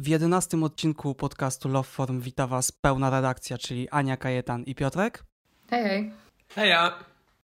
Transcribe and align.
W 0.00 0.08
jedenastym 0.08 0.62
odcinku 0.62 1.14
podcastu 1.14 1.68
Love 1.68 1.88
Form 1.88 2.20
wita 2.20 2.46
Was 2.46 2.72
pełna 2.72 3.10
redakcja, 3.10 3.58
czyli 3.58 3.88
Ania 3.88 4.16
Kajetan 4.16 4.62
i 4.64 4.74
Piotrek. 4.74 5.24
Hej, 5.70 5.84
hej. 5.84 6.12
Heja! 6.48 7.04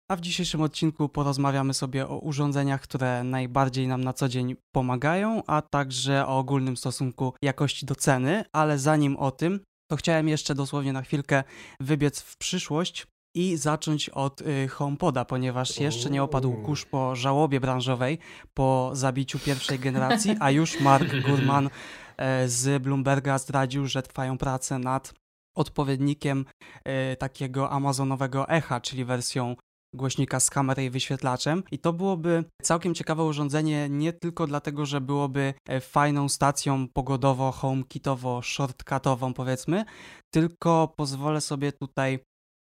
A 0.09 0.17
w 0.17 0.21
dzisiejszym 0.21 0.61
odcinku 0.61 1.09
porozmawiamy 1.09 1.75
sobie 1.75 2.09
o 2.09 2.19
urządzeniach, 2.19 2.81
które 2.81 3.25
najbardziej 3.25 3.89
nam 3.89 4.05
na 4.05 4.13
co 4.13 4.29
dzień 4.29 4.57
pomagają, 4.73 5.43
a 5.47 5.63
także 5.63 6.27
o 6.27 6.39
ogólnym 6.39 6.77
stosunku 6.77 7.35
jakości 7.43 7.87
do 7.87 7.95
ceny, 7.95 8.45
ale 8.53 8.79
zanim 8.79 9.17
o 9.17 9.31
tym, 9.31 9.61
to 9.91 9.97
chciałem 9.97 10.29
jeszcze 10.29 10.55
dosłownie 10.55 10.93
na 10.93 11.03
chwilkę 11.03 11.45
wybiec 11.81 12.21
w 12.21 12.37
przyszłość 12.37 13.07
i 13.35 13.57
zacząć 13.57 14.09
od 14.09 14.41
y, 14.41 14.69
HomePoda, 14.69 15.25
ponieważ 15.25 15.81
jeszcze 15.81 16.11
nie 16.11 16.23
opadł 16.23 16.53
kurz 16.53 16.85
po 16.85 17.17
żałobie 17.17 17.61
branżowej 17.61 18.19
po 18.55 18.91
zabiciu 18.93 19.39
pierwszej 19.39 19.79
generacji, 19.79 20.37
a 20.41 20.51
już 20.51 20.81
Mark 20.81 21.27
Gurman 21.27 21.71
z 22.47 22.83
Bloomberga 22.83 23.39
zdradził, 23.39 23.87
że 23.87 24.03
trwają 24.03 24.39
prace 24.39 24.79
nad 24.79 25.15
odpowiednikiem 25.55 26.45
e, 26.85 27.17
takiego 27.17 27.71
amazonowego 27.71 28.49
Echa, 28.49 28.81
czyli 28.81 29.05
wersją 29.05 29.57
głośnika 29.95 30.41
z 30.41 30.51
kamerą 30.51 30.83
i 30.83 30.91
wyświetlaczem. 30.91 31.63
I 31.71 31.79
to 31.79 31.93
byłoby 31.93 32.45
całkiem 32.63 32.95
ciekawe 32.95 33.25
urządzenie 33.25 33.89
nie 33.89 34.13
tylko 34.13 34.47
dlatego, 34.47 34.87
że 34.87 35.01
byłoby 35.01 35.55
e, 35.69 35.81
fajną 35.81 36.29
stacją 36.29 36.89
pogodowo, 36.89 37.53
homekitowo, 37.53 38.43
shortcutową 38.43 39.35
powiedzmy, 39.35 39.85
tylko 40.31 40.95
pozwolę 40.97 41.41
sobie 41.41 41.73
tutaj 41.73 42.19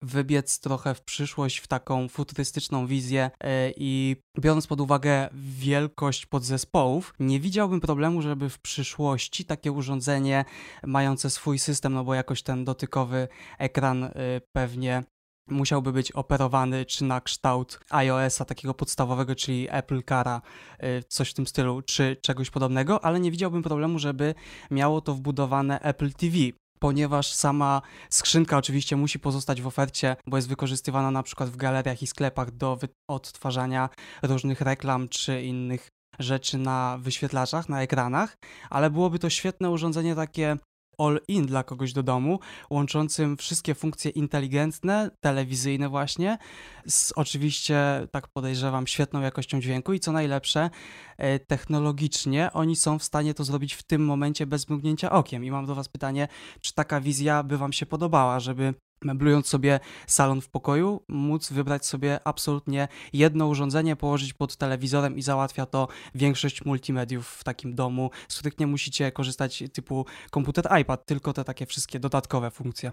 wybiec 0.06 0.60
trochę 0.60 0.94
w 0.94 1.02
przyszłość, 1.02 1.58
w 1.58 1.66
taką 1.66 2.08
futurystyczną 2.08 2.86
wizję 2.86 3.30
e, 3.40 3.72
i 3.76 4.16
biorąc 4.40 4.66
pod 4.66 4.80
uwagę 4.80 5.28
wielkość 5.32 6.26
podzespołów, 6.26 7.14
nie 7.20 7.40
widziałbym 7.40 7.80
problemu, 7.80 8.22
żeby 8.22 8.48
w 8.48 8.58
przyszłości 8.58 9.44
takie 9.44 9.72
urządzenie 9.72 10.44
mające 10.84 11.30
swój 11.30 11.58
system, 11.58 11.92
no 11.92 12.04
bo 12.04 12.14
jakoś 12.14 12.42
ten 12.42 12.64
dotykowy 12.64 13.28
ekran 13.58 14.04
e, 14.04 14.12
pewnie 14.52 15.02
musiałby 15.48 15.92
być 15.92 16.12
operowany 16.12 16.84
czy 16.84 17.04
na 17.04 17.20
kształt 17.20 17.80
iOS-a 17.90 18.44
takiego 18.44 18.74
podstawowego, 18.74 19.34
czyli 19.34 19.66
Apple 19.70 20.02
Cara, 20.08 20.42
y, 20.82 21.02
coś 21.08 21.30
w 21.30 21.34
tym 21.34 21.46
stylu, 21.46 21.82
czy 21.82 22.16
czegoś 22.22 22.50
podobnego, 22.50 23.04
ale 23.04 23.20
nie 23.20 23.30
widziałbym 23.30 23.62
problemu, 23.62 23.98
żeby 23.98 24.34
miało 24.70 25.00
to 25.00 25.14
wbudowane 25.14 25.80
Apple 25.80 26.12
TV, 26.12 26.36
ponieważ 26.78 27.32
sama 27.32 27.82
skrzynka 28.10 28.56
oczywiście 28.56 28.96
musi 28.96 29.18
pozostać 29.18 29.62
w 29.62 29.66
ofercie, 29.66 30.16
bo 30.26 30.36
jest 30.36 30.48
wykorzystywana 30.48 31.10
na 31.10 31.22
przykład 31.22 31.48
w 31.48 31.56
galeriach 31.56 32.02
i 32.02 32.06
sklepach 32.06 32.50
do 32.50 32.78
odtwarzania 33.10 33.88
różnych 34.22 34.60
reklam 34.60 35.08
czy 35.08 35.42
innych 35.42 35.88
rzeczy 36.18 36.58
na 36.58 36.98
wyświetlaczach, 37.00 37.68
na 37.68 37.82
ekranach, 37.82 38.36
ale 38.70 38.90
byłoby 38.90 39.18
to 39.18 39.30
świetne 39.30 39.70
urządzenie 39.70 40.14
takie 40.14 40.56
all-in 40.98 41.46
dla 41.46 41.64
kogoś 41.64 41.92
do 41.92 42.02
domu, 42.02 42.40
łączącym 42.70 43.36
wszystkie 43.36 43.74
funkcje 43.74 44.10
inteligentne, 44.10 45.10
telewizyjne 45.20 45.88
właśnie, 45.88 46.38
z 46.86 47.12
oczywiście, 47.16 48.06
tak 48.10 48.28
podejrzewam, 48.28 48.86
świetną 48.86 49.20
jakością 49.20 49.60
dźwięku 49.60 49.92
i 49.92 50.00
co 50.00 50.12
najlepsze, 50.12 50.70
e, 51.18 51.38
technologicznie 51.38 52.50
oni 52.52 52.76
są 52.76 52.98
w 52.98 53.02
stanie 53.02 53.34
to 53.34 53.44
zrobić 53.44 53.74
w 53.74 53.82
tym 53.82 54.04
momencie 54.04 54.46
bez 54.46 54.68
mrugnięcia 54.68 55.10
okiem. 55.10 55.44
I 55.44 55.50
mam 55.50 55.66
do 55.66 55.74
Was 55.74 55.88
pytanie, 55.88 56.28
czy 56.60 56.74
taka 56.74 57.00
wizja 57.00 57.42
by 57.42 57.58
Wam 57.58 57.72
się 57.72 57.86
podobała, 57.86 58.40
żeby 58.40 58.74
meblując 59.02 59.46
sobie 59.46 59.80
salon 60.06 60.40
w 60.40 60.48
pokoju, 60.48 61.02
móc 61.08 61.52
wybrać 61.52 61.86
sobie 61.86 62.20
absolutnie 62.24 62.88
jedno 63.12 63.46
urządzenie, 63.46 63.96
położyć 63.96 64.32
pod 64.32 64.56
telewizorem 64.56 65.16
i 65.16 65.22
załatwia 65.22 65.66
to 65.66 65.88
większość 66.14 66.64
multimediów 66.64 67.28
w 67.28 67.44
takim 67.44 67.74
domu, 67.74 68.10
z 68.28 68.38
których 68.38 68.58
nie 68.58 68.66
musicie 68.66 69.12
korzystać 69.12 69.64
typu 69.72 70.06
komputer, 70.30 70.68
iPad, 70.80 71.06
tylko 71.06 71.32
te 71.32 71.44
takie 71.44 71.66
wszystkie 71.66 72.00
dodatkowe 72.00 72.50
funkcje. 72.50 72.92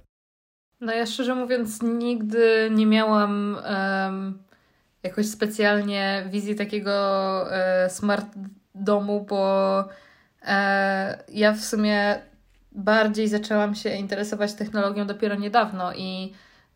No 0.82 0.94
ja 0.94 1.06
szczerze 1.06 1.36
mówiąc 1.36 1.82
nigdy 1.82 2.70
nie 2.72 2.86
miałam 2.86 3.58
um, 4.06 4.44
jakoś 5.04 5.26
specjalnie 5.26 6.28
wizji 6.32 6.56
takiego 6.56 6.94
e, 7.56 7.90
smart 7.90 8.28
domu, 8.76 9.26
bo 9.30 9.84
e, 10.42 11.24
ja 11.28 11.54
w 11.54 11.62
sumie 11.62 12.22
bardziej 12.76 13.28
zaczęłam 13.28 13.76
się 13.76 13.96
interesować 13.96 14.54
technologią 14.54 15.08
dopiero 15.08 15.36
niedawno 15.36 15.94
i 15.94 16.34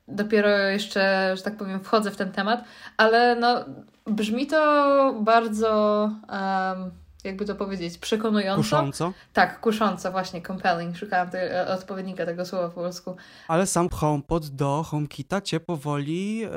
dopiero 0.07 0.49
jeszcze, 0.49 1.33
że 1.37 1.43
tak 1.43 1.57
powiem, 1.57 1.79
wchodzę 1.83 2.11
w 2.11 2.15
ten 2.15 2.31
temat, 2.31 2.63
ale 2.97 3.35
no 3.35 3.65
brzmi 4.05 4.47
to 4.47 5.15
bardzo, 5.21 6.01
um, 6.29 6.91
jakby 7.23 7.45
to 7.45 7.55
powiedzieć, 7.55 7.97
przekonująco. 7.97 8.61
Kusząco? 8.61 9.13
Tak, 9.33 9.59
kusząco, 9.59 10.11
właśnie, 10.11 10.41
compelling. 10.41 10.97
Szukałam 10.97 11.29
te, 11.29 11.61
e, 11.61 11.67
odpowiednika 11.67 12.25
tego 12.25 12.45
słowa 12.45 12.69
po 12.69 12.75
polsku. 12.81 13.15
Ale 13.47 13.67
sam 13.67 13.89
HomePod 13.89 14.47
do 14.47 14.83
HomeKita 14.83 15.41
cię 15.41 15.59
powoli 15.59 16.37
yy, 16.37 16.49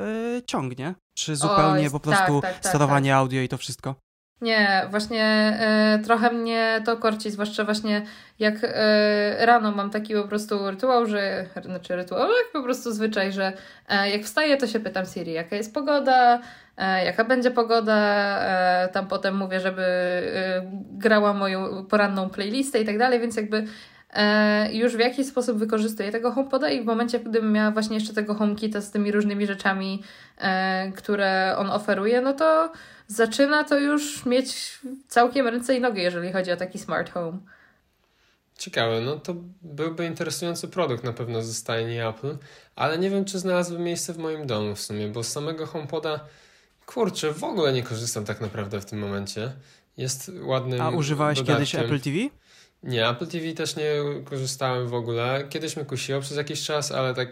ciągnie? 0.45 0.95
Czy 1.17 1.35
zupełnie 1.35 1.89
po 1.89 1.99
prostu 1.99 2.41
tak, 2.41 2.51
tak, 2.51 2.61
tak, 2.61 2.69
sterowanie 2.69 3.09
tak. 3.09 3.17
audio 3.17 3.41
i 3.41 3.47
to 3.47 3.57
wszystko? 3.57 3.95
Nie, 4.41 4.87
właśnie 4.89 5.53
y, 5.99 6.03
trochę 6.03 6.31
mnie 6.33 6.81
to 6.85 6.97
korci, 6.97 7.31
zwłaszcza 7.31 7.63
właśnie 7.63 8.01
jak 8.39 8.63
y, 8.63 8.67
rano 9.39 9.71
mam 9.71 9.89
taki 9.89 10.13
po 10.13 10.23
prostu 10.23 10.71
rytuał, 10.71 11.05
że, 11.05 11.45
znaczy 11.65 11.95
rytuał, 11.95 12.21
ale 12.21 12.33
po 12.53 12.63
prostu 12.63 12.91
zwyczaj, 12.91 13.31
że 13.31 13.53
y, 13.91 14.09
jak 14.09 14.23
wstaję, 14.23 14.57
to 14.57 14.67
się 14.67 14.79
pytam 14.79 15.05
Siri, 15.05 15.33
jaka 15.33 15.55
jest 15.55 15.73
pogoda, 15.73 16.41
jaka 17.05 17.23
będzie 17.23 17.51
pogoda, 17.51 18.39
tam 18.93 19.07
potem 19.07 19.37
mówię, 19.37 19.59
żeby 19.59 19.83
grała 20.91 21.33
moją 21.33 21.85
poranną 21.85 22.29
playlistę 22.29 22.79
i 22.79 22.85
tak 22.85 22.97
dalej, 22.97 23.19
więc 23.19 23.35
jakby 23.35 23.65
już 24.71 24.95
w 24.95 24.99
jakiś 24.99 25.27
sposób 25.27 25.57
wykorzystuję 25.57 26.11
tego 26.11 26.31
HomePoda 26.31 26.69
i 26.69 26.81
w 26.81 26.85
momencie, 26.85 27.19
gdybym 27.19 27.51
miała 27.51 27.71
właśnie 27.71 27.95
jeszcze 27.95 28.13
tego 28.13 28.35
HomeKita 28.35 28.81
z 28.81 28.91
tymi 28.91 29.11
różnymi 29.11 29.47
rzeczami, 29.47 30.03
które 30.95 31.55
on 31.57 31.69
oferuje, 31.69 32.21
no 32.21 32.33
to 32.33 32.71
zaczyna 33.07 33.63
to 33.63 33.79
już 33.79 34.25
mieć 34.25 34.79
całkiem 35.07 35.47
ręce 35.47 35.75
i 35.75 35.81
nogi, 35.81 36.01
jeżeli 36.01 36.33
chodzi 36.33 36.51
o 36.51 36.57
taki 36.57 36.79
smart 36.79 37.11
home. 37.11 37.37
Ciekawe, 38.57 39.01
no 39.01 39.15
to 39.15 39.35
byłby 39.61 40.05
interesujący 40.05 40.67
produkt 40.67 41.03
na 41.03 41.13
pewno 41.13 41.41
ze 41.41 41.53
stajni 41.53 41.99
Apple, 41.99 42.37
ale 42.75 42.97
nie 42.97 43.09
wiem, 43.09 43.25
czy 43.25 43.39
znalazłby 43.39 43.83
miejsce 43.83 44.13
w 44.13 44.17
moim 44.17 44.47
domu 44.47 44.75
w 44.75 44.81
sumie, 44.81 45.07
bo 45.07 45.23
z 45.23 45.27
samego 45.27 45.65
HomePoda, 45.65 46.19
kurczę, 46.85 47.33
w 47.33 47.43
ogóle 47.43 47.73
nie 47.73 47.83
korzystam 47.83 48.25
tak 48.25 48.41
naprawdę 48.41 48.81
w 48.81 48.85
tym 48.85 48.99
momencie. 48.99 49.51
Jest 49.97 50.31
ładnym 50.41 50.81
A 50.81 50.89
używałeś 50.89 51.37
dodatkiem. 51.37 51.55
kiedyś 51.55 51.75
Apple 51.75 51.99
TV? 51.99 52.17
Nie, 52.83 53.09
Apple 53.09 53.27
TV 53.27 53.53
też 53.53 53.75
nie 53.75 53.91
korzystałem 54.25 54.87
w 54.87 54.93
ogóle. 54.93 55.47
Kiedyś 55.49 55.75
mnie 55.75 55.85
kusiło 55.85 56.21
przez 56.21 56.37
jakiś 56.37 56.63
czas, 56.63 56.91
ale 56.91 57.13
tak 57.13 57.29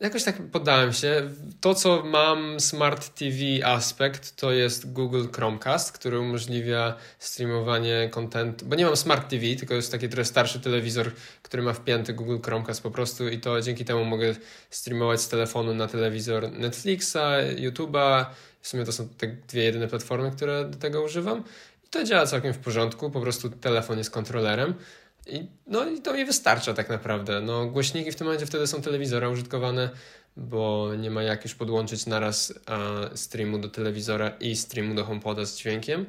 Jakoś 0.00 0.24
tak 0.24 0.42
poddałem 0.52 0.92
się. 0.92 1.30
To, 1.60 1.74
co 1.74 2.02
mam 2.02 2.60
Smart 2.60 3.14
TV 3.18 3.66
aspekt, 3.66 4.36
to 4.36 4.52
jest 4.52 4.92
Google 4.92 5.24
Chromecast, 5.34 5.92
który 5.92 6.18
umożliwia 6.18 6.94
streamowanie 7.18 8.08
kontentu. 8.10 8.66
Bo 8.66 8.76
nie 8.76 8.84
mam 8.84 8.96
Smart 8.96 9.30
TV, 9.30 9.42
tylko 9.58 9.74
jest 9.74 9.92
taki 9.92 10.08
trochę 10.08 10.24
starszy 10.24 10.60
telewizor, 10.60 11.10
który 11.42 11.62
ma 11.62 11.72
wpięty 11.72 12.12
Google 12.12 12.36
Chromecast 12.44 12.82
po 12.82 12.90
prostu 12.90 13.28
i 13.28 13.38
to 13.40 13.60
dzięki 13.60 13.84
temu 13.84 14.04
mogę 14.04 14.34
streamować 14.70 15.20
z 15.20 15.28
telefonu 15.28 15.74
na 15.74 15.88
telewizor 15.88 16.52
Netflixa, 16.52 17.18
YouTube'a. 17.56 18.26
W 18.60 18.68
sumie 18.68 18.84
to 18.84 18.92
są 18.92 19.08
te 19.08 19.26
dwie 19.26 19.62
jedyne 19.62 19.88
platformy, 19.88 20.30
które 20.30 20.64
do 20.64 20.78
tego 20.78 21.02
używam. 21.02 21.44
To 21.96 22.04
działa 22.04 22.26
całkiem 22.26 22.52
w 22.52 22.58
porządku, 22.58 23.10
po 23.10 23.20
prostu 23.20 23.50
telefon 23.50 23.98
jest 23.98 24.10
kontrolerem. 24.10 24.74
I, 25.26 25.46
no 25.66 25.88
i 25.88 26.00
to 26.00 26.14
mi 26.14 26.24
wystarcza 26.24 26.74
tak 26.74 26.88
naprawdę. 26.88 27.40
No, 27.40 27.66
głośniki 27.66 28.12
w 28.12 28.16
tym 28.16 28.26
momencie 28.26 28.46
wtedy 28.46 28.66
są 28.66 28.82
telewizora 28.82 29.28
użytkowane, 29.28 29.90
bo 30.36 30.90
nie 30.98 31.10
ma 31.10 31.22
jak 31.22 31.44
już 31.44 31.54
podłączyć 31.54 32.06
naraz 32.06 32.54
a, 32.66 33.16
streamu 33.16 33.58
do 33.58 33.68
telewizora 33.68 34.28
i 34.40 34.56
streamu 34.56 34.94
do 34.94 35.04
HomePoda 35.04 35.44
z 35.44 35.56
dźwiękiem, 35.56 36.06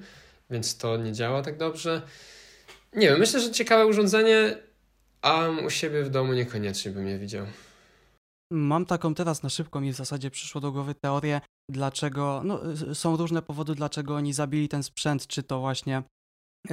więc 0.49 0.77
to 0.77 0.97
nie 0.97 1.13
działa 1.13 1.41
tak 1.41 1.57
dobrze. 1.57 2.01
Nie 2.93 3.07
wiem, 3.07 3.19
myślę, 3.19 3.39
że 3.39 3.51
ciekawe 3.51 3.85
urządzenie, 3.85 4.57
a 5.21 5.49
u 5.65 5.69
siebie 5.69 6.03
w 6.03 6.09
domu 6.09 6.33
niekoniecznie 6.33 6.91
bym 6.91 7.07
je 7.07 7.17
widział. 7.17 7.45
Mam 8.51 8.85
taką 8.85 9.13
teraz 9.13 9.43
na 9.43 9.49
szybko 9.49 9.81
mi 9.81 9.93
w 9.93 9.95
zasadzie 9.95 10.31
przyszło 10.31 10.61
do 10.61 10.71
głowy 10.71 10.95
teorię, 10.95 11.41
dlaczego, 11.71 12.41
no 12.45 12.59
są 12.93 13.17
różne 13.17 13.41
powody, 13.41 13.75
dlaczego 13.75 14.15
oni 14.15 14.33
zabili 14.33 14.69
ten 14.69 14.83
sprzęt, 14.83 15.27
czy 15.27 15.43
to 15.43 15.59
właśnie 15.59 16.03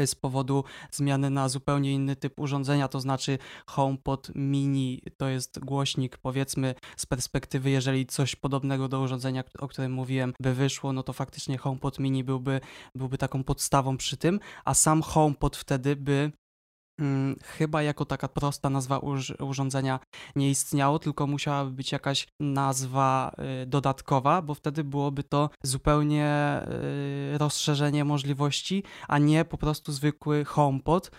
z 0.06 0.14
powodu 0.14 0.64
zmiany 0.90 1.30
na 1.30 1.48
zupełnie 1.48 1.92
inny 1.92 2.16
typ 2.16 2.40
urządzenia, 2.40 2.88
to 2.88 3.00
znaczy 3.00 3.38
HomePod 3.66 4.30
Mini. 4.34 5.02
To 5.16 5.28
jest 5.28 5.58
głośnik, 5.58 6.18
powiedzmy 6.18 6.74
z 6.96 7.06
perspektywy, 7.06 7.70
jeżeli 7.70 8.06
coś 8.06 8.36
podobnego 8.36 8.88
do 8.88 9.00
urządzenia, 9.00 9.44
o 9.58 9.68
którym 9.68 9.92
mówiłem, 9.92 10.32
by 10.40 10.54
wyszło, 10.54 10.92
no 10.92 11.02
to 11.02 11.12
faktycznie 11.12 11.58
HomePod 11.58 11.98
Mini 11.98 12.24
byłby, 12.24 12.60
byłby 12.94 13.18
taką 13.18 13.44
podstawą 13.44 13.96
przy 13.96 14.16
tym, 14.16 14.40
a 14.64 14.74
sam 14.74 15.02
HomePod 15.02 15.56
wtedy 15.56 15.96
by 15.96 16.32
Hmm, 17.00 17.36
chyba 17.42 17.82
jako 17.82 18.04
taka 18.04 18.28
prosta 18.28 18.70
nazwa 18.70 19.00
urządzenia 19.40 20.00
nie 20.36 20.50
istniało, 20.50 20.98
tylko 20.98 21.26
musiałaby 21.26 21.70
być 21.70 21.92
jakaś 21.92 22.26
nazwa 22.40 23.34
y, 23.62 23.66
dodatkowa, 23.66 24.42
bo 24.42 24.54
wtedy 24.54 24.84
byłoby 24.84 25.22
to 25.22 25.50
zupełnie 25.62 26.60
y, 27.34 27.38
rozszerzenie 27.38 28.04
możliwości, 28.04 28.82
a 29.08 29.18
nie 29.18 29.44
po 29.44 29.58
prostu 29.58 29.92
zwykły 29.92 30.44
HomePod. 30.44 31.10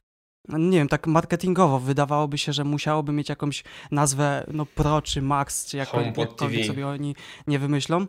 nie 0.49 0.77
wiem, 0.77 0.87
tak 0.87 1.07
marketingowo 1.07 1.79
wydawałoby 1.79 2.37
się, 2.37 2.53
że 2.53 2.63
musiałoby 2.63 3.11
mieć 3.11 3.29
jakąś 3.29 3.63
nazwę, 3.91 4.45
no 4.53 4.65
Pro 4.65 5.01
czy 5.01 5.21
Max, 5.21 5.65
czy 5.65 5.77
jako, 5.77 6.01
jakkolwiek 6.01 6.65
sobie 6.65 6.87
oni 6.87 7.15
nie 7.47 7.59
wymyślą, 7.59 8.07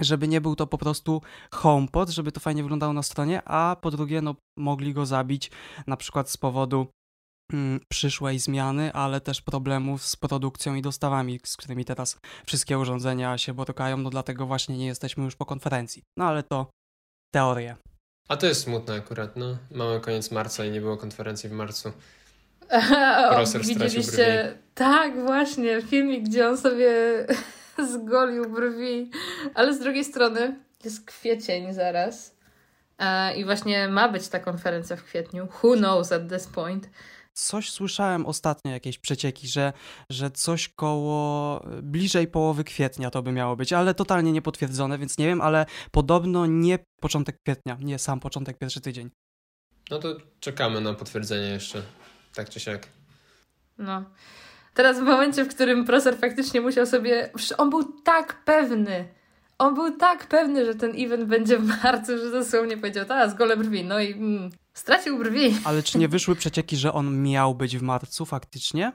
żeby 0.00 0.28
nie 0.28 0.40
był 0.40 0.56
to 0.56 0.66
po 0.66 0.78
prostu 0.78 1.22
HomePod, 1.52 2.08
żeby 2.08 2.32
to 2.32 2.40
fajnie 2.40 2.62
wyglądało 2.62 2.92
na 2.92 3.02
stronie, 3.02 3.42
a 3.44 3.76
po 3.80 3.90
drugie, 3.90 4.22
no 4.22 4.34
mogli 4.56 4.94
go 4.94 5.06
zabić 5.06 5.50
na 5.86 5.96
przykład 5.96 6.30
z 6.30 6.36
powodu 6.36 6.86
przyszłej 7.88 8.38
zmiany, 8.38 8.92
ale 8.92 9.20
też 9.20 9.42
problemów 9.42 10.06
z 10.06 10.16
produkcją 10.16 10.74
i 10.74 10.82
dostawami, 10.82 11.40
z 11.44 11.56
którymi 11.56 11.84
teraz 11.84 12.18
wszystkie 12.46 12.78
urządzenia 12.78 13.38
się 13.38 13.54
borykają, 13.54 13.96
no 13.96 14.10
dlatego 14.10 14.46
właśnie 14.46 14.78
nie 14.78 14.86
jesteśmy 14.86 15.24
już 15.24 15.36
po 15.36 15.46
konferencji. 15.46 16.02
No 16.16 16.24
ale 16.24 16.42
to 16.42 16.70
teorie. 17.34 17.76
A 18.28 18.36
to 18.36 18.46
jest 18.46 18.62
smutne 18.62 18.94
akurat, 18.94 19.36
no. 19.36 19.58
Mamy 19.70 20.00
koniec 20.00 20.30
marca 20.30 20.64
i 20.64 20.70
nie 20.70 20.80
było 20.80 20.96
konferencji 20.96 21.48
w 21.48 21.52
marcu. 21.52 21.92
Proser 23.30 23.62
Widzieliście, 23.62 24.58
tak, 24.74 25.20
właśnie, 25.24 25.82
filmik, 25.82 26.24
gdzie 26.24 26.48
on 26.48 26.58
sobie 26.58 26.92
zgolił 27.92 28.50
brwi, 28.50 29.10
ale 29.54 29.74
z 29.74 29.78
drugiej 29.78 30.04
strony 30.04 30.56
jest 30.84 31.06
kwiecień 31.06 31.72
zaraz 31.72 32.36
e, 32.98 33.34
i 33.36 33.44
właśnie 33.44 33.88
ma 33.88 34.08
być 34.08 34.28
ta 34.28 34.38
konferencja 34.38 34.96
w 34.96 35.04
kwietniu. 35.04 35.48
Who 35.62 35.76
knows 35.76 36.12
at 36.12 36.28
this 36.28 36.46
point? 36.46 36.88
Coś 37.40 37.70
słyszałem 37.70 38.26
ostatnio, 38.26 38.70
jakieś 38.70 38.98
przecieki, 38.98 39.48
że, 39.48 39.72
że 40.10 40.30
coś 40.30 40.68
koło 40.68 41.60
bliżej 41.82 42.28
połowy 42.28 42.64
kwietnia 42.64 43.10
to 43.10 43.22
by 43.22 43.32
miało 43.32 43.56
być, 43.56 43.72
ale 43.72 43.94
totalnie 43.94 44.32
niepotwierdzone, 44.32 44.98
więc 44.98 45.18
nie 45.18 45.26
wiem, 45.26 45.40
ale 45.40 45.66
podobno 45.90 46.46
nie 46.46 46.78
początek 47.00 47.36
kwietnia, 47.42 47.78
nie 47.80 47.98
sam 47.98 48.20
początek, 48.20 48.58
pierwszy 48.58 48.80
tydzień. 48.80 49.10
No 49.90 49.98
to 49.98 50.16
czekamy 50.40 50.80
na 50.80 50.94
potwierdzenie 50.94 51.48
jeszcze, 51.48 51.82
tak 52.34 52.48
czy 52.48 52.60
siak. 52.60 52.88
No. 53.78 54.04
Teraz 54.74 54.98
w 55.00 55.02
momencie, 55.02 55.44
w 55.44 55.54
którym 55.54 55.84
Proser 55.84 56.18
faktycznie 56.18 56.60
musiał 56.60 56.86
sobie. 56.86 57.32
On 57.58 57.70
był 57.70 58.02
tak 58.02 58.44
pewny. 58.44 59.08
On 59.58 59.74
był 59.74 59.96
tak 59.96 60.26
pewny, 60.26 60.66
że 60.66 60.74
ten 60.74 60.92
event 60.96 61.24
będzie 61.24 61.58
w 61.58 61.82
marcu, 61.82 62.18
że 62.18 62.30
dosłownie 62.30 62.76
powiedział, 62.76 63.06
teraz 63.06 63.34
gole 63.34 63.56
brwi. 63.56 63.84
No 63.84 64.00
i 64.00 64.12
mm, 64.12 64.50
stracił 64.74 65.18
brwi. 65.18 65.56
Ale 65.64 65.82
czy 65.82 65.98
nie 65.98 66.08
wyszły 66.08 66.36
przecieki, 66.36 66.76
że 66.76 66.92
on 66.92 67.22
miał 67.22 67.54
być 67.54 67.78
w 67.78 67.82
marcu 67.82 68.26
faktycznie? 68.26 68.92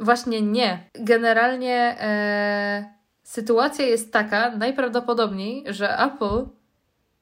Właśnie 0.00 0.42
nie. 0.42 0.90
Generalnie 0.94 1.96
e, 2.00 2.94
sytuacja 3.22 3.86
jest 3.86 4.12
taka, 4.12 4.56
najprawdopodobniej, 4.56 5.64
że 5.68 5.98
Apple 5.98 6.46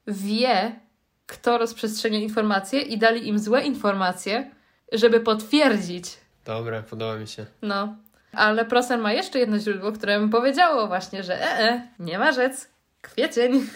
wie, 0.07 0.81
kto 1.27 1.59
rozprzestrzenia 1.59 2.19
informacje 2.19 2.81
i 2.81 2.99
dali 2.99 3.29
im 3.29 3.39
złe 3.39 3.63
informacje, 3.63 4.51
żeby 4.93 5.21
potwierdzić. 5.21 6.19
Dobre, 6.45 6.83
podoba 6.83 7.17
mi 7.17 7.27
się. 7.27 7.47
No. 7.63 7.97
Ale 8.33 8.65
Prosen 8.65 9.01
ma 9.01 9.13
jeszcze 9.13 9.39
jedno 9.39 9.59
źródło, 9.59 9.93
które 9.93 10.21
mi 10.21 10.29
powiedziało 10.29 10.87
właśnie, 10.87 11.23
że 11.23 11.43
e, 11.43 11.59
e 11.59 11.89
nie 11.99 12.19
ma 12.19 12.33
rzec, 12.33 12.69
kwiecień. 13.03 13.67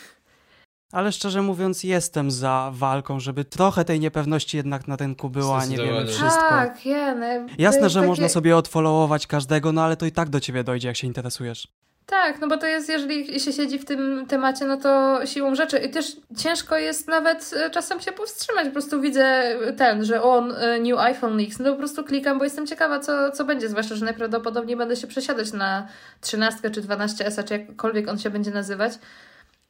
Ale 0.93 1.13
szczerze 1.13 1.43
mówiąc, 1.43 1.85
jestem 1.85 2.31
za 2.31 2.71
walką, 2.75 3.21
żeby 3.21 3.45
trochę 3.45 3.85
tej 3.85 4.01
niepewności 4.01 4.57
jednak 4.57 4.89
na 4.89 4.97
rynku 4.97 5.31
była, 5.31 5.67
nie 5.67 5.77
wiemy 5.77 6.07
wszystko. 6.07 6.49
Tak, 6.49 6.87
ja, 6.87 7.15
no, 7.15 7.27
Jasne, 7.59 7.91
że 7.91 8.01
takie... 8.01 8.09
można 8.09 8.29
sobie 8.29 8.57
odfollowować 8.57 9.27
każdego, 9.27 9.73
no 9.73 9.83
ale 9.83 9.97
to 9.97 10.07
i 10.07 10.13
tak 10.13 10.29
do 10.29 10.41
ciebie 10.41 10.65
dojdzie, 10.65 10.89
jak 10.89 10.97
się 10.97 11.07
interesujesz. 11.07 11.69
Tak, 12.11 12.41
no 12.41 12.49
bo 12.49 12.57
to 12.57 12.67
jest, 12.67 12.89
jeżeli 12.89 13.41
się 13.41 13.53
siedzi 13.53 13.79
w 13.79 13.85
tym 13.85 14.27
temacie, 14.29 14.65
no 14.65 14.77
to 14.77 15.21
siłą 15.27 15.55
rzeczy. 15.55 15.79
I 15.79 15.91
też 15.91 16.17
ciężko 16.37 16.79
jest 16.79 17.09
nawet 17.09 17.51
e, 17.57 17.71
czasem 17.71 18.01
się 18.01 18.13
powstrzymać. 18.13 18.67
Po 18.67 18.73
prostu 18.73 19.01
widzę 19.01 19.57
ten, 19.77 20.05
że 20.05 20.23
on, 20.23 20.53
e, 20.53 20.81
new 20.81 20.99
iPhone 20.99 21.37
leaks, 21.37 21.59
no 21.59 21.73
po 21.73 21.79
prostu 21.79 22.05
klikam, 22.05 22.39
bo 22.39 22.45
jestem 22.45 22.67
ciekawa, 22.67 23.01
co, 23.01 23.31
co 23.31 23.45
będzie. 23.45 23.69
Zwłaszcza, 23.69 23.95
że 23.95 24.05
najprawdopodobniej 24.05 24.77
będę 24.77 24.97
się 24.97 25.07
przesiadać 25.07 25.53
na 25.53 25.89
13 26.21 26.71
czy 26.71 26.83
12S, 26.83 27.45
czy 27.45 27.55
jakkolwiek 27.55 28.09
on 28.09 28.19
się 28.19 28.31
będzie 28.31 28.51
nazywać. 28.51 28.93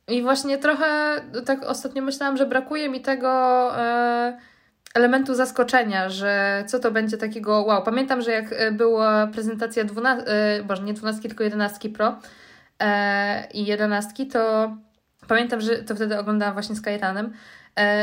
I 0.09 0.23
właśnie 0.23 0.59
trochę 0.59 1.21
tak 1.47 1.63
ostatnio 1.63 2.03
myślałam, 2.03 2.37
że 2.37 2.47
brakuje 2.47 2.89
mi 2.89 3.01
tego. 3.01 3.29
E, 3.79 4.39
elementu 4.95 5.35
zaskoczenia, 5.35 6.09
że 6.09 6.65
co 6.67 6.79
to 6.79 6.91
będzie 6.91 7.17
takiego 7.19 7.63
wow. 7.63 7.83
Pamiętam, 7.83 8.23
że 8.23 8.31
jak 8.31 8.53
e, 8.53 8.73
była 8.73 9.27
prezentacja 9.27 9.85
12, 9.85 10.27
e, 10.27 10.63
boże 10.63 10.83
nie 10.83 10.95
12, 10.95 11.29
tylko 11.29 11.45
11 11.45 11.89
Pro 11.89 12.19
i 13.55 13.67
11, 13.67 14.27
to 14.27 14.73
pamiętam, 15.29 15.61
że 15.61 15.77
to 15.77 15.95
wtedy 15.95 16.19
oglądałam 16.19 16.55
właśnie 16.55 16.75
z 16.75 16.81
Kajetanem, 16.81 17.33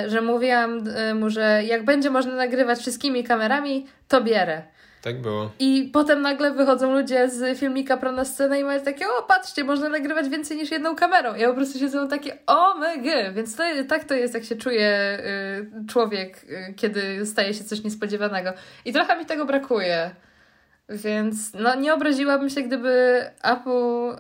że 0.08 0.22
mówiłam 0.22 0.82
mu, 1.16 1.30
że 1.30 1.64
jak 1.64 1.86
będzie 1.86 2.10
można 2.10 2.36
nagrywać 2.36 2.80
wszystkimi 2.80 3.24
kamerami, 3.24 3.88
to 4.08 4.22
bierę. 4.22 4.62
Tak 5.06 5.22
było. 5.22 5.52
I 5.60 5.90
potem 5.94 6.22
nagle 6.22 6.52
wychodzą 6.52 6.94
ludzie 6.94 7.30
z 7.30 7.60
filmika 7.60 7.98
pro 7.98 8.12
na 8.12 8.26
scenę 8.26 8.60
i 8.60 8.64
mają 8.64 8.82
takie, 8.82 9.06
o 9.08 9.24
patrzcie, 9.24 9.64
można 9.64 9.90
nagrywać 9.90 10.30
więcej 10.30 10.58
niż 10.58 10.72
jedną 10.72 10.96
kamerą. 10.96 11.36
Ja 11.36 11.48
po 11.50 11.54
prostu 11.54 11.80
siedzę 11.80 12.08
takie, 12.08 12.38
o 12.48 12.78
mega, 12.78 13.32
więc 13.32 13.56
to, 13.56 13.64
tak 13.90 14.04
to 14.04 14.14
jest, 14.14 14.34
jak 14.34 14.44
się 14.44 14.56
czuje 14.56 15.20
y, 15.84 15.88
człowiek, 15.88 16.44
y, 16.44 16.74
kiedy 16.74 17.26
staje 17.26 17.54
się 17.54 17.64
coś 17.64 17.84
niespodziewanego. 17.84 18.54
I 18.86 18.94
trochę 18.94 19.20
mi 19.20 19.26
tego 19.26 19.46
brakuje. 19.46 20.12
Więc 20.90 21.54
no, 21.54 21.76
nie 21.76 21.94
obraziłabym 21.94 22.50
się, 22.50 22.62
gdyby 22.62 23.24
Apple 23.44 24.12
y, 24.12 24.18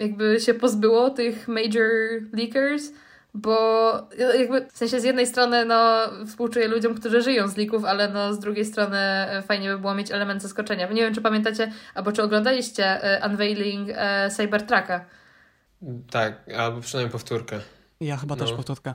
jakby 0.00 0.40
się 0.40 0.54
pozbyło 0.54 1.10
tych 1.10 1.48
major 1.48 1.90
leakers, 2.32 2.92
bo 3.36 3.92
jakby 4.38 4.66
w 4.72 4.76
sensie 4.76 5.00
z 5.00 5.04
jednej 5.04 5.26
strony 5.26 5.64
no 5.64 6.02
współczuję 6.26 6.68
ludziom, 6.68 6.94
którzy 6.94 7.22
żyją 7.22 7.48
z 7.48 7.56
lików, 7.56 7.84
ale 7.84 8.08
no 8.08 8.34
z 8.34 8.38
drugiej 8.38 8.64
strony 8.64 8.98
e, 8.98 9.42
fajnie 9.42 9.68
by 9.68 9.78
było 9.78 9.94
mieć 9.94 10.10
element 10.10 10.42
zaskoczenia. 10.42 10.88
Nie 10.88 11.02
wiem, 11.02 11.14
czy 11.14 11.20
pamiętacie, 11.20 11.72
albo 11.94 12.12
czy 12.12 12.22
oglądaliście 12.22 13.02
e, 13.02 13.28
unveiling 13.28 13.88
e, 13.92 14.30
Cybertrucka. 14.30 15.04
Tak, 16.10 16.34
albo 16.58 16.80
przynajmniej 16.80 17.12
powtórkę. 17.12 17.60
Ja 18.00 18.16
chyba 18.16 18.34
no. 18.34 18.44
też 18.44 18.52
powtórkę. 18.52 18.94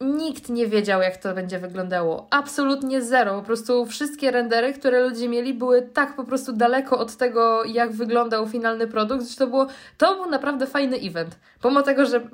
Nikt 0.00 0.48
nie 0.48 0.66
wiedział, 0.66 1.02
jak 1.02 1.16
to 1.16 1.34
będzie 1.34 1.58
wyglądało. 1.58 2.26
Absolutnie 2.30 3.02
zero. 3.02 3.40
Po 3.40 3.42
prostu 3.42 3.86
wszystkie 3.86 4.30
rendery, 4.30 4.72
które 4.72 5.08
ludzie 5.08 5.28
mieli, 5.28 5.54
były 5.54 5.82
tak 5.82 6.16
po 6.16 6.24
prostu 6.24 6.52
daleko 6.52 6.98
od 6.98 7.16
tego, 7.16 7.64
jak 7.64 7.92
wyglądał 7.92 8.48
finalny 8.48 8.86
produkt, 8.86 9.28
że 9.28 9.36
to 9.36 9.46
było, 9.46 9.66
to 9.98 10.16
był 10.16 10.30
naprawdę 10.30 10.66
fajny 10.66 10.96
event. 10.96 11.38
Pomimo 11.60 11.82
tego, 11.82 12.06
że 12.06 12.28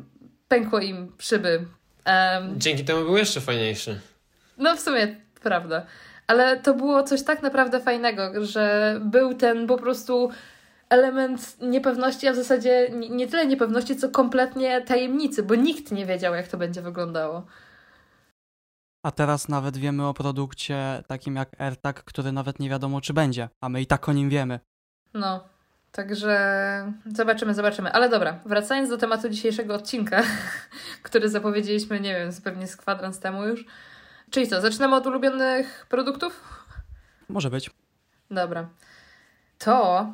pękło 0.53 0.79
im 0.79 1.13
szyby. 1.19 1.67
Um, 2.07 2.61
Dzięki 2.61 2.85
temu 2.85 3.05
był 3.05 3.17
jeszcze 3.17 3.41
fajniejszy. 3.41 4.01
No 4.59 4.77
w 4.77 4.81
sumie, 4.81 5.17
prawda. 5.43 5.87
Ale 6.27 6.61
to 6.61 6.75
było 6.75 7.03
coś 7.03 7.23
tak 7.23 7.43
naprawdę 7.43 7.81
fajnego, 7.81 8.45
że 8.45 9.01
był 9.05 9.35
ten 9.35 9.67
po 9.67 9.79
prostu 9.79 10.31
element 10.89 11.57
niepewności, 11.61 12.29
a 12.29 12.33
w 12.33 12.37
zasadzie 12.37 12.91
nie 13.11 13.27
tyle 13.27 13.47
niepewności, 13.47 13.97
co 13.97 14.09
kompletnie 14.09 14.81
tajemnicy, 14.81 15.43
bo 15.43 15.55
nikt 15.55 15.93
nie 15.93 16.07
wiedział, 16.07 16.35
jak 16.35 16.49
to 16.49 16.59
będzie 16.59 16.83
wyglądało. 16.83 17.47
A 19.07 19.11
teraz 19.11 19.49
nawet 19.49 19.77
wiemy 19.77 20.07
o 20.07 20.15
produkcie 20.15 21.03
takim 21.07 21.37
jak 21.37 21.61
AirTag, 21.61 22.05
który 22.05 22.33
nawet 22.33 22.59
nie 22.59 22.71
wiadomo, 22.71 23.01
czy 23.01 23.13
będzie, 23.13 23.49
a 23.61 23.69
my 23.69 23.81
i 23.81 23.87
tak 23.87 24.09
o 24.09 24.13
nim 24.13 24.29
wiemy. 24.31 24.61
No, 25.15 25.45
Także 25.93 26.93
zobaczymy, 27.07 27.55
zobaczymy. 27.55 27.93
Ale 27.93 28.09
dobra, 28.09 28.39
wracając 28.47 28.91
do 28.91 28.99
tematu 28.99 29.29
dzisiejszego 29.29 29.75
odcinka, 29.75 30.23
który 31.03 31.29
zapowiedzieliśmy, 31.29 32.01
nie 32.01 32.15
wiem, 32.15 32.31
pewnie 32.45 32.67
z 32.67 32.77
kwadrans 32.77 33.19
temu 33.21 33.47
już. 33.47 33.65
Czyli 34.31 34.49
co, 34.49 34.61
zaczynamy 34.61 34.97
od 34.97 35.07
ulubionych 35.07 35.87
produktów? 35.89 36.65
Może 37.29 37.51
być. 37.51 37.71
Dobra. 38.31 38.69
To, 39.59 40.07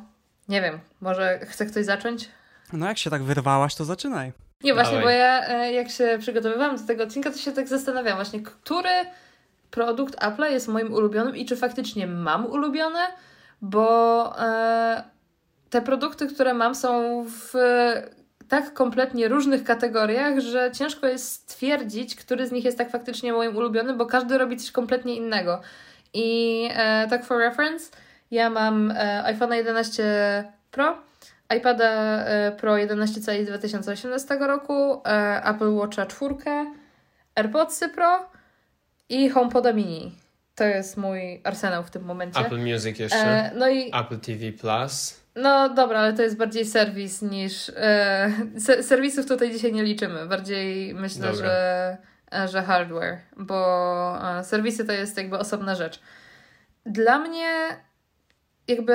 nie 0.47 0.61
wiem, 0.61 0.79
może 1.01 1.39
chce 1.39 1.65
ktoś 1.65 1.85
zacząć? 1.85 2.29
No 2.73 2.87
jak 2.87 2.97
się 2.97 3.09
tak 3.09 3.23
wyrwałaś, 3.23 3.75
to 3.75 3.85
zaczynaj. 3.85 4.33
Nie, 4.63 4.73
właśnie, 4.73 4.97
Dawaj. 4.97 5.03
bo 5.03 5.09
ja 5.19 5.47
e, 5.47 5.73
jak 5.73 5.89
się 5.89 6.17
przygotowywałam 6.19 6.77
do 6.77 6.87
tego 6.87 7.03
odcinka, 7.03 7.31
to 7.31 7.37
się 7.37 7.51
tak 7.51 7.67
zastanawiałam 7.67 8.17
właśnie, 8.17 8.41
który 8.41 9.05
produkt 9.71 10.23
Apple 10.23 10.43
jest 10.43 10.67
moim 10.67 10.93
ulubionym 10.93 11.35
i 11.35 11.45
czy 11.45 11.55
faktycznie 11.55 12.07
mam 12.07 12.45
ulubione, 12.45 13.07
bo... 13.61 14.39
E, 14.39 15.18
te 15.69 15.81
produkty, 15.81 16.27
które 16.27 16.53
mam, 16.53 16.75
są 16.75 17.23
w 17.27 17.53
tak 18.49 18.73
kompletnie 18.73 19.27
różnych 19.27 19.63
kategoriach, 19.63 20.39
że 20.39 20.71
ciężko 20.73 21.07
jest 21.07 21.31
stwierdzić, 21.31 22.15
który 22.15 22.47
z 22.47 22.51
nich 22.51 22.65
jest 22.65 22.77
tak 22.77 22.91
faktycznie 22.91 23.33
moim 23.33 23.57
ulubionym, 23.57 23.97
bo 23.97 24.05
każdy 24.05 24.37
robi 24.37 24.57
coś 24.57 24.71
kompletnie 24.71 25.15
innego. 25.15 25.61
I 26.13 26.69
e, 26.73 27.07
tak 27.09 27.25
for 27.25 27.37
reference, 27.37 27.91
ja 28.31 28.49
mam 28.49 28.91
e, 28.91 29.23
iPhone 29.23 29.53
11 29.53 30.03
Pro, 30.71 30.97
iPada 31.57 31.85
e, 32.25 32.51
Pro 32.51 32.77
11 32.77 33.21
cali 33.21 33.45
z 33.45 33.47
2018 33.47 34.37
roku, 34.37 35.01
e, 35.05 35.41
Apple 35.43 35.73
Watcha 35.75 36.05
4, 36.05 36.35
AirPodsy 37.35 37.89
Pro 37.89 38.29
i 39.09 39.29
HomePoda 39.29 39.73
Mini. 39.73 40.15
To 40.55 40.63
jest 40.63 40.97
mój 40.97 41.41
arsenał 41.43 41.83
w 41.83 41.89
tym 41.89 42.03
momencie. 42.03 42.39
Apple 42.39 42.59
Music 42.59 42.99
jeszcze. 42.99 43.17
E, 43.17 43.51
no 43.55 43.69
i 43.69 43.91
Apple 43.93 44.19
TV 44.19 44.51
Plus. 44.51 45.18
No 45.35 45.69
dobra, 45.69 45.99
ale 45.99 46.13
to 46.13 46.21
jest 46.21 46.37
bardziej 46.37 46.65
serwis 46.65 47.21
niż. 47.21 47.71
E, 47.75 48.31
serwisów 48.81 49.25
tutaj 49.25 49.51
dzisiaj 49.51 49.73
nie 49.73 49.83
liczymy. 49.83 50.25
Bardziej 50.25 50.93
myślę, 50.93 51.31
dobra. 51.31 51.45
że 51.45 51.97
że 52.47 52.63
hardware, 52.63 53.17
bo 53.37 54.19
serwisy 54.43 54.85
to 54.85 54.91
jest 54.91 55.17
jakby 55.17 55.37
osobna 55.37 55.75
rzecz. 55.75 55.99
Dla 56.85 57.19
mnie 57.19 57.77
jakby 58.67 58.93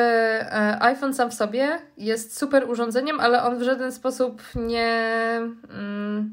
iPhone 0.80 1.14
sam 1.14 1.30
w 1.30 1.34
sobie 1.34 1.78
jest 1.96 2.38
super 2.38 2.70
urządzeniem, 2.70 3.20
ale 3.20 3.42
on 3.42 3.58
w 3.58 3.62
żaden 3.62 3.92
sposób 3.92 4.42
nie, 4.54 5.40
mm, 5.70 6.30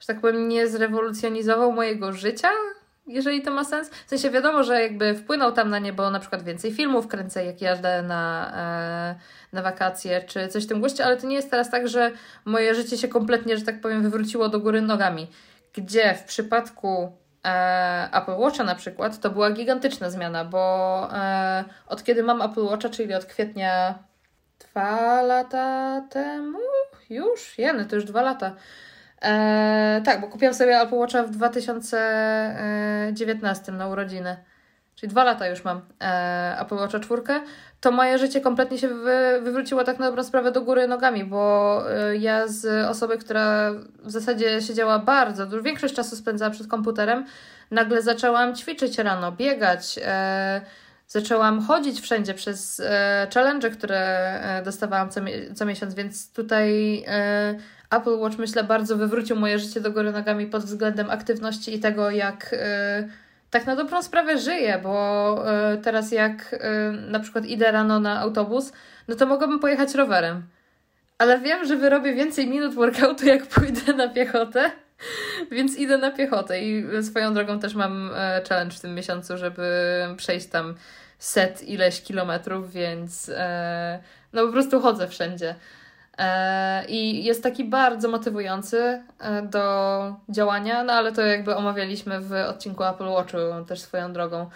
że 0.00 0.06
tak 0.06 0.20
powiem, 0.20 0.48
nie 0.48 0.68
zrewolucjonizował 0.68 1.72
mojego 1.72 2.12
życia, 2.12 2.48
jeżeli 3.10 3.42
to 3.42 3.50
ma 3.50 3.64
sens. 3.64 3.90
W 3.90 4.08
sensie 4.08 4.30
wiadomo, 4.30 4.64
że 4.64 4.82
jakby 4.82 5.14
wpłynął 5.14 5.52
tam 5.52 5.70
na 5.70 5.78
nie, 5.78 5.92
bo 5.92 6.10
na 6.10 6.20
przykład 6.20 6.42
więcej 6.42 6.72
filmów 6.72 7.08
kręcę, 7.08 7.44
jak 7.44 7.60
jadę 7.60 8.02
na, 8.02 8.52
e, 8.56 9.14
na 9.52 9.62
wakacje, 9.62 10.22
czy 10.22 10.48
coś 10.48 10.64
w 10.64 10.68
tym 10.68 10.80
goście, 10.80 11.04
ale 11.04 11.16
to 11.16 11.26
nie 11.26 11.36
jest 11.36 11.50
teraz 11.50 11.70
tak, 11.70 11.88
że 11.88 12.10
moje 12.44 12.74
życie 12.74 12.98
się 12.98 13.08
kompletnie, 13.08 13.56
że 13.58 13.64
tak 13.64 13.80
powiem, 13.80 14.02
wywróciło 14.02 14.48
do 14.48 14.60
góry 14.60 14.82
nogami. 14.82 15.26
Gdzie 15.72 16.14
w 16.14 16.24
przypadku 16.24 17.12
e, 17.44 18.08
Apple 18.12 18.36
Watcha 18.36 18.64
na 18.64 18.74
przykład, 18.74 19.20
to 19.20 19.30
była 19.30 19.50
gigantyczna 19.50 20.10
zmiana, 20.10 20.44
bo 20.44 21.08
e, 21.12 21.64
od 21.86 22.04
kiedy 22.04 22.22
mam 22.22 22.42
Apple 22.42 22.64
Watcha, 22.64 22.88
czyli 22.88 23.14
od 23.14 23.24
kwietnia 23.24 23.98
dwa 24.58 25.22
lata 25.22 26.00
temu, 26.10 26.58
już, 27.10 27.58
jeny, 27.58 27.84
to 27.84 27.96
już 27.96 28.04
dwa 28.04 28.22
lata, 28.22 28.56
E, 29.24 30.02
tak, 30.04 30.20
bo 30.20 30.26
kupiłam 30.26 30.54
sobie 30.54 30.80
Apple 30.80 30.96
Watcha 30.96 31.22
w 31.22 31.30
2019 31.30 33.72
na 33.72 33.88
urodziny. 33.88 34.36
Czyli 34.94 35.10
dwa 35.10 35.24
lata 35.24 35.48
już 35.48 35.64
mam 35.64 35.80
e, 36.00 36.56
Apple 36.60 36.74
Watcha 36.74 37.00
czwórkę. 37.00 37.40
To 37.80 37.90
moje 37.90 38.18
życie 38.18 38.40
kompletnie 38.40 38.78
się 38.78 38.88
wy, 38.88 39.40
wywróciło 39.42 39.84
tak 39.84 39.98
na 39.98 40.06
dobrą 40.06 40.24
sprawę 40.24 40.52
do 40.52 40.62
góry 40.62 40.88
nogami, 40.88 41.24
bo 41.24 41.82
e, 41.90 42.16
ja 42.16 42.48
z 42.48 42.88
osoby, 42.88 43.18
która 43.18 43.70
w 44.02 44.10
zasadzie 44.10 44.62
siedziała 44.62 44.98
bardzo, 44.98 45.46
dużo, 45.46 45.62
większość 45.62 45.94
czasu 45.94 46.16
spędzała 46.16 46.50
przed 46.50 46.66
komputerem, 46.66 47.24
nagle 47.70 48.02
zaczęłam 48.02 48.54
ćwiczyć 48.54 48.98
rano, 48.98 49.32
biegać. 49.32 50.00
E, 50.04 50.60
zaczęłam 51.10 51.62
chodzić 51.62 52.00
wszędzie 52.00 52.34
przez 52.34 52.80
e, 52.80 53.26
challenge, 53.34 53.70
które 53.70 53.98
e, 54.42 54.62
dostawałam 54.64 55.10
co, 55.10 55.20
co 55.54 55.66
miesiąc, 55.66 55.94
więc 55.94 56.32
tutaj 56.32 57.02
e, 57.06 57.54
Apple 57.90 58.18
Watch 58.18 58.38
myślę 58.38 58.64
bardzo 58.64 58.96
wywrócił 58.96 59.36
moje 59.36 59.58
życie 59.58 59.80
do 59.80 59.92
góry 59.92 60.12
nogami 60.12 60.46
pod 60.46 60.62
względem 60.62 61.10
aktywności 61.10 61.74
i 61.74 61.80
tego, 61.80 62.10
jak 62.10 62.50
e, 62.52 63.08
tak 63.50 63.66
na 63.66 63.76
dobrą 63.76 64.02
sprawę 64.02 64.38
żyję, 64.38 64.80
bo 64.82 65.44
e, 65.52 65.76
teraz 65.76 66.12
jak 66.12 66.56
e, 66.60 66.90
na 66.92 67.20
przykład 67.20 67.46
idę 67.46 67.72
rano 67.72 68.00
na 68.00 68.20
autobus, 68.20 68.72
no 69.08 69.16
to 69.16 69.26
mogłabym 69.26 69.58
pojechać 69.58 69.94
rowerem. 69.94 70.42
Ale 71.18 71.38
wiem, 71.38 71.64
że 71.64 71.76
wyrobię 71.76 72.14
więcej 72.14 72.48
minut 72.48 72.74
workoutu, 72.74 73.26
jak 73.26 73.46
pójdę 73.46 73.92
na 73.92 74.08
piechotę, 74.08 74.70
więc 75.52 75.76
idę 75.76 75.98
na 75.98 76.10
piechotę 76.10 76.60
i 76.62 76.84
swoją 77.02 77.34
drogą 77.34 77.60
też 77.60 77.74
mam 77.74 78.10
challenge 78.48 78.76
w 78.76 78.80
tym 78.80 78.94
miesiącu, 78.94 79.36
żeby 79.36 79.66
przejść 80.16 80.46
tam 80.46 80.74
set 81.18 81.62
ileś 81.62 82.02
kilometrów, 82.02 82.72
więc 82.72 83.30
no 84.32 84.46
po 84.46 84.52
prostu 84.52 84.80
chodzę 84.80 85.08
wszędzie. 85.08 85.54
E, 86.20 86.84
I 86.88 87.24
jest 87.24 87.42
taki 87.42 87.64
bardzo 87.64 88.08
motywujący 88.08 89.02
e, 89.18 89.42
do 89.42 90.16
działania, 90.28 90.84
no 90.84 90.92
ale 90.92 91.12
to 91.12 91.22
jakby 91.22 91.56
omawialiśmy 91.56 92.20
w 92.20 92.32
odcinku 92.32 92.84
Apple 92.84 93.08
Watchu 93.08 93.38
też 93.68 93.80
swoją 93.80 94.12
drogą. 94.12 94.50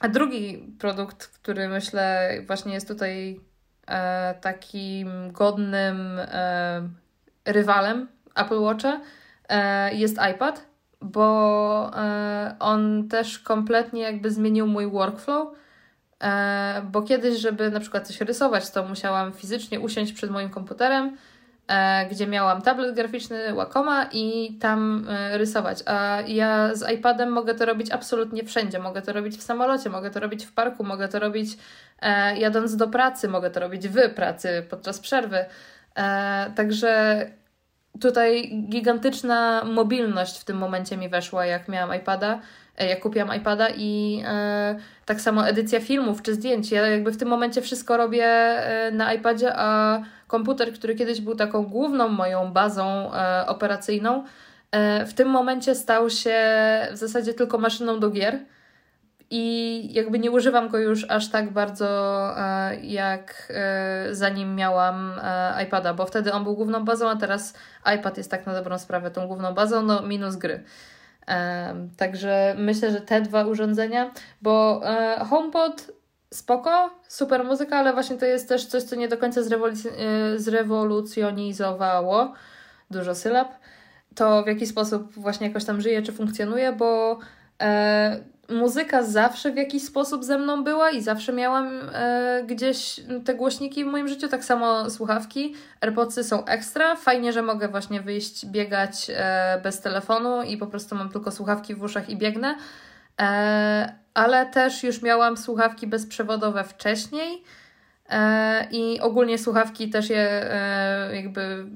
A 0.00 0.08
drugi 0.08 0.74
produkt, 0.78 1.26
który 1.26 1.68
myślę 1.68 2.30
właśnie 2.46 2.74
jest 2.74 2.88
tutaj 2.88 3.40
e, 3.86 4.34
takim 4.34 5.32
godnym 5.32 6.20
rywalem 7.44 8.08
Apple 8.34 8.60
Watcha, 8.60 9.00
jest 9.92 10.16
iPad, 10.34 10.66
bo 11.00 11.90
on 12.58 13.08
też 13.08 13.38
kompletnie 13.38 14.02
jakby 14.02 14.30
zmienił 14.30 14.66
mój 14.66 14.90
workflow 14.90 15.48
bo 16.84 17.02
kiedyś, 17.02 17.38
żeby 17.38 17.70
na 17.70 17.80
przykład 17.80 18.06
coś 18.06 18.20
rysować, 18.20 18.70
to 18.70 18.88
musiałam 18.88 19.32
fizycznie 19.32 19.80
usiąść 19.80 20.12
przed 20.12 20.30
moim 20.30 20.50
komputerem, 20.50 21.16
e, 21.68 22.06
gdzie 22.06 22.26
miałam 22.26 22.62
tablet 22.62 22.94
graficzny 22.94 23.54
Wacoma 23.54 24.08
i 24.12 24.56
tam 24.60 25.06
e, 25.08 25.38
rysować. 25.38 25.78
A 25.86 26.20
ja 26.26 26.74
z 26.74 26.90
iPadem 26.92 27.32
mogę 27.32 27.54
to 27.54 27.66
robić 27.66 27.90
absolutnie 27.90 28.44
wszędzie. 28.44 28.78
Mogę 28.78 29.02
to 29.02 29.12
robić 29.12 29.36
w 29.36 29.42
samolocie, 29.42 29.90
mogę 29.90 30.10
to 30.10 30.20
robić 30.20 30.44
w 30.46 30.52
parku, 30.52 30.84
mogę 30.84 31.08
to 31.08 31.18
robić 31.18 31.48
jadąc 32.36 32.76
do 32.76 32.88
pracy, 32.88 33.28
mogę 33.28 33.50
to 33.50 33.60
robić 33.60 33.88
w 33.88 34.10
pracy 34.14 34.66
podczas 34.70 35.00
przerwy. 35.00 35.44
Także 36.54 37.26
tutaj 38.00 38.52
gigantyczna 38.68 39.64
mobilność 39.64 40.40
w 40.40 40.44
tym 40.44 40.56
momencie 40.56 40.96
mi 40.96 41.08
weszła, 41.08 41.46
jak 41.46 41.68
miałam 41.68 41.96
iPada. 41.96 42.40
E, 42.78 42.86
jak 42.86 43.00
kupiłam 43.00 43.36
iPada 43.36 43.68
i 43.76 44.22
e, 44.26 44.76
tak 45.06 45.20
samo 45.20 45.48
edycja 45.48 45.80
filmów 45.80 46.22
czy 46.22 46.34
zdjęć. 46.34 46.70
Ja 46.70 46.86
jakby 46.86 47.12
w 47.12 47.16
tym 47.16 47.28
momencie 47.28 47.62
wszystko 47.62 47.96
robię 47.96 48.26
e, 48.26 48.90
na 48.90 49.14
iPadzie, 49.14 49.52
a 49.56 50.00
komputer, 50.26 50.72
który 50.72 50.94
kiedyś 50.94 51.20
był 51.20 51.34
taką 51.34 51.66
główną 51.66 52.08
moją 52.08 52.52
bazą 52.52 53.14
e, 53.14 53.46
operacyjną, 53.46 54.24
e, 54.70 55.06
w 55.06 55.14
tym 55.14 55.28
momencie 55.28 55.74
stał 55.74 56.10
się 56.10 56.38
w 56.92 56.96
zasadzie 56.96 57.34
tylko 57.34 57.58
maszyną 57.58 58.00
do 58.00 58.10
gier. 58.10 58.38
I 59.30 59.88
jakby 59.92 60.18
nie 60.18 60.30
używam 60.30 60.68
go 60.68 60.78
już 60.78 61.06
aż 61.10 61.30
tak 61.30 61.52
bardzo, 61.52 61.88
e, 62.38 62.76
jak 62.76 63.52
zanim 64.10 64.54
miałam 64.54 65.20
iPada, 65.64 65.94
bo 65.94 66.06
wtedy 66.06 66.32
on 66.32 66.44
był 66.44 66.54
główną 66.56 66.84
bazą, 66.84 67.10
a 67.10 67.16
teraz 67.16 67.54
iPad 67.96 68.16
jest 68.18 68.30
tak 68.30 68.46
na 68.46 68.54
dobrą 68.54 68.78
sprawę 68.78 69.10
tą 69.10 69.26
główną 69.26 69.54
bazą, 69.54 69.82
no 69.82 70.02
minus 70.02 70.36
gry. 70.36 70.64
Także 71.96 72.54
myślę, 72.58 72.90
że 72.90 73.00
te 73.00 73.20
dwa 73.20 73.44
urządzenia, 73.44 74.10
bo 74.42 74.80
e, 74.84 75.24
HomePod 75.24 75.90
spoko, 76.34 76.90
super 77.08 77.44
muzyka, 77.44 77.76
ale 77.76 77.92
właśnie 77.92 78.16
to 78.16 78.26
jest 78.26 78.48
też 78.48 78.66
coś, 78.66 78.82
co 78.82 78.96
nie 78.96 79.08
do 79.08 79.18
końca 79.18 79.40
e, 79.40 79.44
zrewolucjonizowało, 80.36 82.32
dużo 82.90 83.14
sylab, 83.14 83.48
to 84.14 84.42
w 84.42 84.46
jaki 84.46 84.66
sposób 84.66 85.12
właśnie 85.12 85.46
jakoś 85.46 85.64
tam 85.64 85.80
żyje, 85.80 86.02
czy 86.02 86.12
funkcjonuje, 86.12 86.72
bo 86.72 87.18
e, 87.62 88.20
muzyka 88.48 89.02
zawsze 89.02 89.52
w 89.52 89.56
jakiś 89.56 89.84
sposób 89.84 90.24
ze 90.24 90.38
mną 90.38 90.64
była 90.64 90.90
i 90.90 91.02
zawsze 91.02 91.32
miałam 91.32 91.80
e, 91.92 92.42
gdzieś 92.46 93.00
te 93.24 93.34
głośniki 93.34 93.84
w 93.84 93.86
moim 93.86 94.08
życiu, 94.08 94.28
tak 94.28 94.44
samo 94.44 94.90
słuchawki. 94.90 95.54
AirPodsy 95.80 96.24
są 96.24 96.44
ekstra, 96.44 96.96
fajnie, 96.96 97.32
że 97.32 97.42
mogę 97.42 97.68
właśnie 97.68 98.00
wyjść, 98.00 98.46
biegać 98.46 99.10
e, 99.14 99.60
bez 99.62 99.80
telefonu 99.80 100.42
i 100.42 100.56
po 100.56 100.66
prostu 100.66 100.94
mam 100.94 101.10
tylko 101.10 101.30
słuchawki 101.30 101.74
w 101.74 101.82
uszach 101.82 102.08
i 102.08 102.16
biegnę. 102.16 102.56
E, 103.20 103.94
ale 104.14 104.46
też 104.46 104.82
już 104.82 105.02
miałam 105.02 105.36
słuchawki 105.36 105.86
bezprzewodowe 105.86 106.64
wcześniej. 106.64 107.42
E, 108.08 108.68
I 108.70 109.00
ogólnie 109.00 109.38
słuchawki 109.38 109.90
też 109.90 110.10
je 110.10 110.52
e, 110.52 111.16
jakby, 111.16 111.66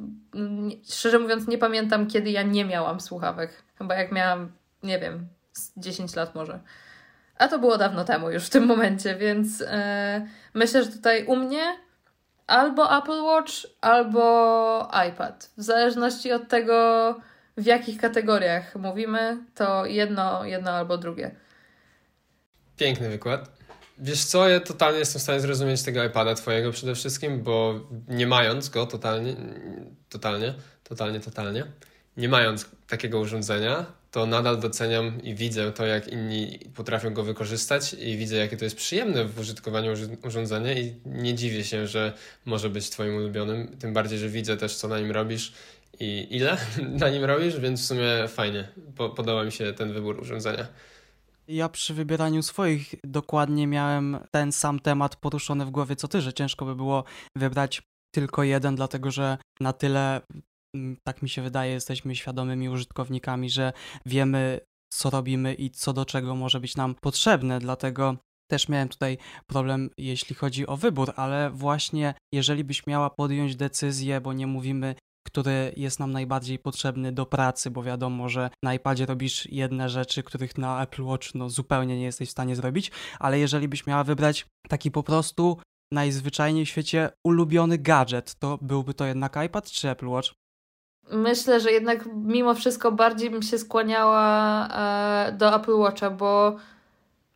szczerze 0.91 1.19
mówiąc, 1.19 1.49
nie 1.49 1.59
pamiętam, 1.59 2.07
kiedy 2.07 2.31
ja 2.31 2.43
nie 2.43 2.65
miałam 2.65 3.01
słuchawek. 3.01 3.63
Chyba 3.79 3.95
jak 3.95 4.13
miałam, 4.13 4.53
nie 4.83 4.99
wiem, 4.99 5.29
10 5.77 6.17
lat 6.17 6.35
może. 6.35 6.61
A 7.39 7.49
to 7.49 7.59
było 7.59 7.79
dawno 7.79 8.05
temu 8.05 8.31
już 8.31 8.45
w 8.45 8.51
tym 8.51 8.67
momencie, 8.67 9.17
więc 9.17 9.61
yy, 9.61 9.67
myślę, 10.55 10.85
że 10.85 10.91
tutaj 10.91 11.25
u 11.25 11.37
mnie 11.37 11.77
albo 12.47 12.99
Apple 12.99 13.23
Watch, 13.23 13.53
albo 13.81 14.91
iPad. 15.09 15.51
W 15.57 15.63
zależności 15.63 16.33
od 16.33 16.49
tego, 16.49 17.15
w 17.57 17.67
jakich 17.67 18.01
kategoriach 18.01 18.77
mówimy, 18.77 19.39
to 19.55 19.87
jedno, 19.87 20.45
jedno 20.45 20.71
albo 20.71 20.99
drugie. 20.99 21.31
Piękny 22.77 23.09
wykład. 23.09 23.51
Wiesz 23.99 24.25
co, 24.25 24.49
ja 24.49 24.61
totalnie 24.61 24.99
jestem 24.99 25.21
w 25.21 25.23
stanie 25.23 25.41
zrozumieć 25.41 25.83
tego 25.83 26.05
iPada 26.05 26.35
twojego 26.35 26.73
przede 26.73 26.95
wszystkim, 26.95 27.43
bo 27.43 27.81
nie 28.09 28.27
mając 28.27 28.69
go 28.69 28.87
totalnie, 28.87 29.37
totalnie, 30.09 30.55
totalnie, 30.85 31.21
totalnie, 31.21 31.65
nie 32.17 32.29
mając 32.29 32.67
takiego 32.89 33.21
urządzenia, 33.21 33.87
to 34.11 34.27
nadal 34.27 34.61
doceniam 34.61 35.23
i 35.23 35.35
widzę 35.35 35.73
to, 35.73 35.87
jak 35.87 36.09
inni 36.09 36.59
potrafią 36.75 37.15
go 37.15 37.23
wykorzystać 37.23 37.95
i 37.95 38.17
widzę, 38.17 38.37
jakie 38.37 38.57
to 38.57 38.65
jest 38.65 38.77
przyjemne 38.77 39.25
w 39.25 39.39
użytkowaniu 39.39 39.93
urządzenia 40.25 40.73
i 40.73 40.95
nie 41.07 41.35
dziwię 41.35 41.65
się, 41.65 41.87
że 41.87 42.13
może 42.45 42.71
być 42.71 42.91
Twoim 42.91 43.17
ulubionym, 43.17 43.77
tym 43.79 43.93
bardziej, 43.93 44.19
że 44.19 44.29
widzę 44.29 44.57
też, 44.57 44.77
co 44.77 44.89
na 44.89 45.01
nim 45.01 45.11
robisz 45.11 45.53
i 46.01 46.27
ile 46.31 46.57
na 47.01 47.09
nim 47.09 47.25
robisz, 47.25 47.61
więc 47.61 47.83
w 47.83 47.87
sumie 47.87 48.29
fajnie. 48.29 48.69
Po 48.97 49.11
podoba 49.11 49.45
mi 49.45 49.53
się 49.53 49.73
ten 49.73 49.93
wybór 49.93 50.21
urządzenia. 50.21 50.67
Ja 51.49 51.69
przy 51.69 51.95
wybieraniu 51.95 52.43
swoich 52.43 52.95
dokładnie 53.05 53.67
miałem 53.67 54.19
ten 54.31 54.53
sam 54.53 54.79
temat 54.79 55.17
poruszony 55.17 55.67
w 55.67 55.71
głowie 55.71 55.97
co 55.97 56.09
ty, 56.09 56.21
że 56.21 56.33
ciężko 56.33 56.65
by 56.65 56.75
było 56.77 57.05
wybrać 57.37 57.83
tylko 58.15 58.43
jeden, 58.43 58.77
dlatego 58.77 59.11
że 59.11 59.39
na 59.61 59.73
tyle 59.73 60.21
tak 61.05 61.23
mi 61.23 61.29
się 61.29 61.43
wydaje, 61.43 61.73
jesteśmy 61.73 62.17
świadomymi 62.17 62.69
użytkownikami, 62.69 63.51
że 63.51 63.73
wiemy, 64.07 64.61
co 64.93 65.11
robimy 65.11 65.55
i 65.55 65.71
co 65.71 65.93
do 65.93 66.05
czego 66.05 66.35
może 66.35 66.61
być 66.61 66.77
nam 66.77 66.95
potrzebne. 66.95 67.59
Dlatego 67.59 68.17
też 68.51 68.69
miałem 68.69 68.89
tutaj 68.89 69.19
problem, 69.47 69.91
jeśli 69.99 70.35
chodzi 70.37 70.67
o 70.67 70.77
wybór, 70.77 71.13
ale 71.17 71.51
właśnie 71.51 72.15
jeżeli 72.33 72.65
byś 72.65 72.87
miała 72.87 73.11
podjąć 73.11 73.57
decyzję, 73.57 74.21
bo 74.21 74.33
nie 74.33 74.47
mówimy, 74.47 74.95
który 75.27 75.73
jest 75.77 76.01
nam 76.01 76.13
najbardziej 76.13 76.59
potrzebny 76.59 77.13
do 77.13 77.27
pracy, 77.27 77.71
bo 77.71 77.83
wiadomo, 77.83 78.29
że 78.29 78.51
na 78.63 78.75
iPadzie 78.75 79.07
robisz 79.07 79.47
jedne 79.47 79.89
rzeczy, 79.89 80.23
których 80.23 80.59
na 80.59 80.83
Apple 80.83 81.03
Watch 81.03 81.35
no, 81.35 81.51
zupełnie 81.51 81.97
nie 81.97 82.05
jesteś 82.05 82.29
w 82.29 82.33
stanie 82.33 82.57
zrobić, 82.57 82.91
ale 83.19 83.39
jeżeli 83.39 83.69
byś 83.69 83.87
miała 83.87 84.05
wybrać 84.05 84.47
taki 84.69 84.91
po 84.91 85.03
prostu 85.03 85.59
najzwyczajniej 85.93 86.67
w 86.67 86.69
świecie 86.69 87.11
ulubiony 87.27 87.79
gadżet, 87.79 88.35
to 88.39 88.59
byłby 88.63 88.95
to 88.95 89.07
jednak 89.07 89.37
iPad 89.47 89.71
czy 89.71 89.91
Apple 89.91 90.09
Watch? 90.09 90.33
Myślę, 91.11 91.61
że 91.61 91.73
jednak 91.73 92.05
mimo 92.15 92.55
wszystko 92.55 92.93
bardziej 92.93 93.31
bym 93.31 93.43
się 93.43 93.59
skłaniała 93.59 94.69
e, 94.69 95.33
do 95.33 95.57
Apple 95.57 95.75
Watcha, 95.75 96.11
bo 96.11 96.57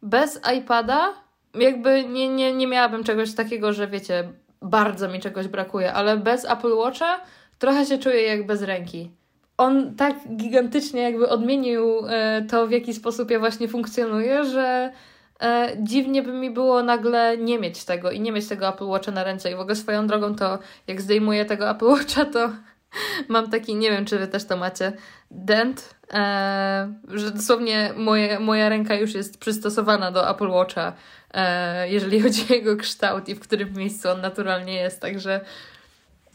bez 0.02 0.40
iPada 0.58 1.22
jakby 1.54 2.04
nie, 2.04 2.28
nie, 2.28 2.54
nie 2.54 2.66
miałabym 2.66 3.04
czegoś 3.04 3.34
takiego, 3.34 3.72
że 3.72 3.88
wiecie, 3.88 4.32
bardzo 4.62 5.08
mi 5.08 5.20
czegoś 5.20 5.48
brakuje, 5.48 5.92
ale 5.92 6.16
bez 6.16 6.44
Apple 6.44 6.74
Watcha 6.76 7.20
trochę 7.58 7.86
się 7.86 7.98
czuję 7.98 8.22
jak 8.22 8.46
bez 8.46 8.62
ręki. 8.62 9.10
On 9.56 9.94
tak 9.94 10.14
gigantycznie 10.36 11.02
jakby 11.02 11.28
odmienił 11.28 12.06
e, 12.08 12.42
to, 12.50 12.66
w 12.66 12.70
jaki 12.70 12.94
sposób 12.94 13.30
ja 13.30 13.38
właśnie 13.38 13.68
funkcjonuję, 13.68 14.44
że 14.44 14.92
e, 15.40 15.72
dziwnie 15.78 16.22
by 16.22 16.32
mi 16.32 16.50
było 16.50 16.82
nagle 16.82 17.38
nie 17.38 17.58
mieć 17.58 17.84
tego 17.84 18.10
i 18.10 18.20
nie 18.20 18.32
mieć 18.32 18.48
tego 18.48 18.68
Apple 18.68 18.86
Watcha 18.86 19.12
na 19.12 19.24
ręce. 19.24 19.52
I 19.52 19.54
w 19.54 19.60
ogóle 19.60 19.76
swoją 19.76 20.06
drogą 20.06 20.34
to, 20.34 20.58
jak 20.86 21.00
zdejmuję 21.00 21.44
tego 21.44 21.70
Apple 21.70 21.86
Watcha, 21.86 22.24
to 22.24 22.50
mam 23.28 23.50
taki, 23.50 23.74
nie 23.74 23.90
wiem, 23.90 24.04
czy 24.04 24.18
wy 24.18 24.28
też 24.28 24.44
to 24.44 24.56
macie, 24.56 24.92
dent, 25.30 25.94
e, 26.12 26.94
że 27.08 27.30
dosłownie 27.30 27.92
moje, 27.96 28.40
moja 28.40 28.68
ręka 28.68 28.94
już 28.94 29.14
jest 29.14 29.38
przystosowana 29.38 30.10
do 30.10 30.30
Apple 30.30 30.48
Watcha, 30.48 30.92
e, 31.34 31.90
jeżeli 31.90 32.20
chodzi 32.22 32.46
o 32.50 32.54
jego 32.54 32.76
kształt 32.76 33.28
i 33.28 33.34
w 33.34 33.40
którym 33.40 33.72
miejscu 33.72 34.10
on 34.10 34.20
naturalnie 34.20 34.74
jest, 34.74 35.00
także 35.00 35.40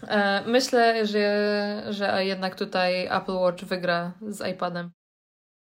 e, 0.07 0.43
myślę, 0.45 1.05
że, 1.05 1.83
że 1.89 2.25
jednak 2.25 2.55
tutaj 2.55 3.05
Apple 3.05 3.35
Watch 3.35 3.63
wygra 3.63 4.11
z 4.21 4.47
iPadem. 4.51 4.96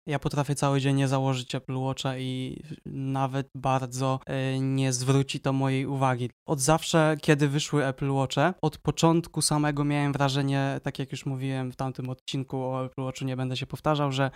Ja 0.06 0.18
potrafię 0.18 0.54
cały 0.54 0.80
dzień 0.80 0.96
nie 0.96 1.08
założyć 1.08 1.54
Apple 1.54 1.76
Watcha 1.76 2.18
i 2.18 2.62
nawet 2.86 3.48
bardzo 3.54 4.20
y, 4.54 4.58
nie 4.60 4.92
zwróci 4.92 5.40
to 5.40 5.52
mojej 5.52 5.86
uwagi. 5.86 6.30
Od 6.48 6.60
zawsze, 6.60 7.16
kiedy 7.22 7.48
wyszły 7.48 7.86
Apple 7.86 8.10
Watche, 8.10 8.54
od 8.62 8.78
początku 8.78 9.42
samego 9.42 9.84
miałem 9.84 10.12
wrażenie, 10.12 10.80
tak 10.82 10.98
jak 10.98 11.12
już 11.12 11.26
mówiłem 11.26 11.72
w 11.72 11.76
tamtym 11.76 12.10
odcinku 12.10 12.62
o 12.62 12.84
Apple 12.84 13.02
Watchu, 13.02 13.24
nie 13.24 13.36
będę 13.36 13.56
się 13.56 13.66
powtarzał, 13.66 14.12
że 14.12 14.30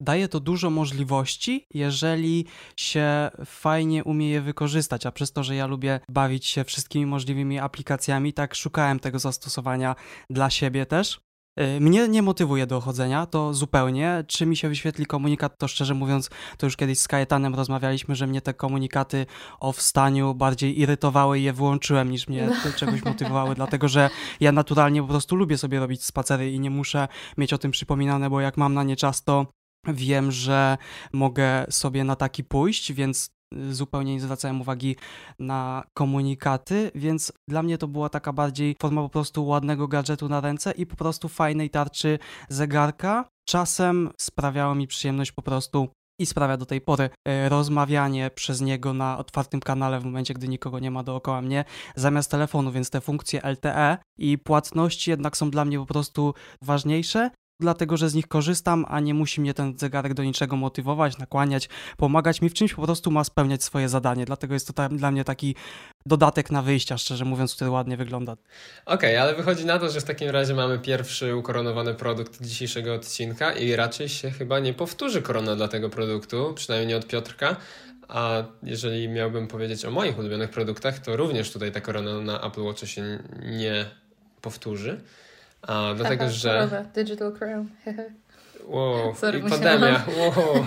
daje 0.00 0.28
to 0.28 0.40
dużo 0.40 0.70
możliwości, 0.70 1.66
jeżeli 1.74 2.46
się 2.76 3.30
fajnie 3.44 4.04
umie 4.04 4.30
je 4.30 4.40
wykorzystać, 4.40 5.06
a 5.06 5.12
przez 5.12 5.32
to, 5.32 5.44
że 5.44 5.54
ja 5.54 5.66
lubię 5.66 6.00
bawić 6.08 6.46
się 6.46 6.64
wszystkimi 6.64 7.06
możliwymi 7.06 7.58
aplikacjami, 7.58 8.32
tak 8.32 8.54
szukałem 8.54 9.00
tego 9.00 9.18
zastosowania 9.18 9.94
dla 10.30 10.50
siebie 10.50 10.86
też. 10.86 11.27
Y, 11.60 11.80
mnie 11.80 12.08
nie 12.08 12.22
motywuje 12.22 12.66
do 12.66 12.80
chodzenia, 12.80 13.26
to 13.26 13.54
zupełnie. 13.54 14.24
Czy 14.26 14.46
mi 14.46 14.56
się 14.56 14.68
wyświetli 14.68 15.06
komunikat, 15.06 15.58
to 15.58 15.68
szczerze 15.68 15.94
mówiąc, 15.94 16.30
to 16.58 16.66
już 16.66 16.76
kiedyś 16.76 16.98
z 16.98 17.08
Kajetanem 17.08 17.54
rozmawialiśmy, 17.54 18.14
że 18.14 18.26
mnie 18.26 18.40
te 18.40 18.54
komunikaty 18.54 19.26
o 19.60 19.72
wstaniu 19.72 20.34
bardziej 20.34 20.80
irytowały 20.80 21.38
i 21.38 21.42
je 21.42 21.52
wyłączyłem 21.52 22.10
niż 22.10 22.28
mnie 22.28 22.50
no. 22.64 22.72
czegoś 22.72 23.04
motywowały, 23.04 23.54
dlatego 23.54 23.88
że 23.88 24.10
ja 24.40 24.52
naturalnie 24.52 25.02
po 25.02 25.08
prostu 25.08 25.36
lubię 25.36 25.58
sobie 25.58 25.80
robić 25.80 26.04
spacery 26.04 26.52
i 26.52 26.60
nie 26.60 26.70
muszę 26.70 27.08
mieć 27.38 27.52
o 27.52 27.58
tym 27.58 27.70
przypominane, 27.70 28.30
bo 28.30 28.40
jak 28.40 28.56
mam 28.56 28.74
na 28.74 28.82
nie 28.82 28.96
czas, 28.96 29.24
to 29.24 29.46
wiem, 29.86 30.32
że 30.32 30.78
mogę 31.12 31.66
sobie 31.70 32.04
na 32.04 32.16
taki 32.16 32.44
pójść, 32.44 32.92
więc 32.92 33.37
zupełnie 33.70 34.14
nie 34.14 34.20
zwracałem 34.20 34.60
uwagi 34.60 34.96
na 35.38 35.84
komunikaty, 35.94 36.90
więc 36.94 37.32
dla 37.48 37.62
mnie 37.62 37.78
to 37.78 37.88
była 37.88 38.08
taka 38.08 38.32
bardziej 38.32 38.76
forma 38.80 39.02
po 39.02 39.08
prostu 39.08 39.46
ładnego 39.46 39.88
gadżetu 39.88 40.28
na 40.28 40.40
ręce 40.40 40.72
i 40.72 40.86
po 40.86 40.96
prostu 40.96 41.28
fajnej 41.28 41.70
tarczy 41.70 42.18
zegarka. 42.48 43.28
Czasem 43.48 44.10
sprawiało 44.20 44.74
mi 44.74 44.86
przyjemność 44.86 45.32
po 45.32 45.42
prostu 45.42 45.88
i 46.20 46.26
sprawia 46.26 46.56
do 46.56 46.66
tej 46.66 46.80
pory 46.80 47.10
e, 47.28 47.48
rozmawianie 47.48 48.30
przez 48.34 48.60
niego 48.60 48.94
na 48.94 49.18
otwartym 49.18 49.60
kanale 49.60 50.00
w 50.00 50.04
momencie, 50.04 50.34
gdy 50.34 50.48
nikogo 50.48 50.78
nie 50.78 50.90
ma 50.90 51.02
dookoła 51.02 51.42
mnie, 51.42 51.64
zamiast 51.96 52.30
telefonu, 52.30 52.72
więc 52.72 52.90
te 52.90 53.00
funkcje 53.00 53.40
LTE 53.42 53.98
i 54.18 54.38
płatności 54.38 55.10
jednak 55.10 55.36
są 55.36 55.50
dla 55.50 55.64
mnie 55.64 55.78
po 55.78 55.86
prostu 55.86 56.34
ważniejsze 56.62 57.30
dlatego 57.60 57.96
że 57.96 58.10
z 58.10 58.14
nich 58.14 58.28
korzystam, 58.28 58.84
a 58.88 59.00
nie 59.00 59.14
musi 59.14 59.40
mnie 59.40 59.54
ten 59.54 59.78
zegarek 59.78 60.14
do 60.14 60.24
niczego 60.24 60.56
motywować, 60.56 61.18
nakłaniać, 61.18 61.68
pomagać 61.96 62.42
mi 62.42 62.48
w 62.48 62.54
czymś, 62.54 62.74
po 62.74 62.82
prostu 62.82 63.10
ma 63.10 63.24
spełniać 63.24 63.64
swoje 63.64 63.88
zadanie. 63.88 64.24
Dlatego 64.24 64.54
jest 64.54 64.74
to 64.74 64.88
dla 64.88 65.10
mnie 65.10 65.24
taki 65.24 65.54
dodatek 66.06 66.50
na 66.50 66.62
wyjścia, 66.62 66.98
szczerze 66.98 67.24
mówiąc, 67.24 67.54
który 67.54 67.70
ładnie 67.70 67.96
wygląda. 67.96 68.32
Okej, 68.32 68.40
okay, 68.86 69.20
ale 69.20 69.34
wychodzi 69.34 69.66
na 69.66 69.78
to, 69.78 69.90
że 69.90 70.00
w 70.00 70.04
takim 70.04 70.30
razie 70.30 70.54
mamy 70.54 70.78
pierwszy 70.78 71.36
ukoronowany 71.36 71.94
produkt 71.94 72.42
dzisiejszego 72.42 72.94
odcinka 72.94 73.52
i 73.52 73.76
raczej 73.76 74.08
się 74.08 74.30
chyba 74.30 74.58
nie 74.58 74.74
powtórzy 74.74 75.22
korona 75.22 75.56
dla 75.56 75.68
tego 75.68 75.90
produktu, 75.90 76.52
przynajmniej 76.54 76.88
nie 76.88 76.96
od 76.96 77.06
Piotrka. 77.06 77.56
A 78.08 78.42
jeżeli 78.62 79.08
miałbym 79.08 79.48
powiedzieć 79.48 79.84
o 79.84 79.90
moich 79.90 80.18
ulubionych 80.18 80.50
produktach, 80.50 80.98
to 80.98 81.16
również 81.16 81.52
tutaj 81.52 81.72
ta 81.72 81.80
korona 81.80 82.20
na 82.20 82.40
Apple 82.40 82.62
Watch 82.62 82.84
się 82.86 83.18
nie 83.42 83.86
powtórzy. 84.40 85.00
A, 85.62 85.94
dlatego, 85.96 86.30
że... 86.30 86.84
Digital 86.94 87.32
Crown. 87.32 87.68
wow, 88.66 89.14
Sorry, 89.14 89.38
i 89.38 89.42
pandemia. 89.42 90.04
Wow. 90.18 90.66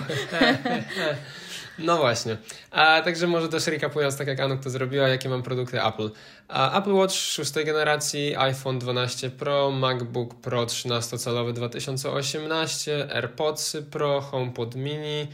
No 1.78 1.96
właśnie. 1.96 2.36
A 2.70 3.02
także 3.02 3.26
może 3.26 3.48
też 3.48 3.66
recapując, 3.66 4.16
tak 4.16 4.28
jak 4.28 4.40
Anu 4.40 4.56
to 4.56 4.70
zrobiła, 4.70 5.08
jakie 5.08 5.28
mam 5.28 5.42
produkty 5.42 5.82
Apple. 5.84 6.10
A 6.48 6.78
Apple 6.78 6.92
Watch 6.92 7.14
6 7.14 7.52
generacji, 7.52 8.36
iPhone 8.36 8.78
12 8.78 9.30
Pro, 9.30 9.70
MacBook 9.70 10.34
Pro 10.34 10.64
13-calowy 10.64 11.52
2018, 11.52 13.14
AirPods 13.14 13.76
Pro, 13.90 14.20
HomePod 14.20 14.74
Mini, 14.74 15.28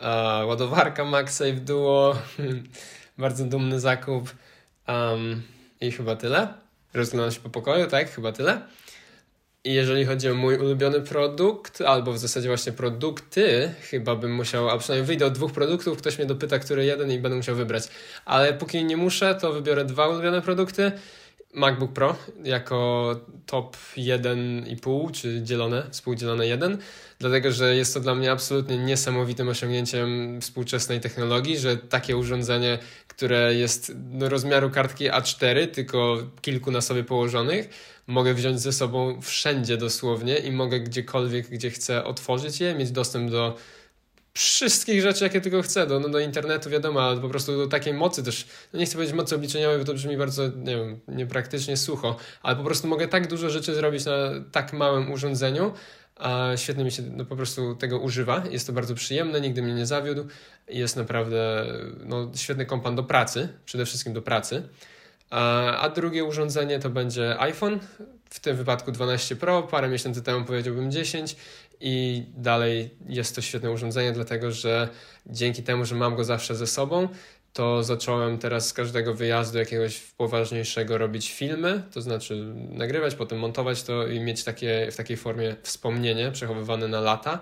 a, 0.00 0.42
ładowarka 0.46 1.04
MagSafe 1.04 1.52
Duo, 1.52 2.16
bardzo 3.18 3.44
dumny 3.44 3.80
zakup 3.80 4.30
um, 4.88 5.42
i 5.80 5.92
chyba 5.92 6.16
tyle. 6.16 6.48
Rozglądam 6.94 7.32
się 7.32 7.40
po 7.40 7.50
pokoju, 7.50 7.86
tak? 7.86 8.10
Chyba 8.10 8.32
tyle. 8.32 8.60
I 9.68 9.74
jeżeli 9.74 10.04
chodzi 10.04 10.30
o 10.30 10.34
mój 10.34 10.56
ulubiony 10.56 11.00
produkt, 11.00 11.80
albo 11.80 12.12
w 12.12 12.18
zasadzie 12.18 12.48
właśnie 12.48 12.72
produkty, 12.72 13.74
chyba 13.90 14.16
bym 14.16 14.34
musiał, 14.34 14.70
a 14.70 14.78
przynajmniej 14.78 15.06
wyjdę 15.06 15.26
od 15.26 15.32
dwóch 15.32 15.52
produktów, 15.52 15.98
ktoś 15.98 16.18
mnie 16.18 16.26
dopyta, 16.26 16.58
który 16.58 16.84
jeden 16.84 17.12
i 17.12 17.18
będę 17.18 17.36
musiał 17.36 17.56
wybrać. 17.56 17.88
Ale 18.24 18.54
póki 18.54 18.84
nie 18.84 18.96
muszę, 18.96 19.34
to 19.34 19.52
wybiorę 19.52 19.84
dwa 19.84 20.08
ulubione 20.08 20.42
produkty. 20.42 20.92
MacBook 21.58 21.92
Pro 21.92 22.16
jako 22.44 23.16
top 23.46 23.76
1,5 23.96 25.10
czy 25.10 25.42
dzielone, 25.42 25.82
współdzielone 25.90 26.46
1, 26.46 26.78
dlatego 27.18 27.52
że 27.52 27.76
jest 27.76 27.94
to 27.94 28.00
dla 28.00 28.14
mnie 28.14 28.32
absolutnie 28.32 28.78
niesamowitym 28.78 29.48
osiągnięciem 29.48 30.40
współczesnej 30.40 31.00
technologii, 31.00 31.58
że 31.58 31.76
takie 31.76 32.16
urządzenie, 32.16 32.78
które 33.08 33.54
jest 33.54 33.92
no, 34.12 34.28
rozmiaru 34.28 34.70
kartki 34.70 35.10
A4, 35.10 35.66
tylko 35.66 36.18
kilku 36.40 36.70
na 36.70 36.80
sobie 36.80 37.04
położonych, 37.04 37.68
mogę 38.06 38.34
wziąć 38.34 38.60
ze 38.60 38.72
sobą 38.72 39.20
wszędzie 39.20 39.76
dosłownie 39.76 40.36
i 40.36 40.52
mogę 40.52 40.80
gdziekolwiek, 40.80 41.48
gdzie 41.48 41.70
chcę 41.70 42.04
otworzyć 42.04 42.60
je, 42.60 42.74
mieć 42.74 42.90
dostęp 42.90 43.30
do 43.30 43.56
wszystkich 44.34 45.02
rzeczy, 45.02 45.24
jakie 45.24 45.40
tylko 45.40 45.62
chcę, 45.62 45.86
do, 45.86 46.00
no, 46.00 46.08
do 46.08 46.18
internetu 46.18 46.70
wiadomo, 46.70 47.02
ale 47.02 47.20
po 47.20 47.28
prostu 47.28 47.56
do 47.56 47.66
takiej 47.66 47.94
mocy 47.94 48.22
też, 48.22 48.46
no 48.72 48.78
nie 48.78 48.86
chcę 48.86 48.94
powiedzieć 48.94 49.16
mocy 49.16 49.34
obliczeniowej, 49.34 49.78
bo 49.78 49.84
to 49.84 49.94
brzmi 49.94 50.16
bardzo, 50.16 50.48
nie 50.48 50.76
wiem, 50.76 51.00
niepraktycznie 51.08 51.76
sucho, 51.76 52.16
ale 52.42 52.56
po 52.56 52.64
prostu 52.64 52.88
mogę 52.88 53.08
tak 53.08 53.28
dużo 53.28 53.50
rzeczy 53.50 53.74
zrobić 53.74 54.04
na 54.04 54.12
tak 54.52 54.72
małym 54.72 55.12
urządzeniu, 55.12 55.72
a 56.16 56.52
świetnie 56.56 56.84
mi 56.84 56.92
się 56.92 57.02
no, 57.02 57.24
po 57.24 57.36
prostu 57.36 57.74
tego 57.74 57.98
używa, 57.98 58.42
jest 58.50 58.66
to 58.66 58.72
bardzo 58.72 58.94
przyjemne, 58.94 59.40
nigdy 59.40 59.62
mnie 59.62 59.74
nie 59.74 59.86
zawiódł, 59.86 60.26
jest 60.68 60.96
naprawdę 60.96 61.66
no, 62.04 62.30
świetny 62.34 62.66
kompan 62.66 62.96
do 62.96 63.02
pracy, 63.02 63.48
przede 63.64 63.86
wszystkim 63.86 64.12
do 64.12 64.22
pracy, 64.22 64.68
a 65.78 65.88
drugie 65.94 66.24
urządzenie 66.24 66.78
to 66.78 66.90
będzie 66.90 67.40
iPhone, 67.40 67.80
w 68.30 68.40
tym 68.40 68.56
wypadku 68.56 68.92
12 68.92 69.36
Pro, 69.36 69.62
parę 69.62 69.88
miesięcy 69.88 70.22
temu 70.22 70.44
powiedziałbym 70.44 70.90
10 70.90 71.36
i 71.80 72.24
dalej 72.36 72.90
jest 73.08 73.34
to 73.34 73.40
świetne 73.40 73.70
urządzenie, 73.70 74.12
dlatego 74.12 74.52
że 74.52 74.88
dzięki 75.26 75.62
temu, 75.62 75.84
że 75.84 75.94
mam 75.94 76.16
go 76.16 76.24
zawsze 76.24 76.54
ze 76.54 76.66
sobą, 76.66 77.08
to 77.52 77.82
zacząłem 77.82 78.38
teraz 78.38 78.68
z 78.68 78.72
każdego 78.72 79.14
wyjazdu 79.14 79.58
jakiegoś 79.58 80.00
poważniejszego 80.00 80.98
robić 80.98 81.32
filmy, 81.32 81.82
to 81.92 82.00
znaczy 82.00 82.54
nagrywać, 82.70 83.14
potem 83.14 83.38
montować 83.38 83.82
to 83.82 84.06
i 84.06 84.20
mieć 84.20 84.44
takie, 84.44 84.88
w 84.92 84.96
takiej 84.96 85.16
formie 85.16 85.56
wspomnienie 85.62 86.32
przechowywane 86.32 86.88
na 86.88 87.00
lata, 87.00 87.40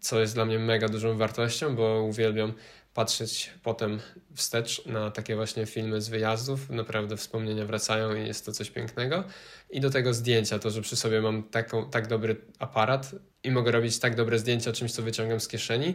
co 0.00 0.20
jest 0.20 0.34
dla 0.34 0.44
mnie 0.44 0.58
mega 0.58 0.88
dużą 0.88 1.16
wartością, 1.16 1.76
bo 1.76 2.02
uwielbiam 2.02 2.52
patrzeć 2.98 3.50
potem 3.62 4.00
wstecz 4.34 4.86
na 4.86 5.10
takie 5.10 5.36
właśnie 5.36 5.66
filmy 5.66 6.00
z 6.00 6.08
wyjazdów. 6.08 6.70
Naprawdę 6.70 7.16
wspomnienia 7.16 7.64
wracają 7.64 8.14
i 8.14 8.26
jest 8.26 8.46
to 8.46 8.52
coś 8.52 8.70
pięknego. 8.70 9.24
I 9.70 9.80
do 9.80 9.90
tego 9.90 10.14
zdjęcia, 10.14 10.58
to, 10.58 10.70
że 10.70 10.82
przy 10.82 10.96
sobie 10.96 11.20
mam 11.20 11.42
taką, 11.42 11.90
tak 11.90 12.06
dobry 12.06 12.36
aparat 12.58 13.14
i 13.44 13.50
mogę 13.50 13.70
robić 13.70 13.98
tak 13.98 14.14
dobre 14.14 14.38
zdjęcia 14.38 14.72
czymś, 14.72 14.92
co 14.92 15.02
wyciągam 15.02 15.40
z 15.40 15.48
kieszeni, 15.48 15.94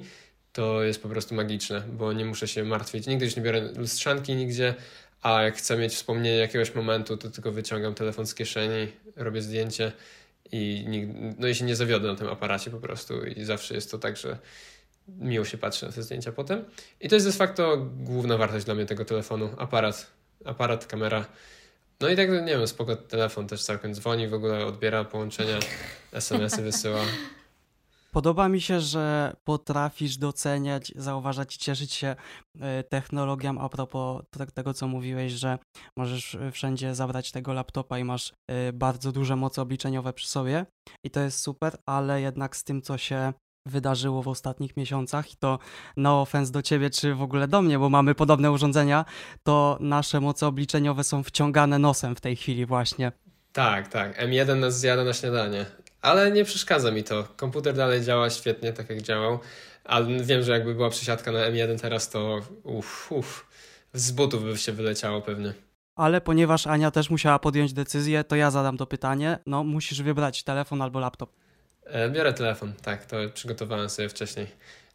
to 0.54 0.84
jest 0.84 1.02
po 1.04 1.10
prostu 1.10 1.36
magiczne, 1.36 1.82
bo 1.82 2.14
nie 2.14 2.26
muszę 2.26 2.48
się 2.48 2.64
martwić. 2.64 3.08
Nigdy 3.08 3.26
już 3.26 3.36
nie 3.36 3.42
biorę 3.42 3.62
lustrzanki 3.78 4.36
nigdzie, 4.36 4.76
a 5.22 5.42
jak 5.42 5.58
chcę 5.58 5.78
mieć 5.78 5.94
wspomnienie 5.94 6.38
jakiegoś 6.38 6.76
momentu, 6.76 7.18
to 7.18 7.30
tylko 7.30 7.52
wyciągam 7.52 7.94
telefon 7.94 8.28
z 8.28 8.36
kieszeni, 8.36 8.88
robię 9.16 9.42
zdjęcie 9.42 9.92
i, 10.52 10.86
no 11.40 11.48
i 11.48 11.56
się 11.56 11.66
nie 11.66 11.76
zawiodę 11.76 12.08
na 12.08 12.16
tym 12.16 12.28
aparacie 12.28 12.72
po 12.72 12.80
prostu 12.80 13.26
i 13.26 13.44
zawsze 13.44 13.76
jest 13.76 13.92
to 13.92 13.98
tak, 13.98 14.18
że 14.18 14.38
miło 15.08 15.46
się 15.46 15.58
patrzy 15.58 15.86
na 15.86 15.92
te 15.92 16.04
zdjęcia 16.04 16.32
potem. 16.32 16.66
I 17.02 17.10
to 17.10 17.16
jest 17.16 17.28
de 17.28 17.34
facto 17.34 17.78
główna 17.98 18.38
wartość 18.38 18.66
dla 18.66 18.76
mnie 18.76 18.86
tego 18.86 19.06
telefonu. 19.06 19.50
Aparat, 19.58 20.08
aparat, 20.46 20.86
kamera. 20.86 21.26
No 22.00 22.10
i 22.10 22.16
tak, 22.16 22.30
nie 22.30 22.58
wiem, 22.58 22.68
spoko 22.68 22.96
telefon 22.96 23.48
też 23.48 23.64
całkiem 23.64 23.94
dzwoni, 23.94 24.28
w 24.28 24.34
ogóle 24.34 24.66
odbiera 24.66 25.04
połączenia, 25.04 25.60
SMS-y 26.12 26.62
wysyła. 26.62 27.00
Podoba 28.14 28.50
mi 28.50 28.62
się, 28.62 28.80
że 28.80 29.34
potrafisz 29.44 30.18
doceniać, 30.18 30.94
zauważać 30.96 31.56
i 31.56 31.60
cieszyć 31.60 31.94
się 31.94 32.16
e, 32.60 32.84
technologią 32.84 33.60
a 33.60 33.70
propos 33.70 34.24
tego, 34.54 34.74
co 34.74 34.88
mówiłeś, 34.88 35.32
że 35.32 35.58
możesz 35.98 36.36
e, 36.36 36.52
wszędzie 36.52 36.96
zabrać 36.96 37.32
tego 37.32 37.54
laptopa 37.54 38.00
i 38.00 38.04
masz 38.04 38.34
e, 38.48 38.74
bardzo 38.74 39.12
duże 39.12 39.36
moce 39.36 39.62
obliczeniowe 39.62 40.14
przy 40.14 40.28
sobie 40.28 40.66
i 41.04 41.10
to 41.10 41.20
jest 41.20 41.40
super, 41.40 41.78
ale 41.86 42.22
jednak 42.22 42.56
z 42.56 42.64
tym, 42.64 42.82
co 42.82 42.98
się 42.98 43.34
wydarzyło 43.66 44.24
w 44.24 44.28
ostatnich 44.28 44.78
miesiącach 44.78 45.34
i 45.34 45.36
to 45.36 45.60
no 45.98 46.22
offense 46.22 46.52
do 46.52 46.62
ciebie, 46.62 46.90
czy 46.90 47.16
w 47.16 47.22
ogóle 47.22 47.48
do 47.48 47.62
mnie, 47.62 47.80
bo 47.80 47.90
mamy 47.90 48.16
podobne 48.16 48.52
urządzenia, 48.52 49.06
to 49.44 49.78
nasze 49.80 50.20
moce 50.20 50.48
obliczeniowe 50.48 51.04
są 51.04 51.24
wciągane 51.24 51.80
nosem 51.80 52.16
w 52.16 52.22
tej 52.22 52.36
chwili 52.36 52.66
właśnie. 52.66 53.12
Tak, 53.54 53.88
tak. 53.88 54.22
M1 54.28 54.60
nas 54.60 54.80
zjada 54.80 55.04
na 55.04 55.14
śniadanie. 55.14 55.66
Ale 56.02 56.32
nie 56.32 56.46
przeszkadza 56.46 56.92
mi 56.92 57.04
to. 57.04 57.28
Komputer 57.36 57.76
dalej 57.76 58.02
działa 58.02 58.30
świetnie, 58.30 58.74
tak 58.74 58.90
jak 58.90 59.02
działał. 59.02 59.40
Ale 59.84 60.24
wiem, 60.24 60.44
że 60.44 60.52
jakby 60.52 60.76
była 60.76 60.90
przesiadka 60.90 61.32
na 61.32 61.40
M1 61.40 61.80
teraz, 61.82 62.10
to 62.10 62.42
uff, 62.64 63.12
uff, 63.12 63.48
z 63.94 64.12
butów 64.12 64.44
by 64.44 64.58
się 64.58 64.72
wyleciało 64.72 65.22
pewnie. 65.22 65.54
Ale 65.96 66.22
ponieważ 66.22 66.68
Ania 66.68 66.92
też 66.92 67.10
musiała 67.10 67.40
podjąć 67.40 67.74
decyzję, 67.74 68.24
to 68.24 68.36
ja 68.36 68.52
zadam 68.52 68.78
to 68.78 68.86
pytanie. 68.86 69.40
No, 69.46 69.64
musisz 69.64 70.02
wybrać 70.02 70.44
telefon 70.44 70.82
albo 70.82 71.00
laptop. 71.00 71.43
E, 71.86 72.10
biorę 72.10 72.34
telefon, 72.34 72.74
tak, 72.82 73.06
to 73.06 73.18
przygotowałem 73.34 73.90
sobie 73.90 74.10
wcześniej. 74.10 74.48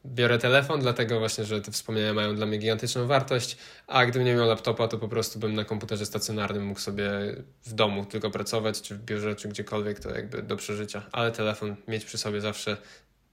Biorę 0.06 0.38
telefon, 0.38 0.80
dlatego 0.80 1.18
właśnie, 1.18 1.44
że 1.44 1.60
te 1.60 1.72
wspomnienia 1.72 2.14
mają 2.14 2.36
dla 2.36 2.46
mnie 2.46 2.58
gigantyczną 2.58 3.06
wartość, 3.06 3.56
a 3.86 4.06
gdybym 4.06 4.26
nie 4.26 4.34
miał 4.34 4.48
laptopa, 4.48 4.88
to 4.88 4.98
po 4.98 5.08
prostu 5.08 5.38
bym 5.38 5.54
na 5.54 5.64
komputerze 5.64 6.06
stacjonarnym 6.06 6.66
mógł 6.66 6.80
sobie 6.80 7.10
w 7.64 7.72
domu 7.72 8.04
tylko 8.04 8.30
pracować, 8.30 8.82
czy 8.82 8.94
w 8.94 9.04
biurze, 9.04 9.34
czy 9.34 9.48
gdziekolwiek, 9.48 10.00
to 10.00 10.10
jakby 10.10 10.42
do 10.42 10.56
przeżycia. 10.56 11.02
Ale 11.12 11.32
telefon 11.32 11.76
mieć 11.88 12.04
przy 12.04 12.18
sobie 12.18 12.40
zawsze 12.40 12.76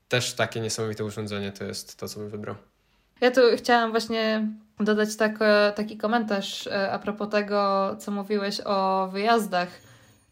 też 0.08 0.34
takie 0.34 0.60
niesamowite 0.60 1.06
urządzenie 1.06 1.52
to 1.52 1.64
jest 1.64 2.00
to, 2.00 2.08
co 2.08 2.20
bym 2.20 2.30
wybrał. 2.30 2.56
Ja 3.22 3.32
tu 3.32 3.42
chciałam 3.58 3.92
właśnie 3.92 4.48
dodać 4.80 5.16
tak, 5.16 5.40
taki 5.76 5.98
komentarz 5.98 6.68
e, 6.68 6.92
a 6.92 7.00
propos 7.00 7.30
tego, 7.30 7.90
co 8.00 8.12
mówiłeś 8.12 8.62
o 8.66 9.08
wyjazdach 9.12 9.70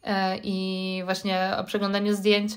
e, 0.04 0.38
i 0.44 1.02
właśnie 1.06 1.52
o 1.58 1.64
przeglądaniu 1.64 2.16
zdjęć. 2.16 2.54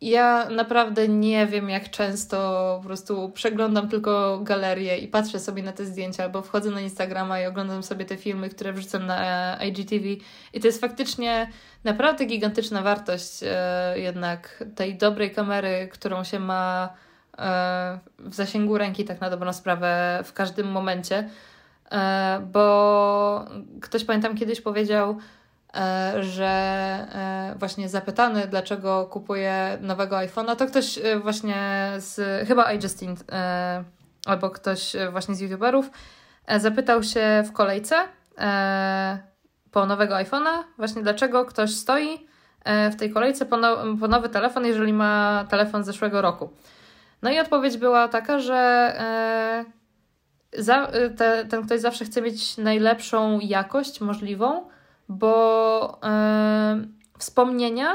Ja 0.00 0.48
naprawdę 0.50 1.08
nie 1.08 1.46
wiem, 1.46 1.70
jak 1.70 1.90
często 1.90 2.36
po 2.82 2.86
prostu 2.86 3.30
przeglądam 3.30 3.88
tylko 3.88 4.40
galerię 4.42 4.98
i 4.98 5.08
patrzę 5.08 5.38
sobie 5.38 5.62
na 5.62 5.72
te 5.72 5.84
zdjęcia, 5.84 6.24
albo 6.24 6.42
wchodzę 6.42 6.70
na 6.70 6.80
Instagrama 6.80 7.40
i 7.40 7.46
oglądam 7.46 7.82
sobie 7.82 8.04
te 8.04 8.16
filmy, 8.16 8.48
które 8.48 8.72
wrzucam 8.72 9.06
na 9.06 9.56
IGTV. 9.64 10.04
I 10.52 10.60
to 10.60 10.66
jest 10.66 10.80
faktycznie 10.80 11.50
naprawdę 11.84 12.24
gigantyczna 12.24 12.82
wartość 12.82 13.40
e, 13.42 13.98
jednak 13.98 14.64
tej 14.74 14.98
dobrej 14.98 15.30
kamery, 15.30 15.88
którą 15.92 16.24
się 16.24 16.38
ma 16.38 16.94
e, 17.38 17.98
w 18.18 18.34
zasięgu 18.34 18.78
ręki, 18.78 19.04
tak 19.04 19.20
na 19.20 19.30
dobrą 19.30 19.52
sprawę, 19.52 20.20
w 20.24 20.32
każdym 20.32 20.70
momencie. 20.70 21.28
E, 21.92 22.40
bo 22.52 23.44
ktoś 23.80 24.04
pamiętam 24.04 24.36
kiedyś 24.36 24.60
powiedział, 24.60 25.18
E, 25.18 25.37
że 26.20 26.46
e, 26.46 27.54
właśnie 27.58 27.88
zapytany, 27.88 28.46
dlaczego 28.46 29.06
kupuje 29.06 29.78
nowego 29.80 30.16
iPhone'a, 30.16 30.56
to 30.56 30.66
ktoś 30.66 30.98
e, 30.98 31.18
właśnie 31.18 31.90
z, 31.96 32.48
chyba 32.48 32.72
iJustine 32.72 33.14
albo 34.26 34.50
ktoś 34.50 34.96
właśnie 35.10 35.34
z 35.34 35.40
YouTuberów 35.40 35.90
zapytał 36.58 37.02
się 37.02 37.42
w 37.46 37.52
kolejce 37.52 37.96
po 39.72 39.86
nowego 39.86 40.14
iPhone'a, 40.14 40.64
właśnie 40.78 41.02
dlaczego 41.02 41.44
ktoś 41.44 41.74
stoi 41.74 42.26
w 42.92 42.96
tej 42.96 43.10
kolejce 43.10 43.46
po, 43.46 43.58
po 44.00 44.08
nowy 44.08 44.28
telefon, 44.28 44.66
jeżeli 44.66 44.92
ma 44.92 45.44
telefon 45.50 45.82
z 45.82 45.86
zeszłego 45.86 46.22
roku. 46.22 46.50
No 47.22 47.30
i 47.30 47.38
odpowiedź 47.38 47.76
była 47.76 48.08
taka, 48.08 48.38
że 48.38 48.92
za, 50.58 50.88
te, 51.16 51.44
ten 51.44 51.66
ktoś 51.66 51.80
zawsze 51.80 52.04
chce 52.04 52.22
mieć 52.22 52.56
najlepszą 52.56 53.38
jakość 53.40 54.00
możliwą, 54.00 54.68
bo 55.08 56.00
yy, 56.02 56.88
wspomnienia 57.18 57.94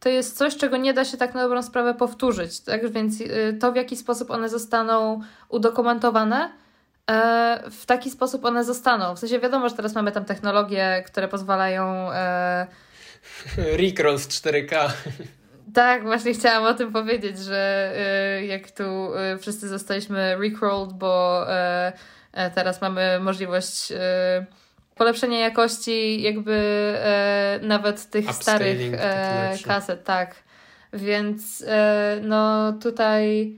to 0.00 0.08
jest 0.08 0.38
coś, 0.38 0.56
czego 0.56 0.76
nie 0.76 0.94
da 0.94 1.04
się 1.04 1.16
tak 1.16 1.34
na 1.34 1.42
dobrą 1.42 1.62
sprawę 1.62 1.94
powtórzyć. 1.94 2.60
Tak? 2.60 2.92
Więc 2.92 3.20
yy, 3.20 3.58
to, 3.60 3.72
w 3.72 3.76
jaki 3.76 3.96
sposób 3.96 4.30
one 4.30 4.48
zostaną 4.48 5.20
udokumentowane, 5.48 6.50
yy, 7.08 7.14
w 7.70 7.86
taki 7.86 8.10
sposób 8.10 8.44
one 8.44 8.64
zostaną. 8.64 9.16
W 9.16 9.18
sensie 9.18 9.38
wiadomo, 9.38 9.68
że 9.68 9.74
teraz 9.74 9.94
mamy 9.94 10.12
tam 10.12 10.24
technologie, 10.24 11.04
które 11.06 11.28
pozwalają. 11.28 12.08
Recroll 13.56 14.18
w 14.18 14.28
4K. 14.28 14.90
Tak, 15.74 16.02
właśnie 16.02 16.34
chciałam 16.34 16.64
o 16.64 16.74
tym 16.74 16.92
powiedzieć, 16.92 17.38
że 17.38 17.92
jak 18.46 18.70
tu 18.70 18.84
wszyscy 19.40 19.68
zostaliśmy 19.68 20.36
recrolled, 20.36 20.92
bo 20.92 21.44
teraz 22.54 22.80
mamy 22.80 23.20
możliwość 23.20 23.92
polepszenie 24.98 25.40
jakości 25.40 26.22
jakby 26.22 26.54
e, 27.02 27.60
nawet 27.62 28.10
tych 28.10 28.32
starych 28.32 28.94
e, 28.94 29.58
kaset, 29.64 30.04
tak. 30.04 30.34
Więc 30.92 31.64
e, 31.66 32.18
no 32.22 32.72
tutaj 32.72 33.52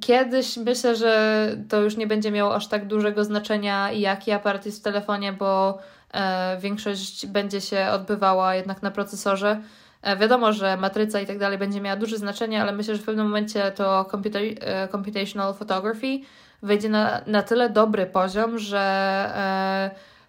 kiedyś 0.00 0.56
myślę, 0.56 0.96
że 0.96 1.56
to 1.68 1.80
już 1.80 1.96
nie 1.96 2.06
będzie 2.06 2.30
miało 2.30 2.54
aż 2.54 2.66
tak 2.66 2.86
dużego 2.86 3.24
znaczenia 3.24 3.92
jaki 3.92 4.32
aparat 4.32 4.66
jest 4.66 4.80
w 4.80 4.82
telefonie, 4.82 5.32
bo 5.32 5.78
e, 6.14 6.58
większość 6.60 7.26
będzie 7.26 7.60
się 7.60 7.86
odbywała 7.92 8.54
jednak 8.54 8.82
na 8.82 8.90
procesorze. 8.90 9.60
E, 10.02 10.16
wiadomo, 10.16 10.52
że 10.52 10.76
matryca 10.76 11.20
i 11.20 11.26
tak 11.26 11.38
dalej 11.38 11.58
będzie 11.58 11.80
miała 11.80 11.96
duże 11.96 12.18
znaczenie, 12.18 12.62
ale 12.62 12.72
myślę, 12.72 12.94
że 12.96 13.02
w 13.02 13.04
pewnym 13.04 13.26
momencie 13.26 13.72
to 13.72 14.04
computer, 14.04 14.42
e, 14.60 14.88
computational 14.88 15.54
photography 15.54 16.20
wejdzie 16.62 16.88
na, 16.88 17.20
na 17.26 17.42
tyle 17.42 17.70
dobry 17.70 18.06
poziom, 18.06 18.58
że 18.58 18.80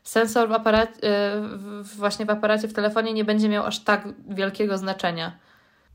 sensor 0.03 0.49
w 0.49 0.51
aparat, 0.51 0.97
y, 0.97 1.83
właśnie 1.83 2.25
w 2.25 2.29
aparacie 2.29 2.67
w 2.67 2.73
telefonie 2.73 3.13
nie 3.13 3.25
będzie 3.25 3.49
miał 3.49 3.65
aż 3.65 3.83
tak 3.83 4.07
wielkiego 4.29 4.77
znaczenia. 4.77 5.39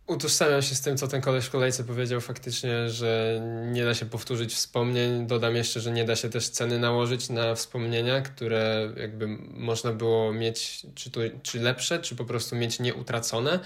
Utożsamiam 0.07 0.62
się 0.62 0.75
z 0.75 0.81
tym, 0.81 0.97
co 0.97 1.09
ten 1.09 1.21
koleś 1.21 1.45
w 1.45 1.51
kolejce 1.51 1.85
powiedział 1.85 2.21
faktycznie, 2.21 2.88
że 2.88 3.40
nie 3.73 3.85
da 3.85 3.95
się 3.95 4.07
powtórzyć 4.07 4.55
wspomnień. 4.55 5.27
Dodam 5.27 5.57
jeszcze, 5.57 5.81
że 5.81 5.90
nie 5.90 6.05
da 6.05 6.16
się 6.16 6.31
też 6.31 6.49
ceny 6.49 6.79
nałożyć 6.79 7.31
na 7.31 7.55
wspomnienia, 7.55 8.21
które 8.21 8.92
jakby 8.97 9.27
można 9.51 9.92
było 9.92 10.33
mieć 10.33 10.87
czy, 10.95 11.11
tu, 11.11 11.21
czy 11.42 11.61
lepsze, 11.61 11.99
czy 11.99 12.16
po 12.16 12.25
prostu 12.25 12.57
mieć 12.57 12.81
nieutracone. 12.81 13.59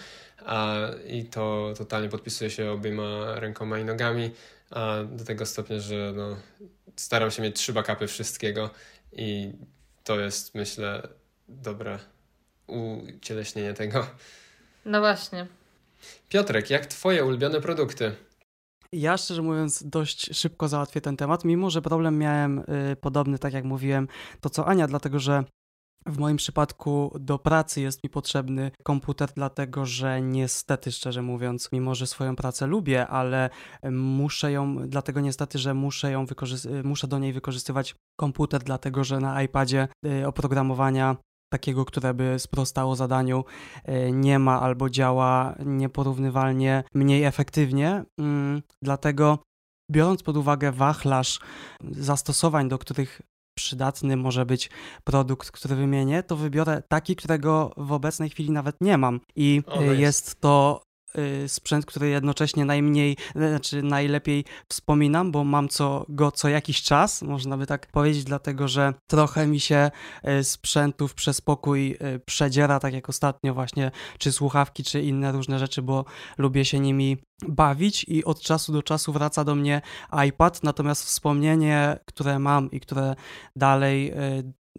A, 0.46 0.76
I 1.06 1.24
to 1.24 1.74
totalnie 1.78 2.08
podpisuje 2.08 2.50
się 2.50 2.70
obiema 2.70 3.34
rękoma 3.40 3.78
i 3.78 3.84
nogami, 3.84 4.30
a 4.70 4.96
do 5.04 5.24
tego 5.24 5.46
stopnia, 5.46 5.80
że 5.80 6.12
no, 6.16 6.36
staram 6.96 7.30
się 7.30 7.42
mieć 7.42 7.56
trzy 7.56 7.72
backupy 7.72 8.06
wszystkiego 8.06 8.70
i 9.12 9.52
to 10.04 10.20
jest, 10.20 10.54
myślę, 10.54 11.08
dobre 11.48 11.98
ucieleśnienie 12.66 13.74
tego. 13.74 14.06
No 14.84 15.00
właśnie. 15.00 15.46
Piotrek, 16.28 16.70
jak 16.70 16.86
Twoje 16.86 17.24
ulubione 17.24 17.60
produkty? 17.60 18.12
Ja 18.92 19.16
szczerze 19.16 19.42
mówiąc 19.42 19.82
dość 19.82 20.36
szybko 20.36 20.68
załatwię 20.68 21.00
ten 21.00 21.16
temat, 21.16 21.44
mimo 21.44 21.70
że 21.70 21.82
problem 21.82 22.18
miałem 22.18 22.58
y, 22.58 22.96
podobny, 23.00 23.38
tak 23.38 23.52
jak 23.52 23.64
mówiłem, 23.64 24.08
to 24.40 24.50
co 24.50 24.66
Ania, 24.66 24.86
dlatego 24.86 25.18
że 25.18 25.44
w 26.06 26.18
moim 26.18 26.36
przypadku 26.36 27.16
do 27.20 27.38
pracy 27.38 27.80
jest 27.80 28.04
mi 28.04 28.10
potrzebny 28.10 28.70
komputer, 28.82 29.28
dlatego 29.34 29.86
że 29.86 30.22
niestety, 30.22 30.92
szczerze 30.92 31.22
mówiąc, 31.22 31.68
mimo 31.72 31.94
że 31.94 32.06
swoją 32.06 32.36
pracę 32.36 32.66
lubię, 32.66 33.06
ale 33.06 33.50
muszę 33.90 34.52
ją, 34.52 34.88
dlatego 34.88 35.20
niestety, 35.20 35.58
że 35.58 35.74
muszę 35.74 36.12
ją 36.12 36.26
muszę 36.84 37.08
do 37.08 37.18
niej 37.18 37.32
wykorzystywać 37.32 37.94
komputer, 38.18 38.62
dlatego 38.62 39.04
że 39.04 39.20
na 39.20 39.42
iPadzie 39.42 39.88
y, 40.06 40.26
oprogramowania 40.26 41.16
takiego, 41.52 41.84
które 41.84 42.14
by 42.14 42.38
sprostało 42.38 42.96
zadaniu, 42.96 43.44
y, 43.88 44.12
nie 44.12 44.38
ma 44.38 44.60
albo 44.60 44.90
działa 44.90 45.54
nieporównywalnie 45.66 46.84
mniej 46.94 47.24
efektywnie. 47.24 48.04
Mm, 48.18 48.62
dlatego 48.82 49.38
biorąc 49.90 50.22
pod 50.22 50.36
uwagę 50.36 50.72
wachlarz 50.72 51.40
zastosowań, 51.90 52.68
do 52.68 52.78
których 52.78 53.22
przydatny 53.60 54.16
może 54.16 54.46
być 54.46 54.70
produkt, 55.04 55.50
który 55.50 55.74
wymienię, 55.74 56.22
to 56.22 56.36
wybiorę 56.36 56.82
taki, 56.88 57.16
którego 57.16 57.72
w 57.76 57.92
obecnej 57.92 58.30
chwili 58.30 58.50
nawet 58.50 58.76
nie 58.80 58.98
mam. 58.98 59.20
I 59.36 59.62
jest 59.96 60.40
to 60.40 60.82
sprzęt, 61.46 61.86
który 61.86 62.08
jednocześnie 62.08 62.64
najmniej, 62.64 63.16
znaczy 63.34 63.82
najlepiej 63.82 64.44
wspominam, 64.68 65.32
bo 65.32 65.44
mam 65.44 65.68
co, 65.68 66.06
go 66.08 66.32
co 66.32 66.48
jakiś 66.48 66.82
czas, 66.82 67.22
można 67.22 67.56
by 67.56 67.66
tak 67.66 67.86
powiedzieć, 67.86 68.24
dlatego 68.24 68.68
że 68.68 68.94
trochę 69.10 69.46
mi 69.46 69.60
się 69.60 69.90
y, 70.40 70.44
sprzętów 70.44 71.14
przez 71.14 71.40
pokój 71.40 71.90
y, 71.90 72.20
przedziera, 72.26 72.80
tak 72.80 72.94
jak 72.94 73.08
ostatnio 73.08 73.54
właśnie, 73.54 73.90
czy 74.18 74.32
słuchawki, 74.32 74.84
czy 74.84 75.02
inne 75.02 75.32
różne 75.32 75.58
rzeczy, 75.58 75.82
bo 75.82 76.04
lubię 76.38 76.64
się 76.64 76.80
nimi 76.80 77.16
bawić 77.48 78.04
i 78.08 78.24
od 78.24 78.40
czasu 78.40 78.72
do 78.72 78.82
czasu 78.82 79.12
wraca 79.12 79.44
do 79.44 79.54
mnie 79.54 79.82
iPad, 80.28 80.62
natomiast 80.62 81.04
wspomnienie, 81.04 81.98
które 82.06 82.38
mam 82.38 82.70
i 82.70 82.80
które 82.80 83.14
dalej 83.56 84.12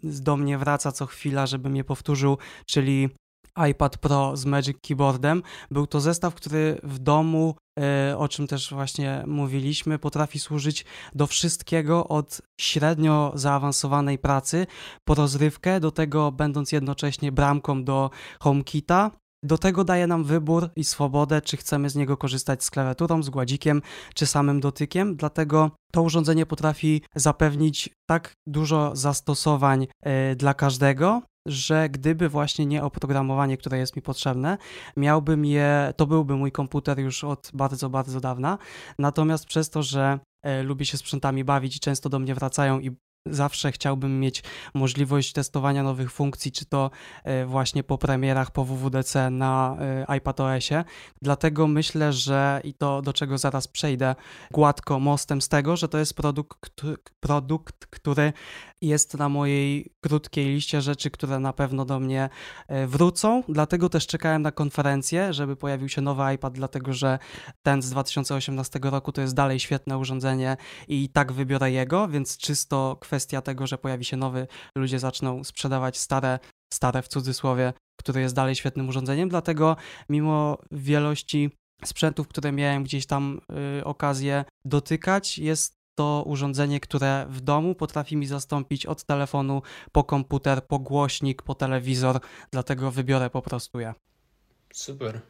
do 0.02 0.36
mnie 0.36 0.58
wraca 0.58 0.92
co 0.92 1.06
chwila, 1.06 1.46
żebym 1.46 1.76
je 1.76 1.84
powtórzył, 1.84 2.38
czyli 2.66 3.08
iPad 3.70 3.98
Pro 3.98 4.36
z 4.36 4.44
Magic 4.44 4.76
Keyboardem. 4.82 5.42
Był 5.70 5.86
to 5.86 6.00
zestaw, 6.00 6.34
który 6.34 6.80
w 6.82 6.98
domu, 6.98 7.54
e, 7.80 8.18
o 8.18 8.28
czym 8.28 8.46
też 8.46 8.70
właśnie 8.70 9.24
mówiliśmy, 9.26 9.98
potrafi 9.98 10.38
służyć 10.38 10.84
do 11.14 11.26
wszystkiego 11.26 12.08
od 12.08 12.40
średnio 12.60 13.32
zaawansowanej 13.34 14.18
pracy 14.18 14.66
po 15.04 15.14
rozrywkę, 15.14 15.80
do 15.80 15.90
tego 15.90 16.32
będąc 16.32 16.72
jednocześnie 16.72 17.32
bramką 17.32 17.84
do 17.84 18.10
HomeKita. 18.40 19.10
Do 19.44 19.58
tego 19.58 19.84
daje 19.84 20.06
nam 20.06 20.24
wybór 20.24 20.68
i 20.76 20.84
swobodę, 20.84 21.42
czy 21.42 21.56
chcemy 21.56 21.90
z 21.90 21.96
niego 21.96 22.16
korzystać 22.16 22.64
z 22.64 22.70
klawiaturą, 22.70 23.22
z 23.22 23.30
gładzikiem, 23.30 23.82
czy 24.14 24.26
samym 24.26 24.60
dotykiem. 24.60 25.16
Dlatego 25.16 25.70
to 25.92 26.02
urządzenie 26.02 26.46
potrafi 26.46 27.02
zapewnić 27.14 27.90
tak 28.06 28.32
dużo 28.46 28.96
zastosowań 28.96 29.86
e, 30.02 30.36
dla 30.36 30.54
każdego, 30.54 31.22
że 31.46 31.88
gdyby 31.88 32.28
właśnie 32.28 32.66
nie 32.66 32.82
oprogramowanie, 32.82 33.56
które 33.56 33.78
jest 33.78 33.96
mi 33.96 34.02
potrzebne, 34.02 34.58
miałbym 34.96 35.44
je, 35.44 35.92
to 35.96 36.06
byłby 36.06 36.36
mój 36.36 36.52
komputer 36.52 36.98
już 36.98 37.24
od 37.24 37.50
bardzo, 37.54 37.90
bardzo 37.90 38.20
dawna. 38.20 38.58
Natomiast 38.98 39.46
przez 39.46 39.70
to, 39.70 39.82
że 39.82 40.18
e, 40.42 40.62
lubię 40.62 40.84
się 40.84 40.98
sprzętami 40.98 41.44
bawić 41.44 41.76
i 41.76 41.80
często 41.80 42.08
do 42.08 42.18
mnie 42.18 42.34
wracają 42.34 42.80
i 42.80 42.96
zawsze 43.26 43.72
chciałbym 43.72 44.20
mieć 44.20 44.42
możliwość 44.74 45.32
testowania 45.32 45.82
nowych 45.82 46.12
funkcji, 46.12 46.52
czy 46.52 46.66
to 46.66 46.90
e, 47.24 47.46
właśnie 47.46 47.84
po 47.84 47.98
premierach, 47.98 48.50
po 48.50 48.64
WWDC 48.64 49.30
na 49.30 49.76
e, 49.80 50.10
iPadOSie. 50.10 50.84
Dlatego 51.22 51.66
myślę, 51.66 52.12
że 52.12 52.60
i 52.64 52.74
to 52.74 53.02
do 53.02 53.12
czego 53.12 53.38
zaraz 53.38 53.68
przejdę 53.68 54.14
gładko 54.50 55.00
mostem 55.00 55.42
z 55.42 55.48
tego, 55.48 55.76
że 55.76 55.88
to 55.88 55.98
jest 55.98 56.14
produkt, 56.14 56.82
produkt 57.20 57.86
który 57.86 58.32
jest 58.82 59.18
na 59.18 59.28
mojej 59.28 59.92
krótkiej 60.00 60.46
liście 60.46 60.80
rzeczy, 60.80 61.10
które 61.10 61.38
na 61.38 61.52
pewno 61.52 61.84
do 61.84 62.00
mnie 62.00 62.28
e, 62.68 62.86
wrócą. 62.86 63.42
Dlatego 63.48 63.88
też 63.88 64.06
czekałem 64.06 64.42
na 64.42 64.52
konferencję, 64.52 65.32
żeby 65.32 65.56
pojawił 65.56 65.88
się 65.88 66.00
nowy 66.00 66.34
iPad, 66.34 66.54
dlatego 66.54 66.92
że 66.92 67.18
ten 67.62 67.82
z 67.82 67.90
2018 67.90 68.80
roku 68.82 69.12
to 69.12 69.20
jest 69.20 69.34
dalej 69.34 69.60
świetne 69.60 69.98
urządzenie 69.98 70.56
i 70.88 71.08
tak 71.08 71.32
wybiorę 71.32 71.70
jego, 71.70 72.08
więc 72.08 72.36
czysto 72.36 72.96
kwestia 73.12 73.42
tego, 73.42 73.66
że 73.66 73.78
pojawi 73.78 74.04
się 74.04 74.16
nowy, 74.16 74.46
ludzie 74.76 74.98
zaczną 74.98 75.44
sprzedawać 75.44 75.98
stare, 75.98 76.38
stare 76.72 77.02
w 77.02 77.08
cudzysłowie, 77.08 77.72
które 78.00 78.20
jest 78.20 78.34
dalej 78.34 78.54
świetnym 78.54 78.88
urządzeniem. 78.88 79.28
Dlatego 79.28 79.76
mimo 80.08 80.58
wielości 80.70 81.50
sprzętów, 81.84 82.28
które 82.28 82.52
miałem 82.52 82.84
gdzieś 82.84 83.06
tam 83.06 83.40
y, 83.80 83.84
okazję 83.84 84.44
dotykać, 84.64 85.38
jest 85.38 85.74
to 85.94 86.22
urządzenie, 86.26 86.80
które 86.80 87.26
w 87.28 87.40
domu 87.40 87.74
potrafi 87.74 88.16
mi 88.16 88.26
zastąpić 88.26 88.86
od 88.86 89.04
telefonu 89.04 89.62
po 89.92 90.04
komputer, 90.04 90.66
po 90.66 90.78
głośnik, 90.78 91.42
po 91.42 91.54
telewizor, 91.54 92.20
dlatego 92.50 92.90
wybiorę 92.90 93.30
po 93.30 93.42
prostu 93.42 93.80
ja. 93.80 93.94
Super. 94.72 95.20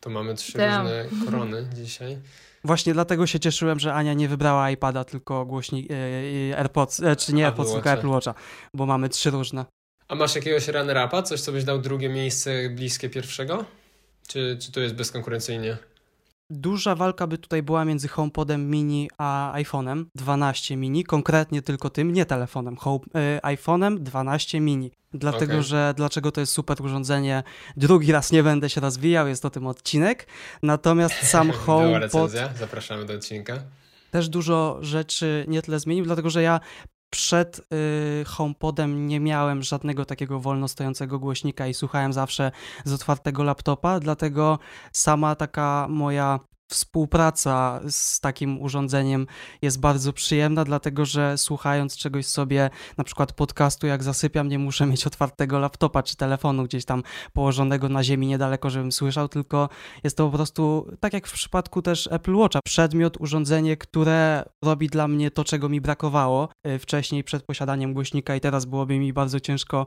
To 0.00 0.10
mamy 0.10 0.34
trzy 0.34 0.58
Damn. 0.58 0.86
różne 0.86 1.24
korony 1.24 1.66
dzisiaj. 1.74 2.18
Właśnie 2.64 2.92
dlatego 2.92 3.26
się 3.26 3.40
cieszyłem, 3.40 3.80
że 3.80 3.94
Ania 3.94 4.14
nie 4.14 4.28
wybrała 4.28 4.70
iPada, 4.70 5.04
tylko 5.04 5.46
głośnik 5.46 5.90
e, 5.90 5.94
e, 5.94 6.58
AirPods, 6.58 7.00
e, 7.00 7.16
czy 7.16 7.34
nie 7.34 7.46
AirPods, 7.46 7.72
tylko 7.72 7.90
Apple 7.90 8.08
Watcha, 8.08 8.34
bo 8.74 8.86
mamy 8.86 9.08
trzy 9.08 9.30
różne. 9.30 9.64
A 10.08 10.14
masz 10.14 10.34
jakiegoś 10.34 10.68
runner-upa? 10.68 11.22
Coś, 11.22 11.40
co 11.40 11.52
byś 11.52 11.64
dał 11.64 11.78
drugie 11.78 12.08
miejsce 12.08 12.70
bliskie 12.70 13.10
pierwszego? 13.10 13.64
Czy, 14.28 14.58
czy 14.60 14.72
to 14.72 14.80
jest 14.80 14.94
bezkonkurencyjnie? 14.94 15.76
Duża 16.54 16.94
walka 16.94 17.26
by 17.26 17.38
tutaj 17.38 17.62
była 17.62 17.84
między 17.84 18.08
HomePodem 18.08 18.70
mini 18.70 19.10
a 19.18 19.52
iPhone'em 19.56 20.04
12 20.14 20.76
mini, 20.76 21.04
konkretnie 21.04 21.62
tylko 21.62 21.90
tym, 21.90 22.12
nie 22.12 22.26
telefonem, 22.26 22.76
home, 22.76 23.04
y, 23.36 23.40
iPhone'em 23.42 23.98
12 23.98 24.60
mini. 24.60 24.90
Dlatego, 25.14 25.52
okay. 25.52 25.62
że 25.62 25.94
dlaczego 25.96 26.32
to 26.32 26.40
jest 26.40 26.52
super 26.52 26.82
urządzenie, 26.82 27.42
drugi 27.76 28.12
raz 28.12 28.32
nie 28.32 28.42
będę 28.42 28.70
się 28.70 28.80
rozwijał, 28.80 29.28
jest 29.28 29.44
o 29.44 29.50
tym 29.50 29.66
odcinek. 29.66 30.26
Natomiast 30.62 31.14
sam 31.14 31.50
HomePod... 31.66 32.30
zapraszamy 32.58 33.04
do 33.04 33.14
odcinka. 33.14 33.58
Też 34.10 34.28
dużo 34.28 34.78
rzeczy 34.80 35.44
nie 35.48 35.62
tyle 35.62 35.80
zmienił, 35.80 36.04
dlatego 36.04 36.30
że 36.30 36.42
ja 36.42 36.60
przed 37.12 37.58
y, 37.58 38.24
HomePodem 38.26 39.06
nie 39.06 39.20
miałem 39.20 39.62
żadnego 39.62 40.04
takiego 40.04 40.40
wolno 40.40 40.68
stojącego 40.68 41.18
głośnika 41.18 41.66
i 41.66 41.74
słuchałem 41.74 42.12
zawsze 42.12 42.52
z 42.84 42.92
otwartego 42.92 43.42
laptopa, 43.42 44.00
dlatego 44.00 44.58
sama 44.92 45.34
taka 45.34 45.86
moja 45.90 46.40
współpraca 46.72 47.80
z 47.88 48.20
takim 48.20 48.62
urządzeniem 48.62 49.26
jest 49.62 49.80
bardzo 49.80 50.12
przyjemna, 50.12 50.64
dlatego 50.64 51.04
że 51.04 51.38
słuchając 51.38 51.96
czegoś 51.96 52.26
sobie, 52.26 52.70
na 52.96 53.04
przykład 53.04 53.32
podcastu, 53.32 53.86
jak 53.86 54.02
zasypiam, 54.02 54.48
nie 54.48 54.58
muszę 54.58 54.86
mieć 54.86 55.06
otwartego 55.06 55.58
laptopa 55.58 56.02
czy 56.02 56.16
telefonu 56.16 56.64
gdzieś 56.64 56.84
tam 56.84 57.02
położonego 57.32 57.88
na 57.88 58.04
ziemi 58.04 58.26
niedaleko, 58.26 58.70
żebym 58.70 58.92
słyszał, 58.92 59.28
tylko 59.28 59.68
jest 60.04 60.16
to 60.16 60.26
po 60.30 60.36
prostu, 60.36 60.86
tak 61.00 61.12
jak 61.12 61.26
w 61.26 61.32
przypadku 61.32 61.82
też 61.82 62.08
Apple 62.12 62.34
Watcha, 62.34 62.60
przedmiot, 62.64 63.16
urządzenie, 63.20 63.76
które 63.76 64.44
robi 64.64 64.88
dla 64.88 65.08
mnie 65.08 65.30
to, 65.30 65.44
czego 65.44 65.68
mi 65.68 65.80
brakowało 65.80 66.48
y, 66.66 66.78
wcześniej 66.78 67.24
przed 67.24 67.42
posiadaniem 67.42 67.94
głośnika 67.94 68.36
i 68.36 68.40
teraz 68.40 68.64
byłoby 68.64 68.98
mi 68.98 69.12
bardzo 69.12 69.40
ciężko 69.40 69.86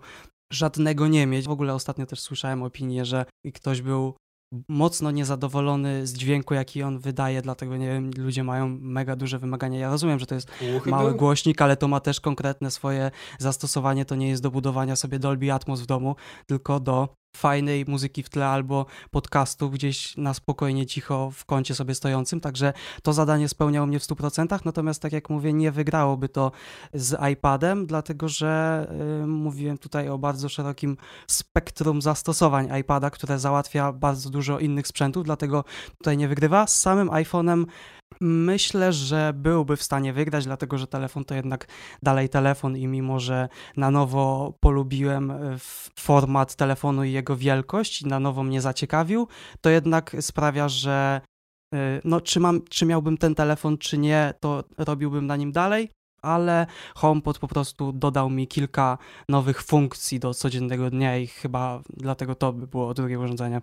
żadnego 0.53 1.07
nie 1.07 1.27
mieć. 1.27 1.45
W 1.45 1.51
ogóle 1.51 1.73
ostatnio 1.73 2.05
też 2.05 2.19
słyszałem 2.19 2.63
opinię, 2.63 3.05
że 3.05 3.25
ktoś 3.53 3.81
był 3.81 4.15
mocno 4.67 5.11
niezadowolony 5.11 6.07
z 6.07 6.13
dźwięku, 6.13 6.53
jaki 6.53 6.83
on 6.83 6.99
wydaje, 6.99 7.41
dlatego 7.41 7.77
nie 7.77 7.87
wiem, 7.87 8.11
ludzie 8.17 8.43
mają 8.43 8.77
mega 8.81 9.15
duże 9.15 9.39
wymagania. 9.39 9.79
Ja 9.79 9.89
rozumiem, 9.89 10.19
że 10.19 10.25
to 10.25 10.35
jest 10.35 10.51
Uchy 10.77 10.89
mały 10.89 11.09
był? 11.09 11.19
głośnik, 11.19 11.61
ale 11.61 11.77
to 11.77 11.87
ma 11.87 11.99
też 11.99 12.21
konkretne 12.21 12.71
swoje 12.71 13.11
zastosowanie. 13.39 14.05
To 14.05 14.15
nie 14.15 14.29
jest 14.29 14.43
do 14.43 14.51
budowania 14.51 14.95
sobie 14.95 15.19
Dolby 15.19 15.51
Atmos 15.51 15.81
w 15.81 15.85
domu, 15.85 16.15
tylko 16.45 16.79
do 16.79 17.09
fajnej 17.35 17.85
muzyki 17.87 18.23
w 18.23 18.29
tle 18.29 18.47
albo 18.47 18.85
podcastu 19.11 19.69
gdzieś 19.69 20.17
na 20.17 20.33
spokojnie, 20.33 20.85
cicho 20.85 21.31
w 21.31 21.45
kącie 21.45 21.75
sobie 21.75 21.95
stojącym, 21.95 22.39
także 22.39 22.73
to 23.03 23.13
zadanie 23.13 23.49
spełniało 23.49 23.87
mnie 23.87 23.99
w 23.99 24.03
100%, 24.03 24.59
natomiast 24.65 25.01
tak 25.01 25.13
jak 25.13 25.29
mówię, 25.29 25.53
nie 25.53 25.71
wygrałoby 25.71 26.29
to 26.29 26.51
z 26.93 27.17
iPadem, 27.33 27.85
dlatego 27.85 28.29
że 28.29 28.87
yy, 29.19 29.27
mówiłem 29.27 29.77
tutaj 29.77 30.09
o 30.09 30.17
bardzo 30.17 30.49
szerokim 30.49 30.97
spektrum 31.27 32.01
zastosowań 32.01 32.69
iPada, 32.79 33.09
które 33.09 33.39
załatwia 33.39 33.91
bardzo 33.91 34.29
dużo 34.29 34.59
innych 34.59 34.87
sprzętów, 34.87 35.23
dlatego 35.23 35.63
tutaj 35.97 36.17
nie 36.17 36.27
wygrywa. 36.27 36.67
Z 36.67 36.81
samym 36.81 37.09
iPhone'em 37.09 37.65
Myślę, 38.27 38.93
że 38.93 39.33
byłby 39.35 39.77
w 39.77 39.83
stanie 39.83 40.13
wygrać, 40.13 40.45
dlatego 40.45 40.77
że 40.77 40.87
telefon 40.87 41.25
to 41.25 41.35
jednak 41.35 41.67
dalej 42.03 42.29
telefon 42.29 42.77
i 42.77 42.87
mimo, 42.87 43.19
że 43.19 43.49
na 43.77 43.91
nowo 43.91 44.53
polubiłem 44.59 45.31
e, 45.31 45.57
format 45.99 46.55
telefonu 46.55 47.03
i 47.03 47.11
jego 47.11 47.35
wielkość, 47.35 48.05
na 48.05 48.19
nowo 48.19 48.43
mnie 48.43 48.61
zaciekawił, 48.61 49.27
to 49.61 49.69
jednak 49.69 50.15
sprawia, 50.19 50.69
że 50.69 51.21
e, 51.73 52.01
no, 52.03 52.21
czy, 52.21 52.39
mam, 52.39 52.61
czy 52.69 52.85
miałbym 52.85 53.17
ten 53.17 53.35
telefon, 53.35 53.77
czy 53.77 53.97
nie, 53.97 54.33
to 54.39 54.63
robiłbym 54.77 55.27
na 55.27 55.35
nim 55.35 55.51
dalej, 55.51 55.91
ale 56.21 56.65
HomePod 56.95 57.39
po 57.39 57.47
prostu 57.47 57.91
dodał 57.91 58.29
mi 58.29 58.47
kilka 58.47 58.97
nowych 59.29 59.63
funkcji 59.63 60.19
do 60.19 60.33
codziennego 60.33 60.89
dnia 60.89 61.17
i 61.17 61.27
chyba 61.27 61.81
dlatego 61.89 62.35
to 62.35 62.53
by 62.53 62.67
było 62.67 62.93
drugie 62.93 63.19
urządzenie. 63.19 63.61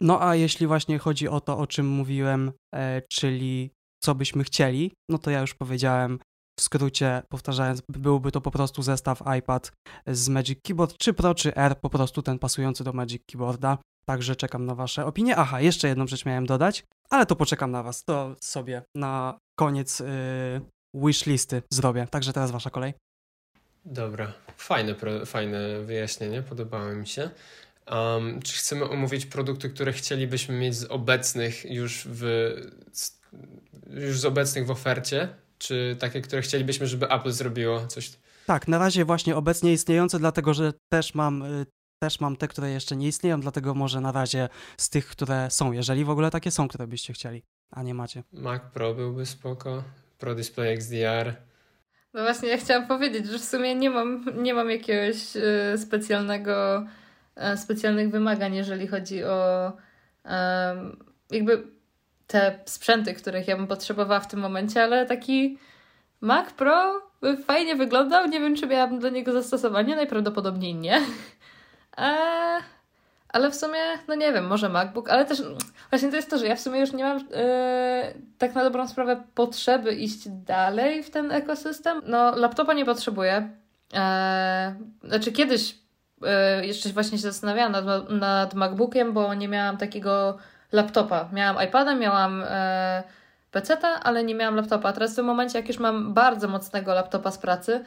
No 0.00 0.22
a 0.22 0.34
jeśli 0.34 0.66
właśnie 0.66 0.98
chodzi 0.98 1.28
o 1.28 1.40
to, 1.40 1.58
o 1.58 1.66
czym 1.66 1.88
mówiłem, 1.88 2.52
e, 2.74 3.02
czyli 3.10 3.70
co 4.02 4.14
byśmy 4.14 4.44
chcieli, 4.44 4.92
no 5.08 5.18
to 5.18 5.30
ja 5.30 5.40
już 5.40 5.54
powiedziałem 5.54 6.18
w 6.58 6.62
skrócie, 6.62 7.22
powtarzając, 7.28 7.82
byłby 7.88 8.32
to 8.32 8.40
po 8.40 8.50
prostu 8.50 8.82
zestaw 8.82 9.22
iPad 9.38 9.72
z 10.06 10.28
Magic 10.28 10.58
Keyboard, 10.62 10.96
czy 10.98 11.14
Pro, 11.14 11.34
czy 11.34 11.54
R, 11.54 11.80
po 11.80 11.90
prostu 11.90 12.22
ten 12.22 12.38
pasujący 12.38 12.84
do 12.84 12.92
Magic 12.92 13.22
Keyboarda. 13.26 13.78
Także 14.06 14.36
czekam 14.36 14.66
na 14.66 14.74
Wasze 14.74 15.06
opinie. 15.06 15.36
Aha, 15.36 15.60
jeszcze 15.60 15.88
jedną 15.88 16.06
rzecz 16.06 16.24
miałem 16.24 16.46
dodać, 16.46 16.84
ale 17.10 17.26
to 17.26 17.36
poczekam 17.36 17.70
na 17.70 17.82
Was. 17.82 18.04
To 18.04 18.36
sobie 18.40 18.82
na 18.94 19.38
koniec 19.58 20.00
yy, 20.00 20.06
wishlisty 20.94 21.62
zrobię. 21.70 22.06
Także 22.10 22.32
teraz 22.32 22.50
Wasza 22.50 22.70
kolej. 22.70 22.94
Dobra, 23.84 24.32
fajne, 24.56 24.94
fajne 25.26 25.80
wyjaśnienie, 25.80 26.42
podobało 26.42 26.92
mi 26.92 27.06
się. 27.06 27.30
Um, 27.90 28.42
czy 28.42 28.52
chcemy 28.52 28.90
omówić 28.90 29.26
produkty, 29.26 29.70
które 29.70 29.92
chcielibyśmy 29.92 30.58
mieć 30.58 30.74
z 30.74 30.84
obecnych 30.84 31.64
już 31.64 32.08
w 32.10 32.52
już 33.90 34.20
z 34.20 34.24
obecnych 34.24 34.66
w 34.66 34.70
ofercie, 34.70 35.28
czy 35.58 35.96
takie, 36.00 36.20
które 36.20 36.42
chcielibyśmy, 36.42 36.86
żeby 36.86 37.08
Apple 37.08 37.30
zrobiło 37.30 37.86
coś? 37.86 38.12
Tak, 38.46 38.68
na 38.68 38.78
razie 38.78 39.04
właśnie 39.04 39.36
obecnie 39.36 39.72
istniejące, 39.72 40.18
dlatego 40.18 40.54
że 40.54 40.72
też 40.88 41.14
mam 41.14 41.42
y, 41.42 41.66
też 42.02 42.20
mam 42.20 42.36
te, 42.36 42.48
które 42.48 42.70
jeszcze 42.70 42.96
nie 42.96 43.08
istnieją, 43.08 43.40
dlatego 43.40 43.74
może 43.74 44.00
na 44.00 44.12
razie 44.12 44.48
z 44.76 44.90
tych, 44.90 45.06
które 45.06 45.50
są, 45.50 45.72
jeżeli 45.72 46.04
w 46.04 46.10
ogóle 46.10 46.30
takie 46.30 46.50
są, 46.50 46.68
które 46.68 46.86
byście 46.86 47.12
chcieli, 47.12 47.42
a 47.70 47.82
nie 47.82 47.94
macie. 47.94 48.22
Mac 48.32 48.62
Pro 48.72 48.94
byłby 48.94 49.26
spoko, 49.26 49.84
Pro 50.18 50.34
Display 50.34 50.72
XDR. 50.72 51.34
No 52.14 52.22
właśnie, 52.22 52.48
ja 52.48 52.58
chciałam 52.58 52.88
powiedzieć, 52.88 53.26
że 53.26 53.38
w 53.38 53.44
sumie 53.44 53.74
nie 53.74 53.90
mam, 53.90 54.24
nie 54.42 54.54
mam 54.54 54.70
jakiegoś 54.70 55.36
y, 55.36 55.78
specjalnego, 55.78 56.86
y, 57.54 57.56
specjalnych 57.56 58.10
wymagań, 58.10 58.54
jeżeli 58.54 58.86
chodzi 58.86 59.24
o 59.24 59.72
jakby 61.30 61.79
te 62.30 62.58
sprzęty, 62.64 63.14
których 63.14 63.48
ja 63.48 63.56
bym 63.56 63.66
potrzebowała 63.66 64.20
w 64.20 64.28
tym 64.28 64.40
momencie, 64.40 64.82
ale 64.82 65.06
taki 65.06 65.58
Mac 66.20 66.52
Pro 66.52 67.00
by 67.20 67.36
fajnie 67.36 67.76
wyglądał. 67.76 68.26
Nie 68.26 68.40
wiem, 68.40 68.56
czy 68.56 68.66
miałabym 68.66 69.00
do 69.00 69.08
niego 69.08 69.32
zastosowanie, 69.32 69.96
najprawdopodobniej 69.96 70.74
nie. 70.74 70.96
Eee, 71.96 72.62
ale 73.32 73.50
w 73.50 73.54
sumie, 73.54 73.80
no 74.08 74.14
nie 74.14 74.32
wiem, 74.32 74.46
może 74.46 74.68
MacBook, 74.68 75.10
ale 75.10 75.24
też 75.24 75.42
właśnie 75.90 76.10
to 76.10 76.16
jest 76.16 76.30
to, 76.30 76.38
że 76.38 76.46
ja 76.46 76.56
w 76.56 76.60
sumie 76.60 76.80
już 76.80 76.92
nie 76.92 77.04
mam 77.04 77.18
yy, 77.18 77.24
tak 78.38 78.54
na 78.54 78.64
dobrą 78.64 78.88
sprawę 78.88 79.22
potrzeby 79.34 79.94
iść 79.94 80.28
dalej 80.28 81.02
w 81.02 81.10
ten 81.10 81.32
ekosystem. 81.32 82.02
No, 82.06 82.36
laptopa 82.36 82.72
nie 82.72 82.84
potrzebuję. 82.84 83.50
Eee, 83.92 84.74
znaczy 85.04 85.32
kiedyś 85.32 85.78
yy, 86.20 86.66
jeszcze 86.66 86.88
właśnie 86.88 87.18
się 87.18 87.22
zastanawiałam 87.22 87.72
nad, 87.72 88.10
nad 88.10 88.54
MacBookiem, 88.54 89.12
bo 89.12 89.34
nie 89.34 89.48
miałam 89.48 89.76
takiego 89.76 90.38
laptopa. 90.72 91.28
Miałam 91.32 91.68
iPada, 91.68 91.94
miałam 91.94 92.44
e, 92.46 93.02
PC-ta, 93.50 93.88
ale 93.88 94.24
nie 94.24 94.34
miałam 94.34 94.56
laptopa. 94.56 94.92
Teraz 94.92 95.12
w 95.12 95.16
tym 95.16 95.24
momencie, 95.24 95.58
jak 95.58 95.68
już 95.68 95.78
mam 95.78 96.14
bardzo 96.14 96.48
mocnego 96.48 96.94
laptopa 96.94 97.30
z 97.30 97.38
pracy, 97.38 97.84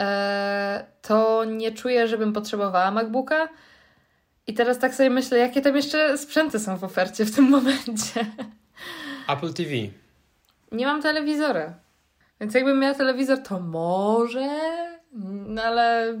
e, 0.00 0.86
to 1.02 1.44
nie 1.44 1.72
czuję, 1.72 2.08
żebym 2.08 2.32
potrzebowała 2.32 2.90
MacBooka. 2.90 3.48
I 4.46 4.54
teraz 4.54 4.78
tak 4.78 4.94
sobie 4.94 5.10
myślę, 5.10 5.38
jakie 5.38 5.60
tam 5.60 5.76
jeszcze 5.76 6.18
sprzęty 6.18 6.60
są 6.60 6.76
w 6.76 6.84
ofercie 6.84 7.24
w 7.24 7.34
tym 7.34 7.44
momencie. 7.44 8.26
Apple 9.32 9.52
TV. 9.52 9.70
Nie 10.72 10.86
mam 10.86 11.02
telewizora. 11.02 11.74
Więc 12.40 12.54
jakbym 12.54 12.80
miała 12.80 12.94
telewizor, 12.94 13.42
to 13.42 13.60
może, 13.60 14.48
no 15.46 15.62
ale 15.62 16.14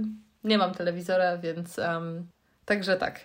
nie 0.44 0.58
mam 0.58 0.74
telewizora, 0.74 1.38
więc 1.38 1.78
um, 1.78 2.26
także 2.64 2.96
tak. 2.96 3.20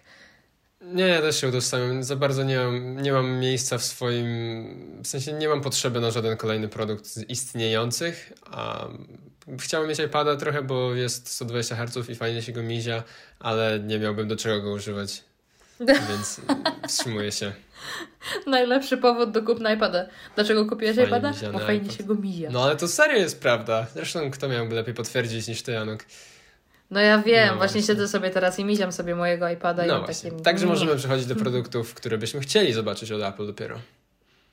Nie, 0.82 1.08
ja 1.08 1.22
też 1.22 1.42
się 1.42 1.48
udostępniam. 1.48 2.04
Za 2.04 2.16
bardzo 2.16 2.44
nie 2.44 2.58
mam, 2.58 3.02
nie 3.02 3.12
mam 3.12 3.40
miejsca 3.40 3.78
w 3.78 3.84
swoim. 3.84 4.28
W 5.04 5.08
sensie 5.08 5.34
nie 5.34 5.48
mam 5.48 5.62
potrzeby 5.62 6.00
na 6.00 6.12
żaden 6.12 6.38
kolejny 6.38 6.68
produkt 6.68 7.06
z 7.06 7.30
istniejących. 7.30 8.34
A 8.52 8.88
chciałbym 9.60 9.90
mieć 9.90 10.00
iPada 10.00 10.36
trochę, 10.36 10.62
bo 10.62 10.96
jest 10.96 11.28
120 11.28 11.76
Hz 11.76 12.10
i 12.10 12.16
fajnie 12.16 12.42
się 12.42 12.52
go 12.52 12.64
mizia, 12.64 13.04
ale 13.40 13.80
nie 13.80 14.00
miałbym 14.00 14.28
do 14.28 14.36
czego 14.36 14.62
go 14.62 14.72
używać. 14.72 15.24
Więc 16.10 16.42
wstrzymuję 16.88 17.32
się. 17.32 17.54
Najlepszy 18.48 18.98
powód 18.98 19.32
do 19.32 19.44
kupna 19.44 19.74
iPada. 19.74 20.06
Dlaczego 20.36 20.66
kupiłeś 20.66 20.96
fajnie 20.96 21.10
iPada? 21.10 21.34
Bo 21.52 21.60
fajnie 21.60 21.84
iPad. 21.86 21.98
się 21.98 22.04
go 22.04 22.16
mija. 22.16 22.50
No 22.52 22.64
ale 22.64 22.76
to 22.76 22.88
serio 22.88 23.18
jest 23.18 23.42
prawda. 23.42 23.88
Zresztą 23.94 24.32
kto 24.32 24.50
miałby 24.50 24.76
lepiej 24.76 24.94
potwierdzić 24.94 25.48
niż 25.48 25.62
ty, 25.62 25.72
Januk. 25.72 26.06
No 26.92 27.00
ja 27.00 27.22
wiem, 27.22 27.50
no 27.50 27.58
właśnie, 27.58 27.82
siedzę 27.82 28.08
sobie 28.08 28.30
teraz 28.30 28.60
i 28.60 28.66
miziam 28.66 28.92
sobie 28.92 29.16
mojego 29.16 29.50
iPada 29.50 29.86
no 29.86 29.98
i 29.98 30.06
właśnie. 30.06 30.30
takim... 30.30 30.44
Także 30.44 30.66
możemy 30.66 30.96
przechodzić 30.96 31.26
do 31.26 31.36
produktów, 31.36 31.94
które 31.94 32.18
byśmy 32.18 32.40
chcieli 32.40 32.74
zobaczyć 32.74 33.12
od 33.12 33.22
Apple 33.22 33.48
dopiero. 33.48 33.76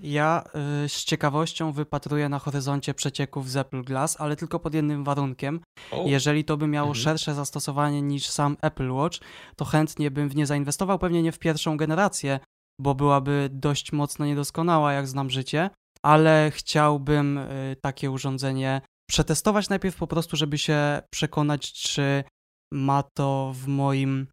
Ja 0.01 0.45
y, 0.85 0.89
z 0.89 1.05
ciekawością 1.05 1.73
wypatruję 1.73 2.29
na 2.29 2.39
horyzoncie 2.39 2.95
przecieków 2.95 3.51
z 3.51 3.57
Apple 3.57 3.83
Glass, 3.83 4.21
ale 4.21 4.37
tylko 4.37 4.59
pod 4.59 4.75
jednym 4.75 5.05
warunkiem. 5.05 5.61
Oh. 5.91 6.11
Jeżeli 6.11 6.45
to 6.45 6.57
by 6.57 6.67
miało 6.67 6.89
mhm. 6.89 7.05
szersze 7.05 7.35
zastosowanie 7.35 8.03
niż 8.03 8.29
sam 8.29 8.57
Apple 8.63 8.91
Watch, 8.91 9.19
to 9.57 9.65
chętnie 9.65 10.11
bym 10.11 10.29
w 10.29 10.37
nie 10.37 10.47
zainwestował, 10.47 10.99
pewnie 10.99 11.23
nie 11.23 11.33
w 11.33 11.39
pierwszą 11.39 11.77
generację, 11.77 12.41
bo 12.81 12.95
byłaby 12.95 13.49
dość 13.53 13.93
mocno 13.93 14.27
niedoskonała, 14.27 14.93
jak 14.93 15.09
znam 15.09 15.31
życie, 15.31 15.71
ale 16.03 16.51
chciałbym 16.55 17.39
y, 17.39 17.77
takie 17.81 18.11
urządzenie 18.11 18.81
przetestować 19.11 19.69
najpierw 19.69 19.97
po 19.97 20.07
prostu, 20.07 20.37
żeby 20.37 20.59
się 20.59 21.03
przekonać, 21.11 21.73
czy 21.73 22.25
ma 22.73 23.03
to 23.03 23.53
w 23.55 23.67
moim 23.67 24.27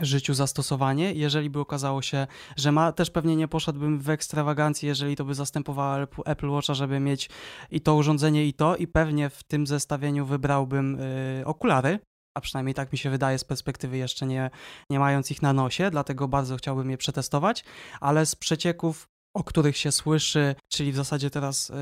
życiu 0.00 0.34
zastosowanie. 0.34 1.12
Jeżeli 1.12 1.50
by 1.50 1.60
okazało 1.60 2.02
się, 2.02 2.26
że 2.56 2.72
ma, 2.72 2.92
też 2.92 3.10
pewnie 3.10 3.36
nie 3.36 3.48
poszedłbym 3.48 4.00
w 4.00 4.10
ekstrawagancję, 4.10 4.88
jeżeli 4.88 5.16
to 5.16 5.24
by 5.24 5.34
zastępowało 5.34 6.06
Apple 6.24 6.50
Watcha, 6.50 6.74
żeby 6.74 7.00
mieć 7.00 7.30
i 7.70 7.80
to 7.80 7.94
urządzenie, 7.94 8.46
i 8.46 8.54
to, 8.54 8.76
i 8.76 8.86
pewnie 8.86 9.30
w 9.30 9.42
tym 9.42 9.66
zestawieniu 9.66 10.26
wybrałbym 10.26 10.98
yy, 11.38 11.46
okulary, 11.46 11.98
a 12.36 12.40
przynajmniej 12.40 12.74
tak 12.74 12.92
mi 12.92 12.98
się 12.98 13.10
wydaje 13.10 13.38
z 13.38 13.44
perspektywy 13.44 13.96
jeszcze 13.96 14.26
nie, 14.26 14.50
nie 14.90 14.98
mając 14.98 15.30
ich 15.30 15.42
na 15.42 15.52
nosie, 15.52 15.90
dlatego 15.90 16.28
bardzo 16.28 16.56
chciałbym 16.56 16.90
je 16.90 16.98
przetestować, 16.98 17.64
ale 18.00 18.26
z 18.26 18.36
przecieków, 18.36 19.06
o 19.36 19.44
których 19.44 19.76
się 19.76 19.92
słyszy, 19.92 20.54
czyli 20.72 20.92
w 20.92 20.96
zasadzie 20.96 21.30
teraz 21.30 21.68
yy, 21.68 21.76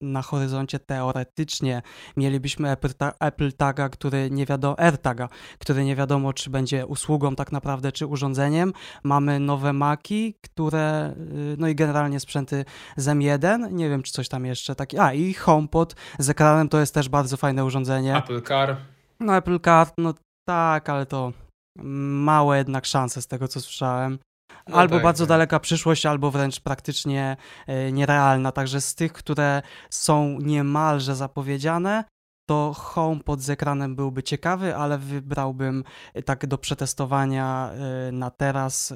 na 0.00 0.22
horyzoncie 0.22 0.78
teoretycznie 0.78 1.82
mielibyśmy 2.16 2.70
Apple, 2.70 2.88
Apple 3.20 3.52
Taga, 3.52 3.88
który 3.88 4.30
nie 4.30 4.46
wiadomo, 4.46 4.78
AirTaga, 4.78 5.28
który 5.58 5.84
nie 5.84 5.96
wiadomo, 5.96 6.32
czy 6.32 6.50
będzie 6.50 6.86
usługą 6.86 7.36
tak 7.36 7.52
naprawdę, 7.52 7.92
czy 7.92 8.06
urządzeniem. 8.06 8.72
Mamy 9.02 9.40
nowe 9.40 9.72
Maki, 9.72 10.34
które, 10.42 11.14
y, 11.52 11.56
no 11.58 11.68
i 11.68 11.74
generalnie 11.74 12.20
sprzęty 12.20 12.64
z 12.96 13.06
M1, 13.06 13.72
nie 13.72 13.88
wiem, 13.88 14.02
czy 14.02 14.12
coś 14.12 14.28
tam 14.28 14.44
jeszcze 14.46 14.74
taki, 14.74 14.98
a 14.98 15.12
i 15.12 15.34
HomePod 15.34 15.94
z 16.18 16.30
ekranem 16.30 16.68
to 16.68 16.80
jest 16.80 16.94
też 16.94 17.08
bardzo 17.08 17.36
fajne 17.36 17.64
urządzenie. 17.64 18.16
Apple 18.16 18.42
Car. 18.42 18.76
No 19.20 19.36
Apple 19.36 19.60
Car, 19.60 19.86
no 19.98 20.14
tak, 20.48 20.88
ale 20.88 21.06
to 21.06 21.32
małe 21.78 22.58
jednak 22.58 22.86
szanse 22.86 23.22
z 23.22 23.26
tego, 23.26 23.48
co 23.48 23.60
słyszałem. 23.60 24.18
No 24.68 24.76
albo 24.76 24.94
tak, 24.94 25.04
bardzo 25.04 25.24
tak. 25.24 25.28
daleka 25.28 25.60
przyszłość, 25.60 26.06
albo 26.06 26.30
wręcz 26.30 26.60
praktycznie 26.60 27.36
e, 27.66 27.92
nierealna. 27.92 28.52
Także 28.52 28.80
z 28.80 28.94
tych, 28.94 29.12
które 29.12 29.62
są 29.90 30.38
niemalże 30.40 31.16
zapowiedziane, 31.16 32.04
to 32.48 32.72
HomePod 32.76 33.40
z 33.40 33.50
ekranem 33.50 33.96
byłby 33.96 34.22
ciekawy, 34.22 34.76
ale 34.76 34.98
wybrałbym 34.98 35.84
e, 36.14 36.22
tak 36.22 36.46
do 36.46 36.58
przetestowania 36.58 37.70
e, 37.72 38.12
na 38.12 38.30
teraz 38.30 38.94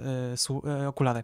okulary. 0.89 1.23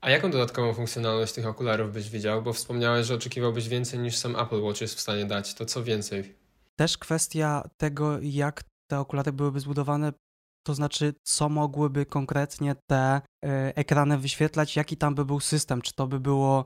A 0.00 0.10
jaką 0.10 0.30
dodatkową 0.30 0.74
funkcjonalność 0.74 1.32
tych 1.32 1.46
okularów 1.46 1.92
byś 1.92 2.10
widział? 2.10 2.42
Bo 2.42 2.52
wspomniałeś, 2.52 3.06
że 3.06 3.14
oczekiwałbyś 3.14 3.68
więcej 3.68 3.98
niż 3.98 4.16
sam 4.16 4.36
Apple 4.36 4.62
Watch 4.62 4.80
jest 4.80 4.94
w 4.94 5.00
stanie 5.00 5.24
dać. 5.24 5.54
To 5.54 5.66
co 5.66 5.84
więcej? 5.84 6.34
Też 6.76 6.98
kwestia 6.98 7.68
tego, 7.76 8.18
jak 8.22 8.64
te 8.90 9.00
okulary 9.00 9.32
byłyby 9.32 9.60
zbudowane, 9.60 10.12
to 10.68 10.74
znaczy, 10.74 11.14
co 11.22 11.48
mogłyby 11.48 12.06
konkretnie 12.06 12.74
te 12.86 13.20
e, 13.44 13.76
ekrany 13.76 14.18
wyświetlać, 14.18 14.76
jaki 14.76 14.96
tam 14.96 15.14
by 15.14 15.24
był 15.24 15.40
system, 15.40 15.82
czy 15.82 15.92
to 15.94 16.06
by 16.06 16.20
było 16.20 16.64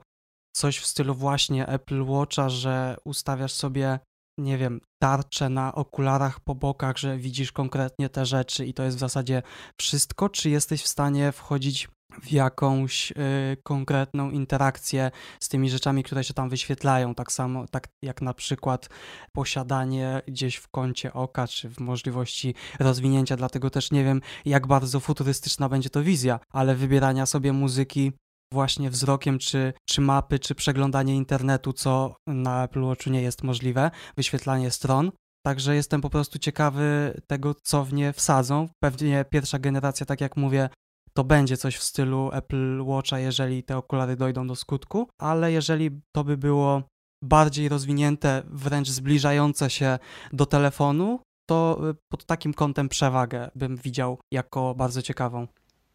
coś 0.57 0.79
w 0.79 0.87
stylu 0.87 1.15
właśnie 1.15 1.69
Apple 1.69 2.05
Watcha, 2.05 2.49
że 2.49 2.97
ustawiasz 3.05 3.53
sobie, 3.53 3.99
nie 4.39 4.59
wiem, 4.59 4.81
tarczę 5.03 5.49
na 5.49 5.75
okularach 5.75 6.41
po 6.41 6.55
bokach, 6.55 6.99
że 6.99 7.19
widzisz 7.19 7.53
konkretnie 7.53 8.09
te 8.09 8.27
rzeczy 8.27 8.67
i 8.67 8.75
to 8.75 8.83
jest 8.83 8.97
w 8.97 9.01
zasadzie 9.01 9.43
wszystko, 9.81 10.29
czy 10.29 10.51
jesteś 10.51 10.83
w 10.83 10.89
stanie 10.89 11.33
wchodzić 11.33 11.89
w 12.23 12.33
jakąś 12.33 13.11
y, 13.11 13.15
konkretną 13.63 14.31
interakcję 14.31 15.11
z 15.41 15.49
tymi 15.49 15.71
rzeczami, 15.71 16.03
które 16.03 16.25
się 16.25 16.35
tam 16.35 16.49
wyświetlają. 16.49 17.15
Tak 17.15 17.33
samo, 17.33 17.67
tak 17.71 17.89
jak 18.03 18.23
na 18.23 18.35
przykład 18.35 18.89
posiadanie 19.33 20.23
gdzieś 20.29 20.57
w 20.57 20.69
kącie 20.69 21.13
oka, 21.13 21.49
czy 21.49 21.69
w 21.69 21.81
możliwości 21.81 22.55
rozwinięcia. 22.79 23.37
Dlatego 23.37 23.71
też 23.71 23.91
nie 23.91 24.05
wiem, 24.05 24.21
jak 24.45 24.67
bardzo 24.67 25.01
futurystyczna 25.01 25.69
będzie 25.69 25.91
to 25.91 26.03
wizja, 26.03 26.41
ale 26.53 26.75
wybierania 26.75 27.27
sobie 27.27 27.53
muzyki 27.53 28.13
właśnie 28.53 28.91
wzrokiem, 28.91 29.39
czy, 29.39 29.73
czy 29.89 30.01
mapy, 30.01 30.39
czy 30.39 30.55
przeglądanie 30.55 31.17
internetu, 31.17 31.73
co 31.73 32.17
na 32.27 32.65
Apple 32.65 32.83
Watchu 32.83 33.11
nie 33.11 33.23
jest 33.23 33.43
możliwe, 33.43 33.91
wyświetlanie 34.17 34.71
stron. 34.71 35.13
Także 35.47 35.75
jestem 35.75 36.01
po 36.01 36.11
prostu 36.11 36.39
ciekawy 36.39 37.21
tego, 37.27 37.55
co 37.63 37.85
w 37.85 37.93
nie 37.93 38.13
wsadzą. 38.13 38.69
Pewnie 38.83 39.25
pierwsza 39.31 39.59
generacja, 39.59 40.07
tak 40.07 40.21
jak 40.21 40.37
mówię, 40.37 40.69
to 41.15 41.25
będzie 41.25 41.57
coś 41.57 41.77
w 41.77 41.83
stylu 41.83 42.31
Apple 42.33 42.83
Watcha, 42.85 43.19
jeżeli 43.19 43.63
te 43.63 43.77
okulary 43.77 44.17
dojdą 44.17 44.47
do 44.47 44.57
skutku, 44.57 45.09
ale 45.19 45.53
jeżeli 45.53 45.91
to 46.13 46.25
by 46.25 46.37
było 46.37 46.83
bardziej 47.23 47.69
rozwinięte, 47.69 48.43
wręcz 48.47 48.89
zbliżające 48.89 49.71
się 49.71 49.99
do 50.33 50.47
telefonu, 50.47 51.21
to 51.49 51.81
y, 51.91 51.95
pod 52.09 52.25
takim 52.25 52.55
kątem 52.55 52.89
przewagę 52.89 53.51
bym 53.55 53.77
widział 53.77 54.19
jako 54.33 54.75
bardzo 54.75 55.03
ciekawą. 55.03 55.47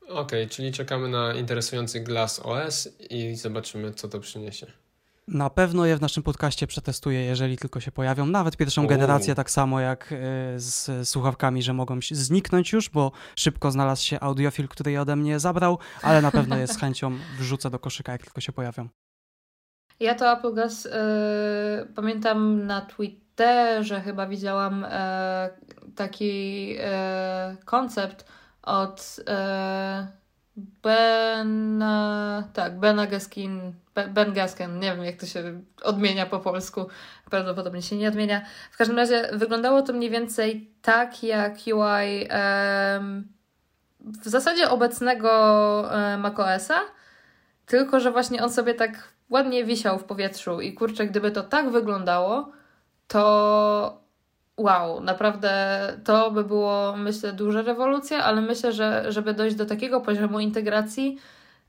Okej, 0.01 0.19
okay, 0.19 0.47
czyli 0.47 0.71
czekamy 0.71 1.09
na 1.09 1.33
interesujący 1.33 1.99
Glass 1.99 2.39
OS 2.39 2.89
i 3.09 3.35
zobaczymy, 3.35 3.93
co 3.93 4.07
to 4.09 4.19
przyniesie. 4.19 4.71
Na 5.27 5.49
pewno 5.49 5.85
je 5.85 5.97
w 5.97 6.01
naszym 6.01 6.23
podcaście 6.23 6.67
przetestuję, 6.67 7.23
jeżeli 7.23 7.57
tylko 7.57 7.79
się 7.79 7.91
pojawią. 7.91 8.25
Nawet 8.25 8.57
pierwszą 8.57 8.87
generację, 8.87 9.35
tak 9.35 9.51
samo 9.51 9.79
jak 9.79 10.11
y, 10.11 10.15
z 10.55 11.09
słuchawkami, 11.09 11.63
że 11.63 11.73
mogą 11.73 11.99
zniknąć 12.11 12.73
już, 12.73 12.89
bo 12.89 13.11
szybko 13.35 13.71
znalazł 13.71 14.03
się 14.03 14.19
audiofil, 14.19 14.67
który 14.67 14.91
je 14.91 15.01
ode 15.01 15.15
mnie 15.15 15.39
zabrał, 15.39 15.79
ale 16.01 16.21
na 16.21 16.31
pewno 16.31 16.57
je 16.57 16.67
z 16.67 16.77
chęcią 16.77 17.17
wrzucę 17.39 17.69
do 17.69 17.79
koszyka, 17.79 18.11
jak 18.11 18.23
tylko 18.23 18.41
się 18.41 18.51
pojawią. 18.51 18.89
Ja 19.99 20.15
to 20.15 20.31
Apple 20.31 20.53
Gas 20.53 20.85
y, 20.85 20.89
pamiętam 21.95 22.65
na 22.65 22.81
Twitterze 22.81 24.01
chyba 24.01 24.27
widziałam 24.27 24.83
y, 24.83 24.87
taki 25.95 26.75
koncept 27.65 28.25
od 28.61 29.19
e, 30.57 30.61
Bena, 30.83 32.43
tak, 32.53 32.79
Bena 32.79 33.07
Gaskin, 33.07 33.73
Ben 34.13 34.33
Gaskin, 34.33 34.79
nie 34.79 34.95
wiem 34.95 35.03
jak 35.03 35.15
to 35.15 35.25
się 35.25 35.61
odmienia 35.83 36.25
po 36.25 36.39
polsku, 36.39 36.87
prawdopodobnie 37.29 37.81
się 37.81 37.95
nie 37.95 38.07
odmienia. 38.07 38.41
W 38.71 38.77
każdym 38.77 38.97
razie 38.97 39.29
wyglądało 39.33 39.81
to 39.81 39.93
mniej 39.93 40.09
więcej 40.09 40.71
tak 40.81 41.23
jak 41.23 41.53
UI 41.67 42.27
w 44.07 44.29
zasadzie 44.29 44.69
obecnego 44.69 45.29
e, 45.91 46.17
macOSa, 46.17 46.79
tylko 47.65 47.99
że 47.99 48.11
właśnie 48.11 48.43
on 48.43 48.53
sobie 48.53 48.73
tak 48.73 49.13
ładnie 49.29 49.65
wisiał 49.65 49.99
w 49.99 50.03
powietrzu 50.03 50.61
i 50.61 50.73
kurczę, 50.73 51.07
gdyby 51.07 51.31
to 51.31 51.43
tak 51.43 51.69
wyglądało, 51.69 52.51
to 53.07 54.01
wow, 54.57 55.01
naprawdę 55.01 55.51
to 56.03 56.31
by 56.31 56.43
było, 56.43 56.97
myślę, 56.97 57.33
duża 57.33 57.61
rewolucja, 57.61 58.23
ale 58.23 58.41
myślę, 58.41 58.71
że 58.73 59.11
żeby 59.11 59.33
dojść 59.33 59.55
do 59.55 59.65
takiego 59.65 60.01
poziomu 60.01 60.39
integracji, 60.39 61.17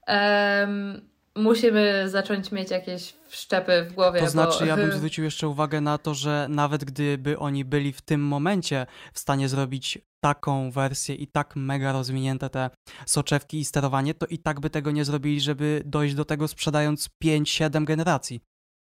um, 0.08 1.00
musimy 1.36 2.08
zacząć 2.08 2.52
mieć 2.52 2.70
jakieś 2.70 3.14
wszczepy 3.28 3.86
w 3.90 3.92
głowie. 3.92 4.20
To 4.20 4.28
znaczy, 4.28 4.58
bo... 4.60 4.66
ja 4.66 4.76
bym 4.76 4.92
zwrócił 4.98 5.24
jeszcze 5.24 5.48
uwagę 5.48 5.80
na 5.80 5.98
to, 5.98 6.14
że 6.14 6.46
nawet 6.50 6.84
gdyby 6.84 7.38
oni 7.38 7.64
byli 7.64 7.92
w 7.92 8.00
tym 8.00 8.20
momencie 8.20 8.86
w 9.12 9.18
stanie 9.18 9.48
zrobić 9.48 9.98
taką 10.20 10.70
wersję 10.70 11.14
i 11.14 11.26
tak 11.26 11.56
mega 11.56 11.92
rozwinięte 11.92 12.50
te 12.50 12.70
soczewki 13.06 13.58
i 13.58 13.64
sterowanie, 13.64 14.14
to 14.14 14.26
i 14.26 14.38
tak 14.38 14.60
by 14.60 14.70
tego 14.70 14.90
nie 14.90 15.04
zrobili, 15.04 15.40
żeby 15.40 15.82
dojść 15.84 16.14
do 16.14 16.24
tego 16.24 16.48
sprzedając 16.48 17.08
5-7 17.24 17.84
generacji. 17.84 18.40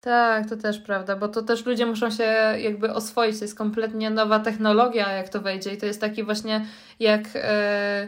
Tak, 0.01 0.49
to 0.49 0.57
też 0.57 0.79
prawda, 0.79 1.15
bo 1.15 1.27
to 1.27 1.41
też 1.41 1.65
ludzie 1.65 1.85
muszą 1.85 2.11
się 2.11 2.23
jakby 2.57 2.93
oswoić. 2.93 3.39
To 3.39 3.45
jest 3.45 3.57
kompletnie 3.57 4.09
nowa 4.09 4.39
technologia, 4.39 5.11
jak 5.11 5.29
to 5.29 5.41
wejdzie. 5.41 5.73
I 5.73 5.77
to 5.77 5.85
jest 5.85 6.01
taki 6.01 6.23
właśnie 6.23 6.65
jak. 6.99 7.21
E, 7.35 8.07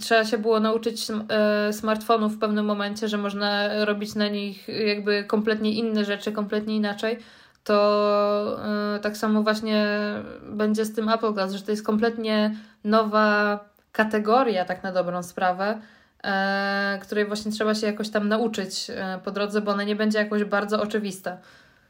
trzeba 0.00 0.24
się 0.24 0.38
było 0.38 0.60
nauczyć 0.60 1.06
e, 1.10 1.72
smartfonów 1.72 2.34
w 2.34 2.38
pewnym 2.38 2.64
momencie, 2.64 3.08
że 3.08 3.18
można 3.18 3.84
robić 3.84 4.14
na 4.14 4.28
nich 4.28 4.68
jakby 4.86 5.24
kompletnie 5.24 5.72
inne 5.72 6.04
rzeczy, 6.04 6.32
kompletnie 6.32 6.76
inaczej. 6.76 7.18
To 7.64 8.58
e, 8.96 8.98
tak 8.98 9.16
samo 9.16 9.42
właśnie 9.42 9.86
będzie 10.42 10.84
z 10.84 10.94
tym 10.94 11.08
Apple 11.08 11.32
Glass, 11.32 11.52
że 11.52 11.62
to 11.62 11.70
jest 11.70 11.86
kompletnie 11.86 12.56
nowa 12.84 13.60
kategoria, 13.92 14.64
tak 14.64 14.82
na 14.82 14.92
dobrą 14.92 15.22
sprawę 15.22 15.80
której 17.02 17.26
właśnie 17.26 17.52
trzeba 17.52 17.74
się 17.74 17.86
jakoś 17.86 18.10
tam 18.10 18.28
nauczyć 18.28 18.90
e, 18.90 19.20
po 19.24 19.30
drodze, 19.30 19.60
bo 19.60 19.72
ona 19.72 19.82
nie 19.84 19.96
będzie 19.96 20.18
jakoś 20.18 20.44
bardzo 20.44 20.82
oczywista. 20.82 21.38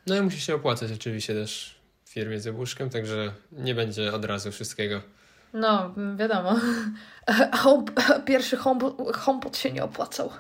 No 0.07 0.17
i 0.17 0.21
musi 0.21 0.41
się 0.41 0.55
opłacać 0.55 0.93
oczywiście 0.93 1.35
też 1.35 1.81
w 2.05 2.11
firmie 2.11 2.41
z 2.41 2.45
jabłuszkiem, 2.45 2.91
także 2.91 3.33
nie 3.53 3.75
będzie 3.75 4.13
od 4.13 4.25
razu 4.25 4.53
wszystkiego. 4.53 5.01
No, 5.53 5.95
wiadomo. 6.17 6.61
Pierwszy 8.27 8.57
HomePod 9.15 9.57
się 9.57 9.73
nie 9.73 9.85
opłacał. 9.85 10.31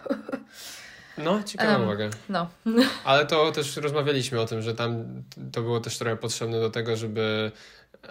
No, 1.18 1.42
ciekawa 1.42 1.72
um, 1.72 1.82
uwaga. 1.82 2.10
No. 2.28 2.48
Ale 3.04 3.26
to 3.26 3.52
też 3.52 3.76
rozmawialiśmy 3.76 4.40
o 4.40 4.46
tym, 4.46 4.62
że 4.62 4.74
tam 4.74 5.04
to 5.52 5.62
było 5.62 5.80
też 5.80 5.98
trochę 5.98 6.16
potrzebne 6.16 6.60
do 6.60 6.70
tego, 6.70 6.96
żeby 6.96 7.52
e, 8.04 8.08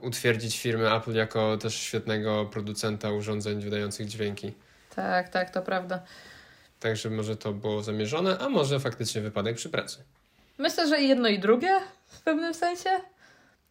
utwierdzić 0.00 0.58
firmę 0.58 0.94
Apple 0.94 1.14
jako 1.14 1.56
też 1.56 1.74
świetnego 1.74 2.46
producenta 2.46 3.10
urządzeń 3.10 3.60
wydających 3.60 4.08
dźwięki. 4.08 4.52
Tak, 4.96 5.28
tak, 5.28 5.50
to 5.50 5.62
prawda. 5.62 6.02
Także 6.80 7.10
może 7.10 7.36
to 7.36 7.52
było 7.52 7.82
zamierzone, 7.82 8.38
a 8.38 8.48
może 8.48 8.80
faktycznie 8.80 9.20
wypadek 9.20 9.56
przy 9.56 9.68
pracy. 9.68 9.98
Myślę, 10.58 10.88
że 10.88 11.00
jedno 11.00 11.28
i 11.28 11.38
drugie 11.38 11.70
w 12.06 12.22
pewnym 12.22 12.54
sensie. 12.54 12.90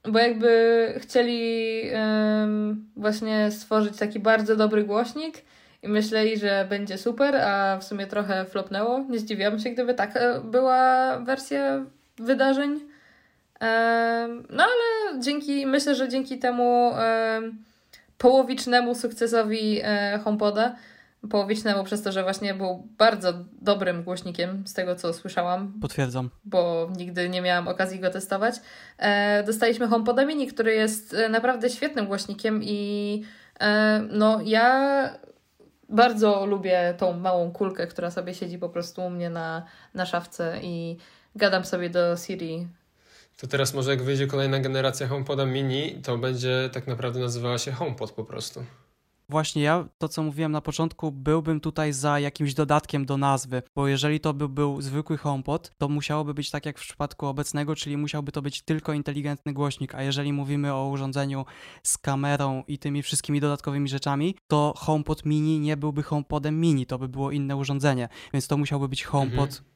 Bo 0.04 0.20
jakby 0.20 0.94
chcieli 1.02 1.82
właśnie 2.96 3.52
stworzyć 3.52 3.98
taki 3.98 4.20
bardzo 4.20 4.56
dobry 4.56 4.84
głośnik 4.84 5.38
i 5.84 5.88
myśleli, 5.88 6.38
że 6.38 6.66
będzie 6.70 6.98
super, 6.98 7.36
a 7.36 7.78
w 7.78 7.84
sumie 7.84 8.08
trochę 8.08 8.46
flopnęło. 8.46 9.06
Nie 9.10 9.20
zdziwiłam 9.20 9.60
się, 9.60 9.70
gdyby 9.70 9.94
tak 9.94 10.18
e, 10.18 10.42
była 10.44 11.20
wersja 11.20 11.86
wydarzeń. 12.18 12.80
No 14.50 14.64
ale 14.64 15.20
dzięki, 15.20 15.66
myślę, 15.66 15.96
że 15.96 16.10
dzięki 16.10 16.40
temu 16.40 16.94
połowicznemu 18.18 18.96
sukcesowi 18.96 19.80
e, 19.84 20.20
HomePoda 20.24 20.76
połowicznemu 21.30 21.84
przez 21.84 22.02
to, 22.02 22.12
że 22.12 22.24
właśnie 22.24 22.54
był 22.54 22.88
bardzo 22.98 23.34
dobrym 23.62 24.04
głośnikiem, 24.04 24.68
z 24.68 24.74
tego 24.74 24.96
co 24.96 25.14
słyszałam. 25.14 25.74
Potwierdzam. 25.82 26.30
Bo 26.46 26.90
nigdy 26.98 27.30
nie 27.30 27.42
miałam 27.42 27.68
okazji 27.68 28.00
go 28.00 28.10
testować. 28.10 28.56
E, 28.98 29.44
dostaliśmy 29.44 29.88
HomePoda 29.88 30.26
Mini, 30.26 30.48
który 30.48 30.74
jest 30.74 31.14
e, 31.14 31.30
naprawdę 31.30 31.70
świetnym 31.70 32.08
głośnikiem 32.08 32.64
i 32.64 33.24
e, 33.60 34.02
no 34.12 34.40
ja 34.46 35.20
bardzo 35.90 36.46
lubię 36.46 36.94
tą 36.98 37.14
małą 37.14 37.52
kulkę, 37.52 37.88
która 37.88 38.12
sobie 38.12 38.34
siedzi 38.34 38.58
po 38.58 38.70
prostu 38.70 39.02
u 39.02 39.10
mnie 39.10 39.30
na, 39.30 39.66
na 39.94 40.06
szafce 40.06 40.60
i 40.62 40.98
gadam 41.36 41.66
sobie 41.66 41.90
do 41.90 42.18
Siri 42.18 42.68
to 43.42 43.48
teraz 43.48 43.74
może 43.74 43.92
jak 43.92 44.04
wyjdzie 44.04 44.28
kolejna 44.28 44.60
generacja 44.60 45.08
HomePoda 45.08 45.46
Mini, 45.46 46.02
to 46.04 46.18
będzie 46.18 46.70
tak 46.74 46.88
naprawdę 46.88 47.20
nazywała 47.20 47.58
się 47.58 47.72
HomePod 47.72 48.12
po 48.12 48.24
prostu. 48.24 48.66
Właśnie 49.30 49.62
ja, 49.64 49.86
to 49.98 50.08
co 50.08 50.24
mówiłem 50.24 50.52
na 50.52 50.62
początku, 50.62 51.12
byłbym 51.12 51.60
tutaj 51.60 51.94
za 51.94 52.20
jakimś 52.20 52.54
dodatkiem 52.54 53.06
do 53.06 53.18
nazwy, 53.18 53.62
bo 53.76 53.88
jeżeli 53.88 54.20
to 54.20 54.34
by 54.34 54.50
był 54.50 54.82
zwykły 54.82 55.18
HomePod, 55.18 55.72
to 55.78 55.90
musiałoby 55.90 56.34
być 56.34 56.52
tak 56.52 56.66
jak 56.66 56.80
w 56.80 56.82
przypadku 56.82 57.26
obecnego, 57.28 57.76
czyli 57.76 57.98
musiałby 57.98 58.32
to 58.32 58.42
być 58.42 58.62
tylko 58.62 58.94
inteligentny 58.94 59.54
głośnik, 59.54 59.96
a 59.96 60.04
jeżeli 60.04 60.34
mówimy 60.34 60.74
o 60.74 60.90
urządzeniu 60.90 61.46
z 61.84 61.98
kamerą 61.98 62.64
i 62.68 62.78
tymi 62.78 63.02
wszystkimi 63.02 63.40
dodatkowymi 63.40 63.90
rzeczami, 63.90 64.36
to 64.48 64.74
HomePod 64.78 65.26
Mini 65.26 65.60
nie 65.60 65.78
byłby 65.78 66.04
HomePodem 66.04 66.62
Mini, 66.62 66.86
to 66.86 67.00
by 67.00 67.08
było 67.08 67.32
inne 67.32 67.56
urządzenie, 67.56 68.10
więc 68.34 68.48
to 68.48 68.58
musiałby 68.58 68.90
być 68.90 69.04
HomePod 69.04 69.50
mhm. 69.50 69.70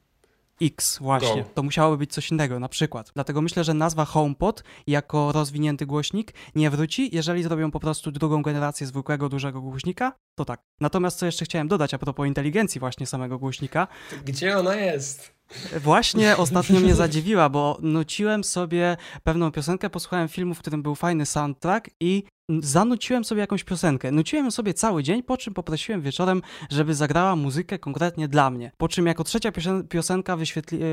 X 0.62 0.98
właśnie. 0.98 1.42
Go. 1.42 1.48
To 1.54 1.62
musiałoby 1.62 1.98
być 1.98 2.12
coś 2.12 2.30
innego, 2.30 2.60
na 2.60 2.68
przykład. 2.68 3.10
Dlatego 3.14 3.42
myślę, 3.42 3.64
że 3.64 3.74
nazwa 3.74 4.04
HomePod 4.04 4.64
jako 4.86 5.32
rozwinięty 5.32 5.86
głośnik 5.86 6.34
nie 6.54 6.70
wróci, 6.70 7.10
jeżeli 7.12 7.42
zrobią 7.42 7.70
po 7.70 7.80
prostu 7.80 8.12
drugą 8.12 8.42
generację 8.42 8.86
zwykłego 8.86 9.28
dużego 9.28 9.60
głośnika, 9.60 10.12
to 10.34 10.44
tak. 10.44 10.62
Natomiast 10.80 11.18
co 11.18 11.26
jeszcze 11.26 11.44
chciałem 11.44 11.68
dodać 11.68 11.94
a 11.94 11.98
propos 11.98 12.26
inteligencji 12.26 12.78
właśnie 12.78 13.06
samego 13.06 13.38
głośnika. 13.38 13.88
Gdzie 14.24 14.58
ona 14.58 14.76
jest? 14.76 15.34
Właśnie 15.80 16.36
ostatnio 16.44 16.80
mnie 16.80 16.94
zadziwiła, 16.94 17.48
bo 17.48 17.78
nuciłem 17.82 18.44
sobie 18.44 18.96
pewną 19.22 19.52
piosenkę, 19.52 19.90
posłuchałem 19.90 20.28
filmu, 20.28 20.54
w 20.54 20.58
którym 20.58 20.82
był 20.82 20.94
fajny 20.94 21.26
soundtrack 21.26 21.90
i 22.00 22.22
zanuciłem 22.60 23.24
sobie 23.24 23.40
jakąś 23.40 23.64
piosenkę. 23.64 24.12
Nuciłem 24.12 24.50
sobie 24.50 24.74
cały 24.74 25.02
dzień, 25.02 25.22
po 25.22 25.36
czym 25.36 25.54
poprosiłem 25.54 26.02
wieczorem, 26.02 26.42
żeby 26.70 26.94
zagrała 26.94 27.36
muzykę 27.36 27.78
konkretnie 27.78 28.28
dla 28.28 28.50
mnie. 28.50 28.70
Po 28.76 28.88
czym 28.88 29.06
jako 29.06 29.24
trzecia 29.24 29.52
piosenka 29.88 30.36
wyświetli- 30.36 30.82
e, 30.82 30.86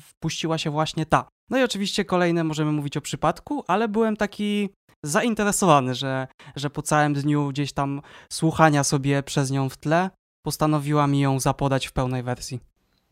wpuściła 0.00 0.58
się 0.58 0.70
właśnie 0.70 1.06
ta. 1.06 1.28
No 1.50 1.58
i 1.58 1.62
oczywiście 1.62 2.04
kolejne 2.04 2.44
możemy 2.44 2.72
mówić 2.72 2.96
o 2.96 3.00
przypadku, 3.00 3.64
ale 3.66 3.88
byłem 3.88 4.16
taki 4.16 4.68
zainteresowany, 5.04 5.94
że, 5.94 6.26
że 6.56 6.70
po 6.70 6.82
całym 6.82 7.14
dniu 7.14 7.48
gdzieś 7.48 7.72
tam 7.72 8.02
słuchania 8.32 8.84
sobie 8.84 9.22
przez 9.22 9.50
nią 9.50 9.68
w 9.68 9.76
tle 9.76 10.10
postanowiła 10.46 11.06
mi 11.06 11.20
ją 11.20 11.40
zapodać 11.40 11.86
w 11.86 11.92
pełnej 11.92 12.22
wersji. 12.22 12.60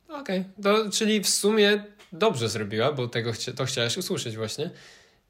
Okej, 0.08 0.44
okay. 0.60 0.90
czyli 0.90 1.20
w 1.20 1.28
sumie 1.28 1.84
dobrze 2.12 2.48
zrobiła, 2.48 2.92
bo 2.92 3.08
tego 3.08 3.32
chcia, 3.32 3.52
to 3.52 3.64
chciałeś 3.64 3.96
usłyszeć 3.96 4.36
właśnie. 4.36 4.70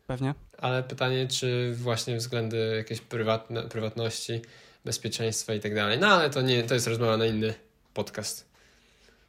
Pewnie. 0.06 0.34
Ale 0.58 0.82
pytanie, 0.82 1.28
czy 1.28 1.74
właśnie 1.74 2.16
względy 2.16 2.74
jakiejś 2.76 3.00
prywatne, 3.00 3.62
prywatności, 3.62 4.40
bezpieczeństwa 4.84 5.54
i 5.54 5.60
tak 5.60 5.74
dalej. 5.74 5.98
No 5.98 6.06
ale 6.06 6.30
to 6.30 6.42
nie, 6.42 6.62
to 6.62 6.74
jest 6.74 6.86
rozmowa 6.86 7.16
na 7.16 7.26
inny 7.26 7.54
podcast. 7.94 8.48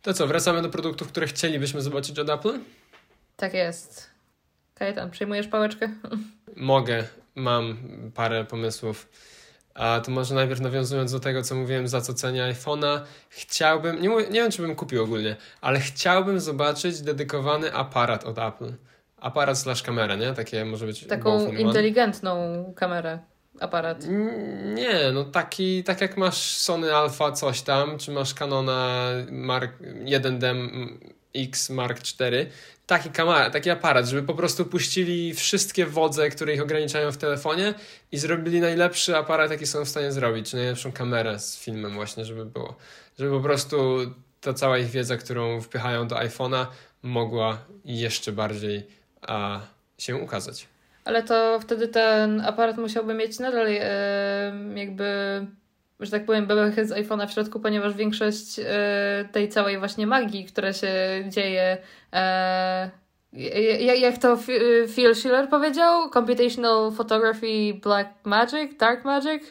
To 0.01 0.13
co, 0.13 0.27
wracamy 0.27 0.61
do 0.61 0.69
produktów, 0.69 1.07
które 1.07 1.27
chcielibyśmy 1.27 1.81
zobaczyć 1.81 2.19
od 2.19 2.29
Apple? 2.29 2.59
Tak 3.37 3.53
jest. 3.53 4.09
Kajetan, 4.75 5.11
przyjmujesz 5.11 5.47
pałeczkę? 5.47 5.89
Mogę, 6.55 7.07
mam 7.35 7.77
parę 8.15 8.45
pomysłów. 8.45 9.09
A 9.77 9.99
to 9.99 10.11
może 10.11 10.35
najpierw 10.35 10.61
nawiązując 10.61 11.11
do 11.11 11.19
tego, 11.19 11.43
co 11.43 11.55
mówiłem, 11.55 11.87
za 11.87 12.01
co 12.01 12.13
cenię 12.13 12.53
iPhone'a, 12.53 12.99
chciałbym, 13.29 14.01
nie, 14.01 14.09
nie 14.09 14.41
wiem 14.41 14.51
czy 14.51 14.61
bym 14.61 14.75
kupił 14.75 15.03
ogólnie, 15.03 15.35
ale 15.61 15.79
chciałbym 15.79 16.39
zobaczyć 16.39 17.01
dedykowany 17.01 17.73
aparat 17.73 18.23
od 18.23 18.39
Apple. 18.39 18.73
Aparat 19.17 19.57
slash 19.57 19.83
kamera, 19.83 20.15
nie? 20.15 20.33
Takie 20.33 20.65
może 20.65 20.85
być... 20.85 21.07
Taką 21.07 21.51
inteligentną 21.51 22.33
kamerę 22.75 23.19
aparat. 23.59 24.05
Nie, 24.75 25.11
no 25.13 25.23
taki, 25.23 25.83
tak 25.83 26.01
jak 26.01 26.17
masz 26.17 26.57
Sony 26.57 26.95
Alpha 26.95 27.31
coś 27.31 27.61
tam, 27.61 27.97
czy 27.97 28.11
masz 28.11 28.33
Canona 28.33 29.07
Mark 29.31 29.71
1D 30.05 30.55
X 31.43 31.69
Mark 31.69 31.99
IV, 31.99 32.45
taki, 32.87 33.09
kamera, 33.09 33.49
taki 33.49 33.69
aparat, 33.69 34.05
żeby 34.05 34.23
po 34.23 34.33
prostu 34.33 34.65
puścili 34.65 35.33
wszystkie 35.33 35.85
wodze, 35.85 36.29
które 36.29 36.53
ich 36.53 36.61
ograniczają 36.61 37.11
w 37.11 37.17
telefonie 37.17 37.73
i 38.11 38.17
zrobili 38.17 38.61
najlepszy 38.61 39.17
aparat, 39.17 39.51
jaki 39.51 39.67
są 39.67 39.85
w 39.85 39.89
stanie 39.89 40.11
zrobić, 40.11 40.49
czy 40.49 40.55
najlepszą 40.55 40.91
kamerę 40.91 41.39
z 41.39 41.59
filmem 41.59 41.93
właśnie, 41.93 42.25
żeby 42.25 42.45
było. 42.45 42.75
Żeby 43.19 43.31
po 43.31 43.41
prostu 43.41 43.97
ta 44.41 44.53
cała 44.53 44.77
ich 44.77 44.87
wiedza, 44.87 45.17
którą 45.17 45.61
wpychają 45.61 46.07
do 46.07 46.15
iPhone'a 46.15 46.65
mogła 47.03 47.57
jeszcze 47.85 48.31
bardziej 48.31 48.87
a, 49.21 49.59
się 49.97 50.15
ukazać. 50.15 50.67
Ale 51.05 51.23
to 51.23 51.59
wtedy 51.61 51.87
ten 51.87 52.41
aparat 52.41 52.77
musiałby 52.77 53.13
mieć 53.13 53.39
nadal 53.39 53.67
e, 53.67 54.53
jakby, 54.75 55.05
że 55.99 56.11
tak 56.11 56.25
powiem, 56.25 56.47
bebechy 56.47 56.85
z 56.85 56.91
iPhone'a 56.91 57.27
w 57.27 57.31
środku, 57.31 57.59
ponieważ 57.59 57.93
większość 57.93 58.59
e, 58.59 59.29
tej 59.31 59.49
całej 59.49 59.79
właśnie 59.79 60.07
magii, 60.07 60.45
która 60.45 60.73
się 60.73 60.89
dzieje, 61.29 61.77
e, 62.13 62.91
jak 63.99 64.17
to 64.17 64.37
Phil 64.95 65.15
Schiller 65.15 65.49
powiedział? 65.49 66.09
Computational 66.09 66.91
Photography 66.91 67.73
Black 67.83 68.09
Magic? 68.23 68.77
Dark 68.79 69.05
Magic? 69.05 69.43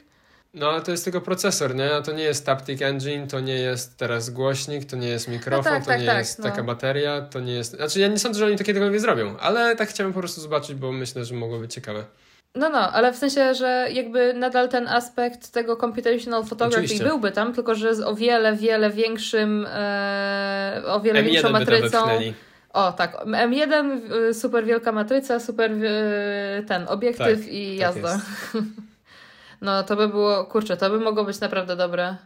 No 0.55 0.68
ale 0.68 0.82
to 0.82 0.90
jest 0.90 1.05
tylko 1.05 1.20
procesor, 1.20 1.74
nie? 1.74 1.90
To 2.05 2.12
nie 2.12 2.22
jest 2.22 2.47
Taptic 2.47 2.82
Engine, 2.82 3.26
to 3.28 3.40
nie 3.40 3.55
jest 3.55 3.97
teraz 3.97 4.30
głośnik, 4.30 4.84
to 4.84 4.97
nie 4.97 5.09
jest 5.09 5.28
mikrofon, 5.28 5.64
no 5.64 5.70
tak, 5.70 5.84
to 5.84 5.90
tak, 5.90 6.01
nie 6.01 6.07
tak, 6.07 6.18
jest 6.18 6.38
no. 6.38 6.44
taka 6.44 6.62
bateria, 6.62 7.20
to 7.20 7.40
nie 7.40 7.53
jest... 7.53 7.76
Znaczy 7.76 8.01
ja 8.01 8.09
nie 8.09 8.18
sądzę, 8.18 8.38
że 8.38 8.47
oni 8.47 8.57
to 8.57 8.64
kiedykolwiek 8.64 9.01
zrobią, 9.01 9.36
ale 9.38 9.76
tak 9.76 9.88
chciałem 9.88 10.12
po 10.12 10.20
prostu 10.20 10.40
zobaczyć, 10.40 10.76
bo 10.76 10.92
myślę, 10.92 11.24
że 11.24 11.34
mogło 11.34 11.59
być 11.59 11.74
ciekawe. 11.74 12.05
No, 12.57 12.68
no, 12.68 12.92
ale 12.92 13.12
w 13.12 13.16
sensie, 13.16 13.54
że 13.54 13.88
jakby 13.92 14.34
nadal 14.34 14.68
ten 14.68 14.88
aspekt 14.88 15.52
tego 15.52 15.76
computational 15.76 16.44
photography 16.44 16.84
Oczywiście. 16.84 17.04
byłby 17.04 17.32
tam, 17.32 17.52
tylko 17.52 17.74
że 17.74 17.94
z 17.94 18.00
o 18.00 18.14
wiele, 18.14 18.57
wiele 18.57 18.90
większym, 18.90 19.66
e, 19.70 20.82
o 20.86 21.00
wiele 21.00 21.22
M1 21.22 21.26
większą 21.26 21.50
matrycą. 21.50 21.98
O, 22.72 22.92
tak. 22.92 23.24
M1, 23.24 24.00
super 24.32 24.64
wielka 24.64 24.92
matryca, 24.92 25.40
super 25.40 25.70
ten 26.66 26.88
obiektyw 26.88 27.40
tak, 27.40 27.52
i 27.52 27.78
tak 27.78 27.80
jazda. 27.80 28.09
Tak 28.12 28.62
No 29.61 29.82
to 29.82 29.96
by 29.96 30.09
było, 30.09 30.44
kurczę, 30.44 30.76
to 30.76 30.90
by 30.90 31.00
mogło 31.00 31.24
być 31.24 31.40
naprawdę 31.40 31.76
dobre. 31.76 32.16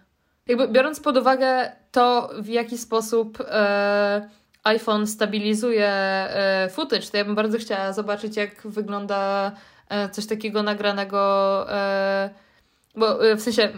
Jakby 0.46 0.68
biorąc 0.68 1.00
pod 1.00 1.16
uwagę 1.16 1.72
to, 1.92 2.30
w 2.38 2.48
jaki 2.48 2.78
sposób 2.78 3.38
e, 3.40 4.28
iPhone 4.64 5.06
stabilizuje 5.06 5.88
e, 5.88 6.68
footage, 6.72 7.06
to 7.06 7.16
ja 7.16 7.24
bym 7.24 7.34
bardzo 7.34 7.58
chciała 7.58 7.92
zobaczyć, 7.92 8.36
jak 8.36 8.50
wygląda 8.64 9.52
coś 10.12 10.26
takiego 10.26 10.62
nagranego. 10.62 11.66
E, 11.72 12.30
bo 12.96 13.30
e, 13.30 13.36
w 13.36 13.40
sensie 13.40 13.68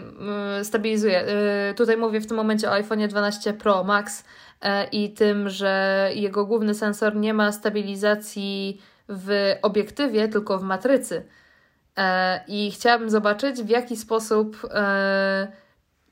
e, 0.59 0.65
stabilizuje. 0.65 1.25
Tutaj 1.75 1.97
mówię 1.97 2.21
w 2.21 2.27
tym 2.27 2.37
momencie 2.37 2.69
o 2.69 2.73
iPhone 2.73 3.07
12 3.07 3.53
Pro 3.53 3.83
Max 3.83 4.23
i 4.91 5.13
tym, 5.13 5.49
że 5.49 6.09
jego 6.15 6.45
główny 6.45 6.75
sensor 6.75 7.15
nie 7.15 7.33
ma 7.33 7.51
stabilizacji 7.51 8.81
w 9.09 9.55
obiektywie, 9.61 10.27
tylko 10.27 10.57
w 10.57 10.63
matrycy. 10.63 11.25
E, 11.97 12.43
I 12.47 12.71
chciałabym 12.71 13.09
zobaczyć, 13.09 13.61
w 13.61 13.69
jaki 13.69 13.97
sposób 13.97 14.67
e, 14.71 15.47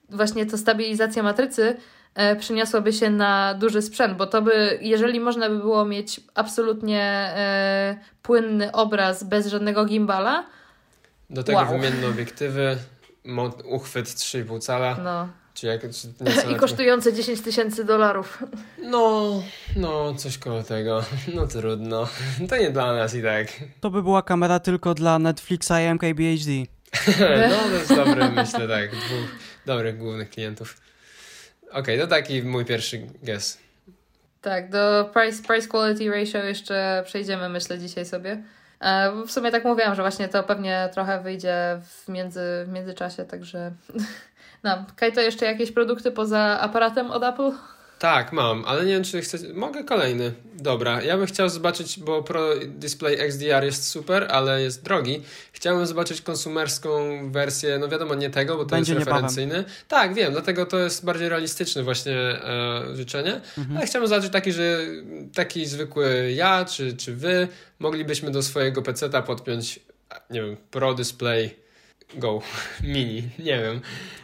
właśnie 0.10 0.45
ta 0.45 0.58
stabilizacja 0.58 1.24
matrycy 1.24 1.78
e, 2.16 2.36
przyniosłaby 2.36 2.93
się 2.93 3.09
na 3.09 3.53
duży 3.53 3.82
sprzęt, 3.82 4.18
bo 4.18 4.28
to 4.28 4.41
by, 4.41 4.80
jeżeli 4.82 5.20
można 5.20 5.49
by 5.49 5.57
było 5.57 5.86
mieć 5.86 6.22
absolutnie 6.36 7.34
płynny 8.22 8.72
obraz 8.72 9.24
bez 9.24 9.47
żadnego 9.47 9.86
gimbala. 9.86 10.45
Do 11.30 11.43
tego 11.43 11.59
wow. 11.59 11.68
wymienne 11.68 12.07
obiektywy, 12.07 12.78
uchwyt 13.66 14.05
3,5 14.05 14.59
cala. 14.59 14.97
No. 15.03 15.28
Czy 15.53 15.68
jak, 15.68 15.82
czy 15.82 16.51
I 16.51 16.55
kosztujące 16.55 17.14
10 17.14 17.41
tysięcy 17.41 17.84
dolarów. 17.84 18.43
No, 18.84 19.32
no, 19.76 20.14
coś 20.14 20.38
koło 20.38 20.64
tego. 20.64 21.03
No 21.34 21.47
trudno. 21.47 22.07
To 22.49 22.57
nie 22.57 22.70
dla 22.70 22.95
nas 22.95 23.16
i 23.16 23.24
tak. 23.24 23.47
To 23.80 23.89
by 23.89 24.03
była 24.03 24.22
kamera 24.22 24.59
tylko 24.59 24.93
dla 24.93 25.20
Netflixa 25.20 25.72
i 25.82 25.93
MKBHD. 25.93 26.51
no, 27.49 27.55
to 27.70 27.76
jest 27.76 27.95
dobre, 27.95 28.32
myślę, 28.32 28.68
tak. 28.68 28.89
Dwóch 28.89 29.36
dobrych 29.66 29.97
głównych 29.97 30.30
klientów. 30.30 30.78
Okej, 31.72 31.82
okay, 31.82 31.98
to 31.98 32.08
taki 32.08 32.44
mój 32.44 32.66
pierwszy 32.66 33.08
guess. 33.24 33.58
Tak, 34.42 34.70
do 34.70 35.10
price, 35.14 35.44
price 35.44 35.68
quality 35.68 36.12
ratio 36.12 36.38
jeszcze 36.38 37.04
przejdziemy, 37.06 37.50
myślę, 37.50 37.80
dzisiaj 37.80 38.06
sobie. 38.06 38.44
E, 38.80 39.12
w 39.28 39.32
sumie 39.32 39.52
tak 39.52 39.66
mówiłam, 39.66 39.96
że 39.96 40.02
właśnie 40.02 40.28
to 40.28 40.44
pewnie 40.44 40.90
trochę 40.94 41.22
wyjdzie 41.24 41.82
w, 41.84 42.10
między, 42.10 42.66
w 42.66 42.70
międzyczasie, 42.70 43.26
także 43.26 43.72
No, 44.64 44.86
Kaj, 44.96 45.14
to 45.14 45.22
jeszcze 45.22 45.46
jakieś 45.46 45.72
produkty 45.72 46.12
poza 46.12 46.60
aparatem 46.60 47.12
od 47.12 47.24
Apple? 47.24 47.52
Tak, 48.02 48.34
mam, 48.34 48.66
ale 48.66 48.86
nie 48.86 48.93
wiem, 48.93 49.04
czy 49.04 49.22
chcę. 49.22 49.38
Mogę 49.54 49.84
kolejny. 49.84 50.34
Dobra, 50.54 51.02
ja 51.02 51.18
bym 51.18 51.26
chciał 51.26 51.49
zobaczyć, 51.49 51.99
bo 51.99 52.24
Pro 52.24 52.49
Display 52.66 53.20
XDR 53.20 53.64
jest 53.64 53.88
super, 53.88 54.28
ale 54.30 54.62
jest 54.62 54.84
drogi. 54.84 55.22
Chciałbym 55.52 55.86
zobaczyć 55.86 56.22
konsumerską 56.22 56.89
wersję, 57.32 57.78
no 57.80 57.88
wiadomo, 57.88 58.16
nie 58.16 58.30
tego, 58.30 58.58
bo 58.58 58.64
to 58.66 58.70
Będzie 58.70 58.93
jest 58.93 59.06
referencyjny. 59.06 59.54
Niebawem. 59.54 59.76
Tak, 59.88 60.14
wiem, 60.14 60.32
dlatego 60.32 60.66
to 60.66 60.80
jest 60.80 61.06
bardziej 61.06 61.30
realistyczne 61.30 61.84
właśnie 61.84 62.18
e, 62.18 62.95
życzenie. 62.95 63.41
Mhm. 63.58 63.78
Ale 63.78 63.86
chciałbym 63.86 64.10
zobaczyć 64.10 64.32
taki, 64.32 64.52
że 64.52 64.80
taki 65.34 65.66
zwykły 65.66 66.32
ja, 66.36 66.66
czy, 66.66 66.97
czy 66.97 67.16
wy 67.16 67.47
moglibyśmy 67.80 68.32
do 68.32 68.43
swojego 68.43 68.82
PC-ta 68.82 69.22
podpiąć, 69.22 69.80
nie 70.30 70.41
wiem, 70.41 70.58
Pro 70.72 70.93
Display 70.93 71.61
Go 72.16 72.41
Mini, 72.84 73.30
nie 73.39 73.62
wiem. 73.62 73.82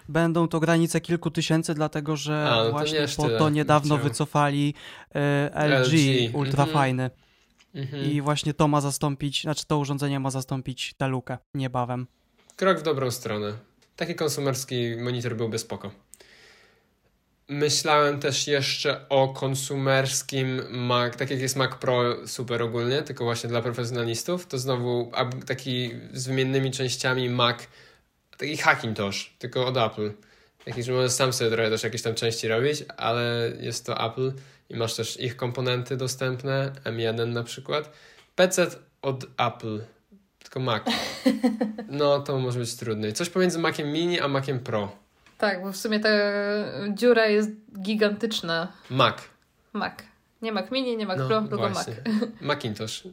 Będą 0.09 0.47
to 0.47 0.59
granice 0.59 1.01
kilku 1.01 1.31
tysięcy, 1.31 1.73
dlatego 1.73 2.15
że 2.15 2.49
A, 2.51 2.63
no 2.63 2.71
właśnie 2.71 3.07
to 3.07 3.23
po 3.23 3.29
to 3.29 3.49
niedawno 3.49 3.97
wycofali 3.97 4.73
e, 5.15 5.67
LG, 5.67 5.93
LG, 5.93 6.35
ultra 6.35 6.63
mm 6.63 6.69
-hmm. 6.69 6.73
fajny. 6.73 7.09
Mm 7.75 7.88
-hmm. 7.88 8.11
I 8.11 8.21
właśnie 8.21 8.53
to 8.53 8.67
ma 8.67 8.81
zastąpić, 8.81 9.41
znaczy 9.41 9.65
to 9.67 9.77
urządzenie 9.77 10.19
ma 10.19 10.31
zastąpić 10.31 10.93
tę 10.97 11.07
lukę 11.07 11.38
niebawem. 11.53 12.07
Krok 12.55 12.79
w 12.79 12.83
dobrą 12.83 13.11
stronę. 13.11 13.53
Taki 13.95 14.15
konsumerski 14.15 14.95
monitor 15.03 15.35
byłby 15.35 15.59
spoko. 15.59 15.91
Myślałem 17.50 18.20
też 18.20 18.48
jeszcze 18.48 19.10
o 19.10 19.28
konsumerskim 19.28 20.62
Mac, 20.70 21.18
tak 21.18 21.32
jak 21.32 21.39
jest 21.39 21.56
Mac 21.56 21.76
Pro 21.76 22.28
super 22.28 22.62
ogólnie, 22.62 23.02
tylko 23.02 23.24
właśnie 23.24 23.50
dla 23.50 23.62
profesjonalistów, 23.62 24.48
to 24.48 24.58
znowu 24.58 25.12
taki 25.45 25.91
z 26.14 26.28
wymiennymi 26.28 26.72
częściami 26.72 27.30
Mac, 27.30 27.58
taki 28.38 28.58
Hackintosh, 28.58 29.36
tylko 29.39 29.66
od 29.66 29.78
Apple. 29.78 30.12
Taki, 30.66 30.84
że 30.84 30.91
możesz 30.91 31.12
sam 31.12 31.34
sobie 31.34 31.52
trochę 31.52 31.70
też 31.70 31.84
jakieś 31.84 32.02
tam 32.02 32.16
części 32.16 32.48
robić, 32.48 32.84
ale 32.98 33.52
jest 33.60 33.86
to 33.86 34.06
Apple 34.12 34.32
i 34.70 34.76
masz 34.76 34.95
też 34.95 35.20
ich 35.20 35.36
komponenty 35.36 35.98
dostępne, 35.98 36.72
M1 36.84 37.28
na 37.28 37.43
przykład. 37.43 37.91
PC 38.36 38.68
od 39.02 39.24
Apple, 39.38 39.80
tylko 40.39 40.60
Mac. 40.60 40.84
No, 41.89 42.20
to 42.20 42.39
może 42.39 42.60
być 42.60 42.76
trudne. 42.76 43.12
Coś 43.12 43.30
pomiędzy 43.30 43.60
Maciem 43.60 43.91
Mini 43.91 44.20
a 44.20 44.28
Maciem 44.28 44.60
Pro. 44.60 45.07
Tak, 45.38 45.63
bo 45.63 45.71
w 45.71 45.77
sumie 45.77 45.99
ta 45.99 46.09
dziura 46.93 47.25
jest 47.25 47.49
gigantyczna. 47.81 48.71
Mac. 48.89 49.17
Mac. 49.73 49.93
Nie 50.41 50.51
Mac 50.51 50.71
Mini, 50.71 50.97
nie 50.97 51.05
Mac 51.05 51.19
no, 51.19 51.27
Pro, 51.27 51.41
tylko 51.41 51.69
Mac. 51.69 51.89
Macintosh. 52.41 53.03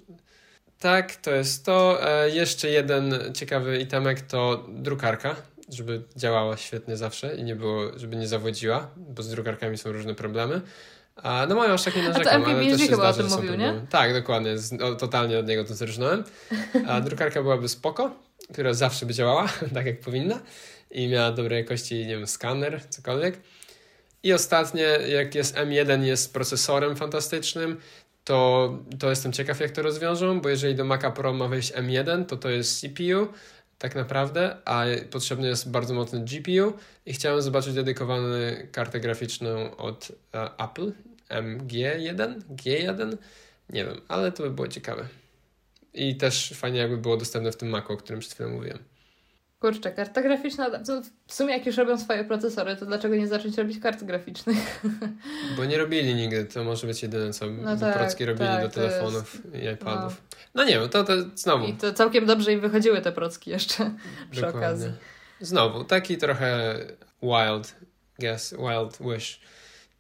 Tak, 0.79 1.17
to 1.17 1.31
jest 1.31 1.65
to. 1.65 1.99
E, 2.11 2.31
jeszcze 2.31 2.69
jeden 2.69 3.15
ciekawy 3.35 3.79
itemek 3.79 4.21
to 4.21 4.67
drukarka, 4.69 5.37
żeby 5.69 6.03
działała 6.17 6.57
świetnie 6.57 6.97
zawsze 6.97 7.37
i 7.37 7.45
nie 7.45 7.57
było, 7.57 7.99
żeby 7.99 8.17
nie 8.17 8.29
zawodziła, 8.29 8.91
bo 8.97 9.23
z 9.23 9.31
drukarkami 9.31 9.79
są 9.79 9.93
różne 9.93 10.15
problemy. 10.15 10.61
A, 11.17 11.47
no 11.49 11.55
moją 11.55 11.73
aż 11.73 11.83
tak 11.83 11.97
nie 11.97 12.03
narzekam, 12.03 12.43
A 12.43 12.45
to 12.45 12.51
ale 12.51 12.71
też 12.71 12.81
się 12.81 12.89
chyba 12.89 13.13
zdarza, 13.13 13.35
o 13.35 13.39
tym 13.39 13.45
mówił, 13.45 13.55
nie? 13.55 13.87
Tak, 13.91 14.13
dokładnie. 14.13 14.59
Z, 14.59 14.83
o, 14.83 14.95
totalnie 14.95 15.39
od 15.39 15.47
niego 15.47 15.65
to 15.65 15.75
zrżnąłem. 15.75 16.25
A 16.87 17.01
drukarka 17.01 17.43
byłaby 17.43 17.69
spoko, 17.69 18.11
która 18.53 18.75
zawsze 18.75 19.07
by 19.07 19.15
działała, 19.15 19.49
tak 19.75 19.87
jak 19.87 20.01
powinna 20.01 20.41
i 20.95 21.09
miała 21.09 21.33
dobrej 21.33 21.59
jakości, 21.59 22.07
nie 22.07 22.17
wiem, 22.17 22.27
skaner, 22.27 22.89
cokolwiek. 22.89 23.41
I 24.23 24.33
ostatnie, 24.33 24.83
jak 25.09 25.35
jest 25.35 25.57
M1 25.57 26.03
jest 26.03 26.33
procesorem 26.33 26.97
fantastycznym, 26.97 27.81
to, 28.25 28.79
to 28.99 29.11
jestem 29.11 29.33
ciekaw, 29.33 29.61
jak 29.61 29.71
to 29.71 29.83
rozwiążą, 29.83 30.41
bo 30.41 30.49
jeżeli 30.49 30.75
do 30.75 30.85
Maca 30.85 31.11
Pro 31.11 31.33
ma 31.33 31.49
wejść 31.49 31.73
M1, 31.73 32.27
to 32.27 32.37
to 32.37 32.51
jest 32.51 32.81
CPU 32.81 33.29
tak 33.79 33.95
naprawdę, 33.95 34.57
a 34.65 34.85
potrzebny 35.11 35.49
jest 35.49 35.71
bardzo 35.71 35.95
mocny 35.95 36.25
GPU 36.25 36.73
i 37.07 37.13
chciałem 37.13 37.43
zobaczyć 37.43 37.75
dedykowaną 37.75 38.29
kartę 38.73 39.01
graficzną 39.01 39.77
od 39.77 40.13
uh, 40.35 40.69
Apple 40.71 40.93
MG1, 41.29 42.41
G1, 42.57 43.17
nie 43.71 43.85
wiem, 43.85 44.01
ale 44.09 44.33
to 44.33 44.43
by 44.43 44.51
było 44.51 44.69
ciekawe. 44.69 45.09
I 45.95 46.17
też 46.17 46.53
fajnie 46.57 46.79
jakby 46.79 46.97
było 46.97 47.17
dostępne 47.17 47.53
w 47.53 47.57
tym 47.57 47.69
Macu, 47.69 47.93
o 47.93 47.97
którym 47.97 48.21
przed 48.21 48.35
chwilą 48.35 48.49
mówiłem. 48.49 48.79
Kurczę, 49.65 49.93
karta 49.93 50.23
graficzna, 50.23 50.71
w 51.27 51.35
sumie 51.35 51.57
jak 51.57 51.67
już 51.67 51.77
robią 51.77 51.99
swoje 51.99 52.25
procesory, 52.25 52.77
to 52.77 52.87
dlaczego 52.87 53.17
nie 53.17 53.29
zacząć 53.29 53.59
robić 53.59 53.81
kart 53.81 54.05
graficznych? 54.05 54.85
Bo 55.57 55.65
nie 55.65 55.79
robili 55.79 56.15
nigdy, 56.15 56.45
to 56.45 56.65
może 56.65 56.87
być 56.87 57.03
jedyne, 57.03 57.33
co 57.33 57.47
no 57.47 57.77
tak, 57.77 57.99
Procki 57.99 58.25
robili 58.25 58.49
tak, 58.49 58.63
do 58.63 58.69
telefonów 58.69 59.35
jest... 59.35 59.65
i 59.65 59.69
iPadów. 59.69 60.23
No. 60.33 60.63
no. 60.63 60.65
nie 60.65 60.79
wiem, 60.81 60.89
to, 60.89 61.05
to 61.05 61.13
znowu. 61.35 61.67
I 61.67 61.73
to 61.73 61.93
całkiem 61.93 62.27
dobrze 62.27 62.53
im 62.53 62.61
wychodziły 62.61 63.01
te 63.01 63.13
Procki 63.13 63.51
jeszcze 63.51 63.91
przy 64.31 64.41
Dokładnie. 64.41 64.61
okazji. 64.67 64.93
Znowu, 65.41 65.85
taki 65.85 66.19
trochę 66.19 66.79
wild 67.23 67.77
guess, 68.19 68.55
wild 68.59 68.99
wish, 69.01 69.41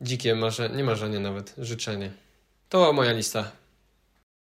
dzikie 0.01 0.35
marzenie, 0.35 0.77
nie 0.77 0.85
marzenie 0.85 1.21
nawet, 1.21 1.55
życzenie. 1.59 2.11
To 2.69 2.93
moja 2.93 3.13
lista. 3.13 3.51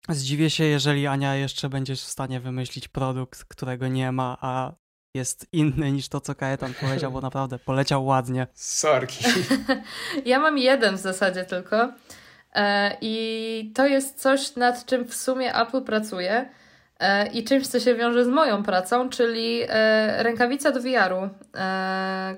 Zdziwię 0.10 0.50
się, 0.50 0.64
jeżeli 0.64 1.08
Ania 1.08 1.36
jeszcze 1.36 1.70
będziesz 1.70 2.02
w 2.02 2.08
stanie 2.08 2.40
wymyślić 2.40 2.88
produkt, 2.88 3.44
którego 3.44 3.88
nie 3.88 4.12
ma, 4.12 4.38
a 4.42 4.81
jest 5.14 5.46
inny 5.52 5.92
niż 5.92 6.10
to, 6.10 6.22
co 6.22 6.36
Kajetan 6.36 6.74
powiedział, 6.82 7.12
bo 7.12 7.22
naprawdę 7.32 7.60
poleciał 7.60 8.06
ładnie. 8.06 8.48
Sorki. 8.54 9.26
ja 10.26 10.40
mam 10.40 10.58
jeden 10.58 10.96
w 10.96 11.00
zasadzie 11.00 11.44
tylko. 11.44 11.92
E, 12.54 12.98
I 13.02 13.72
to 13.76 13.88
jest 13.88 14.22
coś, 14.22 14.56
nad 14.56 14.86
czym 14.86 15.06
w 15.06 15.16
sumie 15.16 15.56
Apple 15.56 15.82
pracuje. 15.82 16.50
e, 17.00 17.28
i 17.28 17.44
czymś, 17.44 17.68
co 17.68 17.80
się 17.80 17.96
wiąże 17.96 18.26
z 18.26 18.28
moją 18.28 18.64
pracą, 18.64 19.10
czyli 19.10 19.62
e, 19.70 20.24
rękawica 20.24 20.72
do 20.72 20.80
VR-u, 20.82 21.30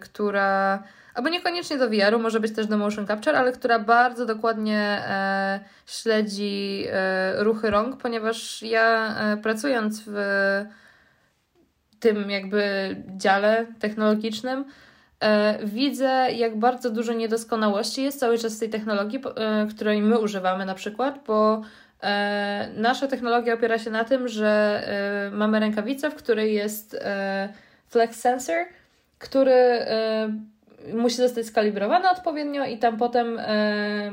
która, 0.01 0.84
albo 1.15 1.30
niekoniecznie 1.30 1.78
do 1.78 1.89
VR-u, 1.89 2.19
może 2.19 2.39
być 2.39 2.55
też 2.55 2.67
do 2.67 2.78
motion 2.78 3.07
capture, 3.07 3.36
ale 3.36 3.51
która 3.51 3.80
bardzo 3.80 4.26
dokładnie 4.26 5.03
śledzi 5.86 6.86
ruchy 7.38 7.69
rąk, 7.69 7.97
ponieważ 7.97 8.61
ja 8.61 9.15
pracując 9.43 10.03
w 10.05 10.15
tym 12.04 12.30
jakby 12.30 12.64
dziale 13.18 13.66
technologicznym, 13.80 14.66
widzę, 15.64 16.28
jak 16.36 16.60
bardzo 16.60 16.89
dużo 16.89 17.14
niedoskonałości 17.14 18.04
jest 18.04 18.20
cały 18.20 18.38
czas 18.38 18.56
w 18.56 18.60
tej 18.60 18.70
technologii, 18.70 19.22
której 19.70 20.01
my 20.01 20.20
używamy 20.20 20.66
na 20.66 20.74
przykład, 20.74 21.20
bo 21.28 21.62
E, 22.04 22.70
nasza 22.76 23.08
technologia 23.08 23.54
opiera 23.54 23.80
się 23.80 23.91
na 23.91 24.04
tym, 24.04 24.28
że 24.28 24.84
e, 24.88 25.36
mamy 25.36 25.60
rękawicę, 25.60 26.10
w 26.12 26.16
której 26.16 26.54
jest 26.54 26.93
e, 26.93 27.49
flex 27.89 28.20
sensor, 28.20 28.66
który 29.20 29.86
musi 30.93 31.16
zostać 31.16 31.45
skalibrowany 31.45 32.10
odpowiednio 32.10 32.66
i 32.66 32.78
tam 32.78 32.97
potem 32.97 33.39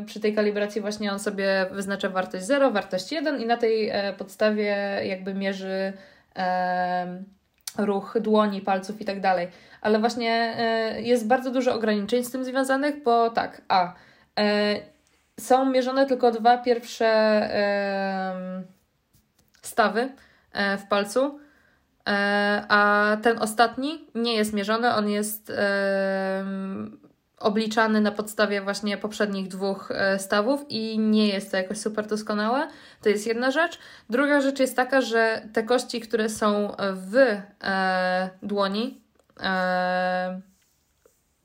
przy 0.06 0.20
tej 0.20 0.34
kalibracji 0.34 0.80
właśnie 0.80 1.12
on 1.12 1.18
sobie 1.18 1.66
wyznacza 1.72 2.08
wartość 2.08 2.44
0, 2.44 2.70
wartość 2.70 3.12
1 3.12 3.40
i 3.40 3.46
na 3.46 3.56
tej 3.56 3.92
podstawie 4.18 4.76
jakby 5.04 5.34
mierzy 5.34 5.92
ruch 7.78 8.16
dłoni, 8.20 8.60
palców 8.60 9.00
i 9.00 9.04
tak 9.04 9.20
dalej. 9.20 9.48
Ale 9.80 9.98
właśnie 9.98 10.56
jest 10.98 11.26
bardzo 11.26 11.50
dużo 11.50 11.74
ograniczeń 11.74 12.24
z 12.24 12.30
tym 12.30 12.44
związanych, 12.44 13.02
bo 13.02 13.30
tak, 13.30 13.62
a 13.68 13.92
są 15.40 15.70
mierzone 15.70 16.06
tylko 16.06 16.30
dwa 16.30 16.58
pierwsze 16.58 17.10
stawy 19.62 20.12
e, 20.52 20.78
w 20.78 20.86
palcu, 20.86 21.40
e, 22.08 22.64
a 22.68 23.16
ten 23.22 23.38
ostatni 23.38 24.06
nie 24.14 24.34
jest 24.36 24.52
mierzony, 24.52 24.94
on 24.94 25.08
jest 25.08 25.52
obliczany 27.40 28.00
na 28.00 28.12
podstawie 28.12 28.62
właśnie 28.62 28.96
poprzednich 28.96 29.48
dwóch 29.48 29.90
e, 29.90 30.18
stawów 30.18 30.64
i 30.68 30.98
nie 30.98 31.28
jest 31.28 31.50
to 31.50 31.56
jakoś 31.56 31.78
super 31.78 32.06
doskonałe. 32.06 32.68
To 33.02 33.08
jest 33.08 33.26
jedna 33.26 33.50
rzecz. 33.50 33.78
Druga 34.10 34.40
rzecz 34.40 34.60
jest 34.60 34.76
taka, 34.76 35.00
że 35.00 35.42
te 35.52 35.62
kości, 35.62 36.00
które 36.00 36.28
są 36.28 36.74
w 36.94 37.40
dłoni, 38.42 39.00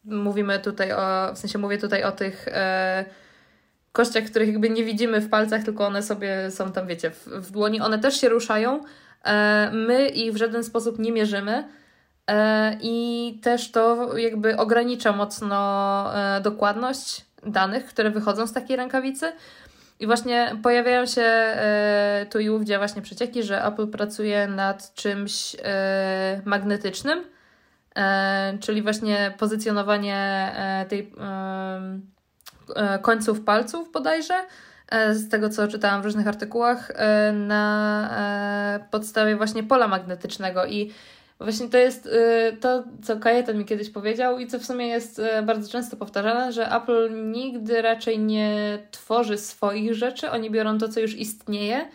mówimy 0.04 0.60
tutaj 0.60 0.92
o, 0.92 1.34
w 1.34 1.38
sensie 1.38 1.60
mówię 1.60 1.78
tutaj 1.78 2.04
o 2.04 2.12
tych 2.12 2.46
kościach, 3.96 4.24
których 4.24 4.48
jakby 4.48 4.70
nie 4.70 4.84
widzimy 4.84 5.22
w 5.22 5.30
palcach, 5.30 5.64
tylko 5.64 5.88
one 5.88 6.04
sobie 6.04 6.52
są 6.52 6.72
tam, 6.72 6.88
wiecie, 6.88 7.12
w, 7.12 7.28
w 7.28 7.52
dłoni. 7.52 7.82
One 7.82 8.00
też 8.00 8.22
się 8.22 8.30
ruszają. 8.30 8.84
E, 9.24 9.72
my 9.74 10.08
ich 10.08 10.34
w 10.34 10.38
żaden 10.38 10.64
sposób 10.64 11.00
nie 11.00 11.12
mierzymy. 11.12 11.70
E, 12.32 12.78
I 12.82 13.40
też 13.44 13.72
to 13.72 14.18
jakby 14.18 14.58
ogranicza 14.58 15.12
mocno 15.12 16.12
e, 16.16 16.42
dokładność 16.42 17.26
danych, 17.46 17.86
które 17.86 18.10
wychodzą 18.10 18.48
z 18.48 18.54
takiej 18.54 18.78
rękawicy. 18.78 19.32
I 20.00 20.06
właśnie 20.06 20.56
pojawiają 20.64 21.06
się 21.06 21.22
e, 21.22 22.26
tu 22.30 22.40
i 22.40 22.50
ówdzie 22.50 22.78
właśnie 22.78 23.02
przecieki, 23.02 23.44
że 23.44 23.66
Apple 23.66 23.88
pracuje 23.88 24.48
nad 24.48 24.94
czymś 24.94 25.56
magnetycznym, 26.46 27.24
czyli 28.60 28.82
właśnie 28.82 29.34
pozycjonowanie 29.38 30.52
tej 30.90 31.12
końców 33.02 33.42
palców 33.42 33.92
bodajże, 33.92 34.34
z 35.12 35.30
tego 35.30 35.50
co 35.50 35.68
czytałam 35.68 36.02
w 36.02 36.06
różnych 36.06 36.28
artykułach, 36.28 36.92
na 37.34 38.10
podstawie 38.92 39.36
właśnie 39.36 39.64
pola 39.64 39.88
magnetycznego 39.88 40.66
i 40.66 40.94
Właśnie 41.40 41.70
to 41.70 41.78
jest 41.78 42.10
to, 42.62 42.84
co 43.04 43.18
Kajetan 43.18 43.58
mi 43.58 43.66
kiedyś 43.66 43.90
powiedział 43.90 44.40
i 44.40 44.48
co 44.48 44.60
w 44.60 44.66
sumie 44.66 44.88
jest 44.88 45.22
bardzo 45.44 45.72
często 45.72 45.98
powtarzane, 45.98 46.52
że 46.52 46.72
Apple 46.72 47.32
nigdy 47.32 47.82
raczej 47.82 48.20
nie 48.20 48.80
tworzy 48.92 49.38
swoich 49.38 49.94
rzeczy, 49.94 50.32
oni 50.32 50.52
biorą 50.52 50.78
to, 50.78 50.90
co 50.90 51.00
już 51.00 51.16
istnieje 51.16 51.86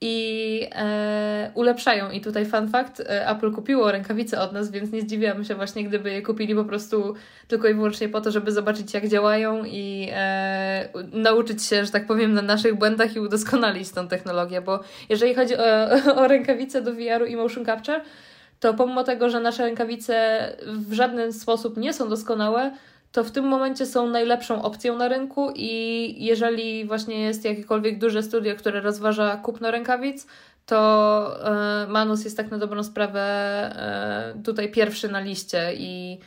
i 0.00 0.68
e, 0.74 1.50
ulepszają. 1.54 2.10
I 2.10 2.20
tutaj 2.20 2.46
fun 2.46 2.68
fact, 2.68 3.00
e, 3.00 3.28
Apple 3.28 3.52
kupiło 3.52 3.92
rękawice 3.92 4.40
od 4.40 4.52
nas, 4.52 4.70
więc 4.70 4.92
nie 4.92 5.02
zdziwiłam 5.02 5.44
się 5.44 5.54
właśnie, 5.54 5.84
gdyby 5.84 6.10
je 6.10 6.22
kupili 6.22 6.54
po 6.54 6.64
prostu 6.64 7.14
tylko 7.48 7.68
i 7.68 7.74
wyłącznie 7.74 8.08
po 8.08 8.20
to, 8.20 8.30
żeby 8.30 8.52
zobaczyć 8.52 8.94
jak 8.94 9.08
działają 9.08 9.64
i 9.64 10.08
e, 10.12 10.88
nauczyć 11.12 11.62
się, 11.62 11.84
że 11.84 11.90
tak 11.90 12.06
powiem, 12.06 12.32
na 12.32 12.42
naszych 12.42 12.74
błędach 12.74 13.16
i 13.16 13.20
udoskonalić 13.20 13.90
tą 13.90 14.08
technologię, 14.08 14.60
bo 14.60 14.80
jeżeli 15.08 15.34
chodzi 15.34 15.54
o, 15.56 15.88
o 16.22 16.28
rękawice 16.28 16.82
do 16.82 16.92
VR-u 16.92 17.24
i 17.26 17.36
motion 17.36 17.64
capture, 17.64 18.00
to 18.60 18.74
pomimo 18.74 19.04
tego, 19.04 19.30
że 19.30 19.40
nasze 19.40 19.64
rękawice 19.64 20.56
w 20.66 20.92
żaden 20.92 21.32
sposób 21.32 21.76
nie 21.76 21.92
są 21.92 22.08
doskonałe, 22.08 22.72
to 23.12 23.24
w 23.24 23.30
tym 23.30 23.44
momencie 23.44 23.86
są 23.86 24.06
najlepszą 24.06 24.62
opcją 24.62 24.96
na 24.96 25.08
rynku 25.08 25.52
i 25.54 26.24
jeżeli 26.24 26.84
właśnie 26.84 27.20
jest 27.20 27.44
jakiekolwiek 27.44 27.98
duże 27.98 28.22
studio, 28.22 28.56
które 28.56 28.80
rozważa 28.80 29.36
kupno 29.36 29.70
rękawic, 29.70 30.26
to 30.66 31.40
e, 31.84 31.86
Manus 31.86 32.24
jest 32.24 32.36
tak 32.36 32.50
na 32.50 32.58
dobrą 32.58 32.82
sprawę 32.82 33.20
e, 33.20 34.42
tutaj 34.42 34.70
pierwszy 34.70 35.08
na 35.08 35.20
liście 35.20 35.74
i, 35.74 36.18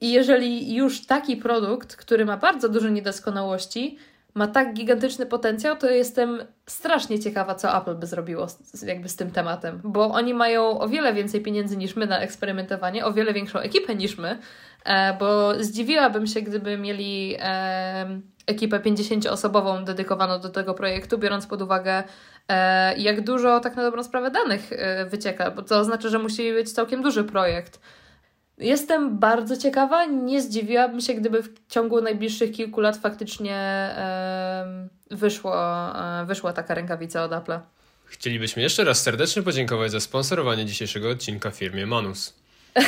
i 0.00 0.12
jeżeli 0.12 0.74
już 0.74 1.06
taki 1.06 1.36
produkt, 1.36 1.96
który 1.96 2.24
ma 2.24 2.36
bardzo 2.36 2.68
dużo 2.68 2.88
niedoskonałości, 2.88 3.98
ma 4.36 4.46
tak 4.46 4.74
gigantyczny 4.74 5.26
potencjał, 5.26 5.76
to 5.76 5.90
jestem 5.90 6.44
strasznie 6.66 7.18
ciekawa, 7.18 7.54
co 7.54 7.78
Apple 7.78 7.94
by 7.94 8.06
zrobiło 8.06 8.48
z, 8.48 8.82
jakby 8.82 9.08
z 9.08 9.16
tym 9.16 9.30
tematem, 9.30 9.80
bo 9.84 10.10
oni 10.10 10.34
mają 10.34 10.80
o 10.80 10.88
wiele 10.88 11.14
więcej 11.14 11.40
pieniędzy 11.40 11.76
niż 11.76 11.96
my 11.96 12.06
na 12.06 12.20
eksperymentowanie, 12.20 13.04
o 13.04 13.12
wiele 13.12 13.32
większą 13.32 13.58
ekipę 13.58 13.94
niż 13.94 14.18
my, 14.18 14.38
e, 14.84 15.16
bo 15.18 15.52
zdziwiłabym 15.64 16.26
się, 16.26 16.42
gdyby 16.42 16.78
mieli 16.78 17.36
e, 17.40 18.20
ekipę 18.46 18.80
50-osobową 18.80 19.84
dedykowaną 19.84 20.40
do 20.40 20.48
tego 20.48 20.74
projektu, 20.74 21.18
biorąc 21.18 21.46
pod 21.46 21.62
uwagę, 21.62 22.02
e, 22.48 22.96
jak 22.96 23.20
dużo 23.20 23.60
tak 23.60 23.76
na 23.76 23.82
dobrą 23.82 24.02
sprawę 24.02 24.30
danych 24.30 24.70
wycieka, 25.10 25.50
bo 25.50 25.62
to 25.62 25.78
oznacza, 25.78 26.08
że 26.08 26.18
musi 26.18 26.52
być 26.52 26.72
całkiem 26.72 27.02
duży 27.02 27.24
projekt. 27.24 27.80
Jestem 28.58 29.18
bardzo 29.18 29.56
ciekawa. 29.56 30.04
Nie 30.04 30.42
zdziwiłabym 30.42 31.00
się, 31.00 31.14
gdyby 31.14 31.42
w 31.42 31.66
ciągu 31.68 32.00
najbliższych 32.00 32.52
kilku 32.52 32.80
lat 32.80 32.96
faktycznie 32.96 33.56
wyszło, 35.10 35.54
e, 35.98 36.26
wyszła 36.26 36.52
taka 36.52 36.74
rękawica 36.74 37.24
od 37.24 37.32
Apple. 37.32 37.58
Chcielibyśmy 38.06 38.62
jeszcze 38.62 38.84
raz 38.84 39.02
serdecznie 39.02 39.42
podziękować 39.42 39.90
za 39.90 40.00
sponsorowanie 40.00 40.64
dzisiejszego 40.64 41.10
odcinka 41.10 41.50
firmie 41.50 41.86
Manus. 41.86 42.34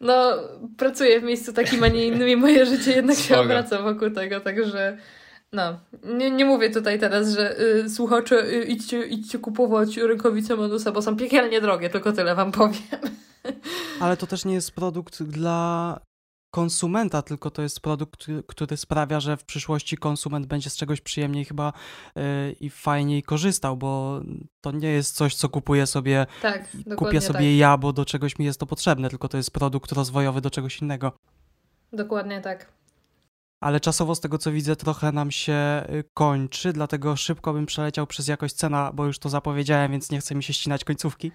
no, 0.00 0.32
pracuję 0.76 1.20
w 1.20 1.22
miejscu 1.22 1.52
takim, 1.52 1.82
a 1.82 1.88
nie 1.88 2.06
innym 2.06 2.28
i 2.28 2.36
moje 2.36 2.66
życie 2.66 2.92
jednak 2.92 3.18
się 3.18 3.38
obraca 3.38 3.82
wokół 3.82 4.10
tego, 4.10 4.40
także 4.40 4.98
no, 5.52 5.78
nie, 6.04 6.30
nie 6.30 6.44
mówię 6.44 6.70
tutaj 6.70 6.98
teraz, 6.98 7.28
że 7.28 7.60
y, 7.60 7.90
słuchacze, 7.90 8.44
y, 8.46 8.64
idźcie, 8.64 9.06
idźcie 9.06 9.38
kupować 9.38 9.96
rękawice 9.96 10.56
Manusa, 10.56 10.92
bo 10.92 11.02
są 11.02 11.16
piekielnie 11.16 11.60
drogie, 11.60 11.90
tylko 11.90 12.12
tyle 12.12 12.34
wam 12.34 12.52
powiem. 12.52 12.82
Ale 14.00 14.16
to 14.16 14.26
też 14.26 14.44
nie 14.44 14.54
jest 14.54 14.72
produkt 14.72 15.22
dla 15.22 16.00
konsumenta, 16.50 17.22
tylko 17.22 17.50
to 17.50 17.62
jest 17.62 17.80
produkt, 17.80 18.26
który 18.46 18.76
sprawia, 18.76 19.20
że 19.20 19.36
w 19.36 19.44
przyszłości 19.44 19.96
konsument 19.96 20.46
będzie 20.46 20.70
z 20.70 20.76
czegoś 20.76 21.00
przyjemniej 21.00 21.44
chyba 21.44 21.72
yy, 22.16 22.22
i 22.60 22.70
fajniej 22.70 23.22
korzystał, 23.22 23.76
bo 23.76 24.20
to 24.60 24.72
nie 24.72 24.88
jest 24.88 25.14
coś, 25.14 25.34
co 25.34 25.48
kupuję 25.48 25.86
sobie, 25.86 26.26
tak, 26.42 26.68
kupię 26.96 27.20
sobie 27.20 27.38
tak. 27.38 27.58
ja, 27.58 27.76
bo 27.76 27.92
do 27.92 28.04
czegoś 28.04 28.38
mi 28.38 28.44
jest 28.44 28.60
to 28.60 28.66
potrzebne, 28.66 29.10
tylko 29.10 29.28
to 29.28 29.36
jest 29.36 29.50
produkt 29.50 29.92
rozwojowy 29.92 30.40
do 30.40 30.50
czegoś 30.50 30.82
innego. 30.82 31.12
Dokładnie 31.92 32.40
tak 32.40 32.81
ale 33.62 33.80
czasowo 33.80 34.14
z 34.14 34.20
tego 34.20 34.38
co 34.38 34.52
widzę 34.52 34.76
trochę 34.76 35.12
nam 35.12 35.30
się 35.30 35.82
y, 35.90 36.04
kończy, 36.14 36.72
dlatego 36.72 37.16
szybko 37.16 37.52
bym 37.52 37.66
przeleciał 37.66 38.06
przez 38.06 38.28
jakość 38.28 38.54
cena, 38.54 38.92
bo 38.94 39.06
już 39.06 39.18
to 39.18 39.28
zapowiedziałem, 39.28 39.92
więc 39.92 40.10
nie 40.10 40.20
chcę 40.20 40.34
mi 40.34 40.42
się 40.42 40.52
ścinać 40.52 40.84
końcówki. 40.84 41.32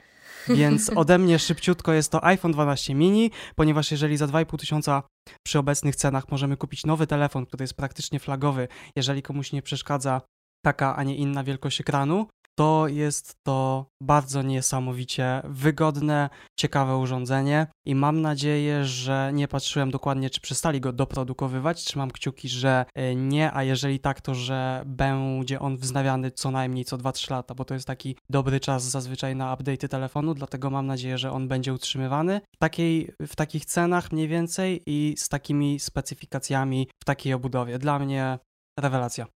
Więc 0.50 0.90
ode 0.96 1.18
mnie 1.18 1.40
szybciutko 1.40 1.94
jest 1.94 2.12
to 2.12 2.26
iPhone 2.26 2.52
12 2.52 2.96
mini, 2.96 3.32
ponieważ 3.56 3.92
jeżeli 3.92 4.18
za 4.18 4.28
2,5 4.28 4.58
tysiąca 4.58 5.04
przy 5.46 5.60
obecnych 5.60 5.96
cenach 5.96 6.32
możemy 6.32 6.58
kupić 6.58 6.86
nowy 6.86 7.08
telefon, 7.08 7.46
który 7.46 7.64
jest 7.64 7.74
praktycznie 7.74 8.20
flagowy, 8.20 8.68
jeżeli 8.96 9.22
komuś 9.22 9.52
nie 9.52 9.62
przeszkadza 9.62 10.22
taka, 10.66 10.96
a 10.96 11.04
nie 11.04 11.16
inna 11.16 11.44
wielkość 11.44 11.82
ekranu, 11.82 12.28
to 12.60 12.88
jest 12.88 13.36
to 13.44 13.86
bardzo 14.02 14.42
niesamowicie 14.42 15.42
wygodne, 15.44 16.30
ciekawe 16.60 16.98
urządzenie 16.98 17.68
i 17.86 17.96
mam 17.96 18.22
nadzieję, 18.22 18.86
że 18.86 19.32
nie 19.34 19.48
patrzyłem 19.48 19.92
dokładnie, 19.92 20.30
czy 20.30 20.42
przestali 20.42 20.82
go 20.82 20.94
doprodukowywać. 20.94 21.84
Trzymam 21.84 22.12
kciuki, 22.12 22.50
że 22.50 22.86
e, 22.96 23.16
nie, 23.16 23.54
a 23.54 23.64
jeżeli 23.64 24.00
tak, 24.00 24.22
to 24.22 24.36
że 24.36 24.84
będzie 24.86 25.60
on 25.60 25.78
wznawiany 25.78 26.32
co 26.32 26.52
najmniej 26.52 26.86
co 26.86 26.98
2-3 26.98 27.32
lata, 27.32 27.56
bo 27.56 27.66
to 27.66 27.74
jest 27.74 27.88
taki 27.88 28.16
dobry 28.30 28.60
czas 28.60 28.84
zazwyczaj 28.84 29.36
na 29.36 29.56
update'y 29.56 29.88
telefonu, 29.88 30.34
dlatego 30.34 30.70
mam 30.70 30.88
nadzieję, 30.88 31.18
że 31.18 31.32
on 31.32 31.48
będzie 31.48 31.74
utrzymywany 31.74 32.42
w, 32.56 32.58
takiej, 32.58 33.12
w 33.22 33.36
takich 33.36 33.66
cenach 33.66 34.12
mniej 34.12 34.28
więcej 34.28 34.84
i 34.86 35.16
z 35.18 35.30
takimi 35.30 35.80
specyfikacjami 35.80 36.88
w 37.04 37.06
takiej 37.06 37.34
obudowie. 37.34 37.80
Dla 37.80 38.00
mnie 38.00 38.40
rewelacja. 38.80 39.37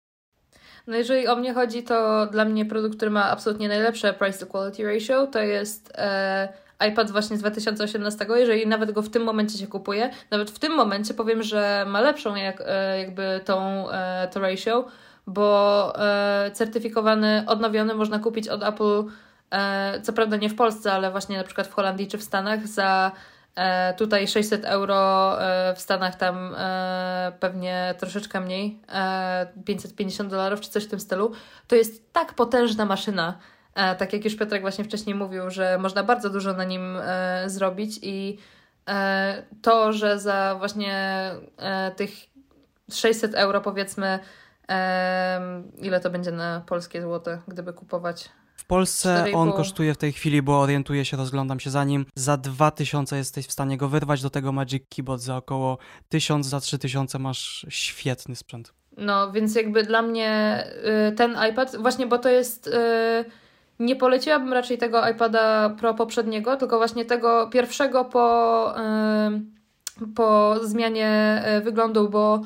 No 0.87 0.97
jeżeli 0.97 1.29
o 1.29 1.37
mnie 1.37 1.55
chodzi, 1.55 1.83
to 1.83 2.27
dla 2.27 2.45
mnie 2.45 2.67
produkt, 2.67 2.97
który 2.97 3.11
ma 3.11 3.31
absolutnie 3.31 3.69
najlepsze 3.69 4.13
price 4.13 4.39
to 4.39 4.47
quality 4.47 4.85
ratio, 4.85 5.27
to 5.27 5.39
jest 5.39 5.93
e, 5.95 6.49
iPad 6.89 7.11
właśnie 7.11 7.37
z 7.37 7.41
2018. 7.41 8.27
Jeżeli 8.37 8.67
nawet 8.67 8.93
go 8.93 9.03
w 9.03 9.11
tym 9.11 9.23
momencie 9.23 9.59
się 9.59 9.67
kupuje, 9.67 10.11
nawet 10.31 10.51
w 10.51 10.59
tym 10.59 10.73
momencie 10.73 11.15
powiem, 11.15 11.43
że 11.43 11.85
ma 11.89 12.01
lepszą 12.01 12.35
jak, 12.35 12.63
e, 12.67 12.99
jakby 12.99 13.41
tą 13.45 13.91
e, 13.91 14.29
to 14.33 14.41
ratio, 14.41 14.85
bo 15.27 15.93
e, 15.99 16.51
certyfikowany, 16.51 17.45
odnowiony 17.47 17.95
można 17.95 18.19
kupić 18.19 18.49
od 18.49 18.63
Apple, 18.63 19.05
e, 19.51 20.01
co 20.03 20.13
prawda 20.13 20.37
nie 20.37 20.49
w 20.49 20.57
Polsce, 20.57 20.93
ale 20.93 21.11
właśnie 21.11 21.37
na 21.37 21.45
przykład 21.45 21.67
w 21.67 21.75
Holandii 21.75 22.09
czy 22.09 22.19
w 22.19 22.23
Stanach 22.23 22.67
za 22.67 23.13
tutaj 23.97 24.29
600 24.29 24.65
euro, 24.65 25.43
e, 25.43 25.75
w 25.75 25.81
Stanach 25.81 26.15
tam 26.15 26.55
e, 26.59 27.33
pewnie 27.41 27.95
troszeczkę 27.99 28.41
mniej, 28.41 28.81
550 29.65 30.31
dolarów 30.31 30.61
czy 30.61 30.71
coś 30.71 30.85
w 30.85 30.89
tym 30.89 31.01
stylu. 31.01 31.33
To 31.69 31.77
jest 31.77 32.13
tak 32.13 32.35
potężna 32.35 32.85
maszyna, 32.85 33.39
tak 33.75 34.13
jak 34.13 34.25
już 34.25 34.37
Piotrek 34.37 34.63
właśnie 34.63 34.85
wcześniej 34.85 35.15
mówił, 35.15 35.51
że 35.51 35.79
można 35.79 36.03
bardzo 36.03 36.31
dużo 36.31 36.53
na 36.53 36.65
nim 36.65 36.99
zrobić 37.47 37.99
i 38.03 38.39
to, 39.63 39.93
że 39.93 40.19
za 40.19 40.55
właśnie 40.59 41.31
tych 41.97 42.11
600 42.93 43.35
euro 43.35 43.61
powiedzmy, 43.61 44.19
ile 45.79 46.01
to 46.01 46.11
będzie 46.11 46.33
na 46.33 46.63
polskie 46.67 47.03
złote, 47.03 47.41
gdyby 47.49 47.73
kupować 47.73 48.31
Polsce. 48.71 49.25
On 49.35 49.53
kosztuje 49.53 49.95
w 49.95 49.97
tej 49.97 50.13
chwili, 50.13 50.43
bo 50.43 50.61
orientuję 50.61 51.05
się, 51.05 51.17
rozglądam 51.17 51.61
się 51.61 51.71
za 51.71 51.85
nim, 51.85 52.07
za 52.15 52.37
2000 52.37 53.17
jesteś 53.17 53.47
w 53.47 53.53
stanie 53.53 53.77
go 53.77 53.89
wyrwać, 53.89 54.23
do 54.23 54.31
tego 54.31 54.53
Magic 54.53 54.83
Keyboard 54.97 55.23
za 55.23 55.37
około 55.37 55.79
1000, 56.09 56.47
za 56.47 56.61
3000 56.61 57.19
masz 57.19 57.67
świetny 57.69 58.37
sprzęt. 58.37 58.73
No, 58.97 59.33
więc 59.33 59.55
jakby 59.55 59.83
dla 59.83 60.03
mnie 60.03 60.65
y, 61.09 61.13
ten 61.13 61.37
iPad, 61.51 61.77
właśnie 61.77 62.07
bo 62.07 62.19
to 62.19 62.29
jest... 62.29 62.67
Y, 62.67 63.25
nie 63.79 63.97
poleciłabym 63.97 64.53
raczej 64.53 64.79
tego 64.79 65.09
iPada 65.09 65.71
Pro 65.71 65.95
poprzedniego, 65.95 66.57
tylko 66.57 66.79
właśnie 66.79 67.05
tego 67.05 67.49
pierwszego 67.53 68.05
po, 68.05 68.75
y, 70.01 70.07
po 70.15 70.55
zmianie 70.63 71.43
wyglądu, 71.65 72.09
bo 72.09 72.41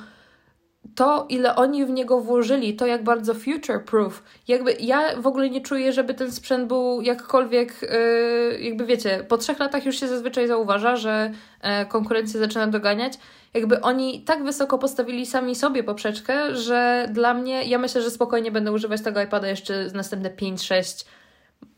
to, 0.94 1.26
ile 1.28 1.56
oni 1.56 1.86
w 1.86 1.90
niego 1.90 2.20
włożyli, 2.20 2.76
to 2.76 2.86
jak 2.86 3.04
bardzo 3.04 3.34
future-proof. 3.34 4.22
Jakby 4.48 4.72
ja 4.80 5.20
w 5.20 5.26
ogóle 5.26 5.50
nie 5.50 5.60
czuję, 5.60 5.92
żeby 5.92 6.14
ten 6.14 6.32
sprzęt 6.32 6.68
był 6.68 7.00
jakkolwiek, 7.02 7.82
yy, 7.82 8.60
jakby 8.60 8.86
wiecie, 8.86 9.24
po 9.28 9.38
trzech 9.38 9.58
latach 9.58 9.86
już 9.86 10.00
się 10.00 10.08
zazwyczaj 10.08 10.48
zauważa, 10.48 10.96
że 10.96 11.30
yy, 11.62 11.86
konkurencja 11.86 12.40
zaczyna 12.40 12.66
doganiać. 12.66 13.18
Jakby 13.54 13.80
oni 13.80 14.24
tak 14.24 14.44
wysoko 14.44 14.78
postawili 14.78 15.26
sami 15.26 15.54
sobie 15.54 15.84
poprzeczkę, 15.84 16.56
że 16.56 17.08
dla 17.12 17.34
mnie, 17.34 17.64
ja 17.64 17.78
myślę, 17.78 18.02
że 18.02 18.10
spokojnie 18.10 18.50
będę 18.50 18.72
używać 18.72 19.02
tego 19.02 19.22
iPada 19.22 19.48
jeszcze 19.48 19.90
następne 19.94 20.30
5, 20.30 20.62
6, 20.62 21.04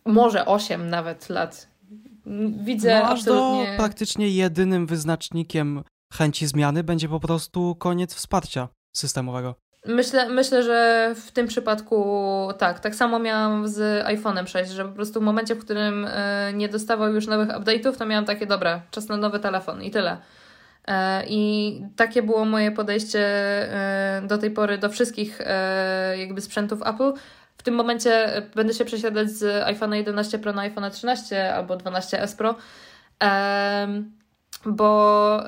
może 0.04 0.46
8 0.46 0.90
nawet 0.90 1.28
lat. 1.28 1.68
Widzę 2.64 3.00
no, 3.00 3.08
absolutnie... 3.08 3.70
Do 3.70 3.76
praktycznie 3.76 4.28
jedynym 4.28 4.86
wyznacznikiem 4.86 5.82
chęci 6.12 6.46
zmiany 6.46 6.84
będzie 6.84 7.08
po 7.08 7.20
prostu 7.20 7.74
koniec 7.74 8.14
wsparcia 8.14 8.68
systemowego. 8.98 9.54
Myślę, 9.86 10.28
myślę, 10.28 10.62
że 10.62 11.12
w 11.16 11.30
tym 11.30 11.46
przypadku 11.46 12.48
tak. 12.58 12.80
Tak 12.80 12.94
samo 12.94 13.18
miałam 13.18 13.68
z 13.68 14.06
iPhone'em 14.06 14.46
6, 14.46 14.70
że 14.70 14.84
po 14.84 14.92
prostu 14.92 15.20
w 15.20 15.22
momencie, 15.22 15.54
w 15.54 15.64
którym 15.64 16.04
y, 16.04 16.10
nie 16.54 16.68
dostawał 16.68 17.14
już 17.14 17.26
nowych 17.26 17.48
update'ów, 17.48 17.96
to 17.96 18.06
miałam 18.06 18.24
takie, 18.24 18.46
dobra, 18.46 18.82
czas 18.90 19.08
na 19.08 19.16
nowy 19.16 19.38
telefon 19.38 19.82
i 19.82 19.90
tyle. 19.90 20.12
Y, 20.16 20.92
I 21.28 21.80
takie 21.96 22.22
było 22.22 22.44
moje 22.44 22.72
podejście 22.72 23.20
y, 24.24 24.26
do 24.26 24.38
tej 24.38 24.50
pory 24.50 24.78
do 24.78 24.88
wszystkich 24.88 25.40
jakby 26.16 26.40
sprzętów 26.40 26.82
Apple. 26.86 27.12
W 27.56 27.62
tym 27.62 27.74
momencie 27.74 28.42
będę 28.54 28.74
się 28.74 28.84
przesiadać 28.84 29.30
z 29.30 29.66
iPhone'a 29.66 29.94
11 29.94 30.38
Pro 30.38 30.52
na 30.52 30.70
iPhone'a 30.70 30.90
13 30.90 31.54
albo 31.54 31.76
12S 31.76 32.36
Pro, 32.36 32.54
bo 34.66 35.40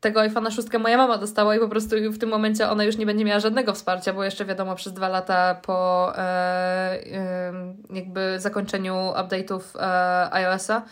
tego 0.00 0.20
iPhone'a 0.20 0.50
6 0.50 0.68
moja 0.80 0.96
mama 0.96 1.18
dostała 1.18 1.56
i 1.56 1.58
po 1.58 1.68
prostu 1.68 1.96
w 2.12 2.18
tym 2.18 2.28
momencie 2.28 2.70
ona 2.70 2.84
już 2.84 2.96
nie 2.96 3.06
będzie 3.06 3.24
miała 3.24 3.40
żadnego 3.40 3.74
wsparcia, 3.74 4.12
bo 4.12 4.24
jeszcze 4.24 4.44
wiadomo 4.44 4.74
przez 4.74 4.92
dwa 4.92 5.08
lata 5.08 5.54
po 5.54 6.12
e, 6.16 6.20
e, 6.20 7.52
jakby 7.90 8.40
zakończeniu 8.40 8.94
update'ów 8.94 9.60
e, 9.78 10.32
iOS-a 10.32 10.82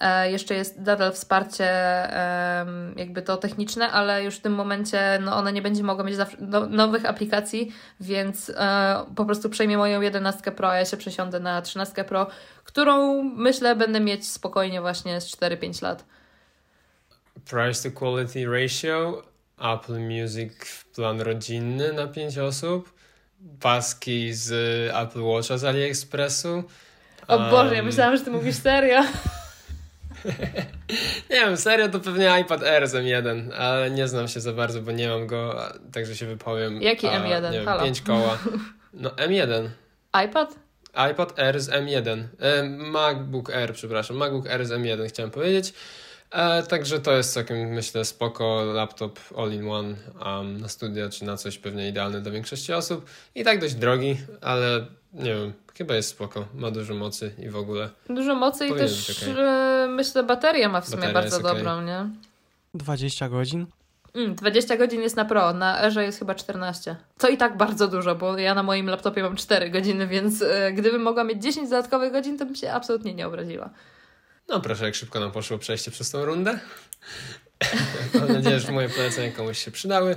e, 0.00 0.30
jeszcze 0.30 0.54
jest 0.54 0.78
nadal 0.78 1.12
wsparcie 1.12 1.68
jakby 2.96 3.22
to 3.22 3.36
techniczne, 3.36 3.90
ale 3.90 4.24
już 4.24 4.36
w 4.36 4.40
tym 4.40 4.54
momencie 4.54 5.18
no, 5.24 5.36
ona 5.36 5.50
nie 5.50 5.62
będzie 5.62 5.82
mogła 5.82 6.04
mieć 6.04 6.16
no, 6.38 6.66
nowych 6.66 7.06
aplikacji, 7.06 7.72
więc 8.00 8.50
e, 8.56 9.04
po 9.16 9.24
prostu 9.24 9.50
przejmie 9.50 9.78
moją 9.78 10.00
11 10.00 10.52
Pro, 10.52 10.70
a 10.70 10.76
ja 10.76 10.84
się 10.84 10.96
przesiądę 10.96 11.40
na 11.40 11.62
13 11.62 12.04
Pro, 12.04 12.26
którą 12.64 13.22
myślę 13.22 13.76
będę 13.76 14.00
mieć 14.00 14.28
spokojnie 14.28 14.80
właśnie 14.80 15.20
z 15.20 15.36
4-5 15.36 15.82
lat 15.82 16.04
price 17.50 17.90
to 17.90 17.98
quality 17.98 18.46
ratio, 18.46 19.22
Apple 19.58 19.98
Music 19.98 20.84
plan 20.94 21.20
rodzinny 21.20 21.92
na 21.92 22.06
5 22.06 22.38
osób, 22.38 22.92
paski 23.60 24.34
z 24.34 24.52
Apple 24.94 25.22
Watcha 25.22 25.58
z 25.58 25.64
AliExpressu. 25.64 26.64
O 27.28 27.36
um, 27.36 27.50
Boże, 27.50 27.74
ja 27.74 27.82
myślałam, 27.82 28.16
że 28.16 28.24
ty 28.24 28.30
mówisz 28.30 28.56
serio. 28.56 29.02
nie 31.30 31.36
wiem, 31.36 31.56
serio 31.56 31.88
to 31.88 32.00
pewnie 32.00 32.40
iPad 32.40 32.62
Air 32.62 32.88
z 32.88 32.94
M1, 32.94 33.52
ale 33.58 33.90
nie 33.90 34.08
znam 34.08 34.28
się 34.28 34.40
za 34.40 34.52
bardzo, 34.52 34.82
bo 34.82 34.92
nie 34.92 35.08
mam 35.08 35.26
go, 35.26 35.56
także 35.92 36.16
się 36.16 36.26
wypowiem. 36.26 36.82
Jaki 36.82 37.06
a, 37.06 37.20
M1? 37.20 37.52
Nie 37.52 37.60
wiem, 37.60 37.80
5 37.82 38.00
koła. 38.00 38.38
No 38.92 39.10
M1. 39.10 39.68
iPad? 40.24 40.54
iPad 41.12 41.38
Air 41.38 41.60
z 41.60 41.70
M1. 41.70 42.22
E, 42.40 42.62
MacBook 42.64 43.50
Air, 43.50 43.72
przepraszam. 43.72 44.16
MacBook 44.16 44.46
Air 44.46 44.66
z 44.66 44.70
M1 44.70 45.08
chciałem 45.08 45.30
powiedzieć. 45.30 45.74
E, 46.30 46.62
także 46.62 47.00
to 47.00 47.12
jest 47.12 47.34
całkiem, 47.34 47.68
myślę, 47.68 48.04
spoko 48.04 48.64
laptop 48.64 49.20
all-in-one 49.36 49.94
um, 50.26 50.60
na 50.60 50.68
studia 50.68 51.08
czy 51.08 51.24
na 51.24 51.36
coś 51.36 51.58
pewnie 51.58 51.88
idealny 51.88 52.20
do 52.20 52.30
większości 52.30 52.72
osób. 52.72 53.06
I 53.34 53.44
tak 53.44 53.60
dość 53.60 53.74
drogi, 53.74 54.16
ale 54.40 54.86
nie 55.12 55.34
wiem, 55.34 55.52
chyba 55.78 55.94
jest 55.94 56.08
spoko. 56.08 56.44
Ma 56.54 56.70
dużo 56.70 56.94
mocy 56.94 57.34
i 57.38 57.48
w 57.48 57.56
ogóle. 57.56 57.90
Dużo 58.08 58.34
mocy 58.34 58.66
i 58.66 58.74
też 58.74 59.22
okay. 59.22 59.88
myślę, 59.88 60.22
bateria 60.22 60.68
ma 60.68 60.80
w 60.80 60.88
sumie 60.88 61.02
bateria 61.02 61.20
bardzo 61.20 61.40
dobrą, 61.40 61.72
okay. 61.72 61.84
nie? 61.84 62.10
20 62.74 63.28
godzin? 63.28 63.66
Mm, 64.14 64.34
20 64.34 64.76
godzin 64.76 65.02
jest 65.02 65.16
na 65.16 65.24
Pro, 65.24 65.52
na 65.52 65.82
Erze 65.82 66.04
jest 66.04 66.18
chyba 66.18 66.34
14. 66.34 66.96
Co 67.18 67.28
i 67.28 67.36
tak 67.36 67.56
bardzo 67.56 67.88
dużo, 67.88 68.14
bo 68.14 68.38
ja 68.38 68.54
na 68.54 68.62
moim 68.62 68.86
laptopie 68.86 69.22
mam 69.22 69.36
4 69.36 69.70
godziny, 69.70 70.06
więc 70.06 70.42
e, 70.42 70.72
gdybym 70.72 71.02
mogła 71.02 71.24
mieć 71.24 71.42
10 71.42 71.70
dodatkowych 71.70 72.12
godzin, 72.12 72.38
to 72.38 72.46
bym 72.46 72.54
się 72.54 72.72
absolutnie 72.72 73.14
nie 73.14 73.26
obraziła. 73.26 73.70
No 74.48 74.60
proszę, 74.60 74.84
jak 74.84 74.94
szybko 74.94 75.20
nam 75.20 75.32
poszło 75.32 75.58
przejście 75.58 75.90
przez 75.90 76.10
tą 76.10 76.24
rundę. 76.24 76.58
Mam 78.20 78.32
nadzieję, 78.32 78.60
że 78.60 78.72
moje 78.72 78.88
polecenia 78.88 79.32
komuś 79.32 79.58
się 79.58 79.70
przydały. 79.70 80.16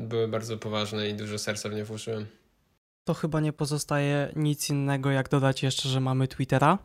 Były 0.00 0.28
bardzo 0.28 0.58
poważne 0.58 1.08
i 1.08 1.14
dużo 1.14 1.38
serca 1.38 1.68
w 1.68 1.74
nie 1.74 1.84
włożyłem. 1.84 2.26
To 3.04 3.14
chyba 3.14 3.40
nie 3.40 3.52
pozostaje 3.52 4.32
nic 4.36 4.70
innego, 4.70 5.10
jak 5.10 5.28
dodać 5.28 5.62
jeszcze, 5.62 5.88
że 5.88 6.00
mamy 6.00 6.28
Twittera. 6.28 6.78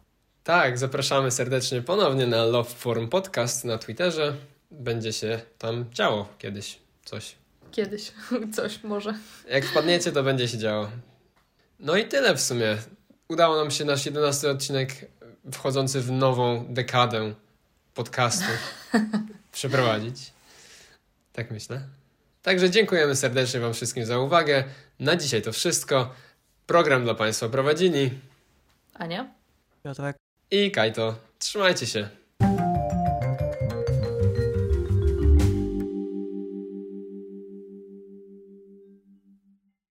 Tak, 0.44 0.78
zapraszamy 0.78 1.32
serdecznie 1.32 1.82
ponownie 1.82 2.28
na 2.28 2.44
Love 2.46 2.70
Forum 2.70 3.10
Podcast 3.10 3.66
na 3.66 3.78
Twitterze. 3.78 4.36
Będzie 4.72 5.14
się 5.14 5.42
tam 5.58 5.86
działo 5.94 6.28
kiedyś 6.38 6.80
coś. 7.06 7.36
Kiedyś 7.72 8.12
coś 8.56 8.84
może. 8.84 9.14
Jak 9.50 9.66
wpadniecie, 9.66 10.12
to 10.12 10.24
będzie 10.24 10.48
się 10.48 10.58
działo. 10.58 10.90
No 11.80 11.96
i 11.96 12.06
tyle 12.06 12.36
w 12.36 12.42
sumie. 12.42 12.78
Udało 13.30 13.56
nam 13.56 13.72
się 13.72 13.86
nasz 13.86 14.06
11 14.06 14.52
odcinek 14.52 15.06
wchodzący 15.52 16.02
w 16.02 16.12
nową 16.12 16.66
dekadę 16.70 17.34
podcastu 17.94 18.52
przeprowadzić. 19.52 20.34
Tak 21.34 21.52
myślę. 21.52 21.82
Także 22.42 22.70
dziękujemy 22.70 23.16
serdecznie 23.16 23.60
Wam 23.60 23.74
wszystkim 23.74 24.06
za 24.06 24.20
uwagę. 24.20 24.64
Na 25.00 25.16
dzisiaj 25.16 25.42
to 25.42 25.52
wszystko. 25.52 26.14
Program 26.68 27.04
dla 27.04 27.16
Państwa 27.16 27.50
prowadzili 27.50 28.12
Ania, 28.94 29.34
Piotrek 29.84 30.18
i 30.52 30.72
Kajto. 30.72 31.16
Trzymajcie 31.40 31.88
się. 31.88 32.19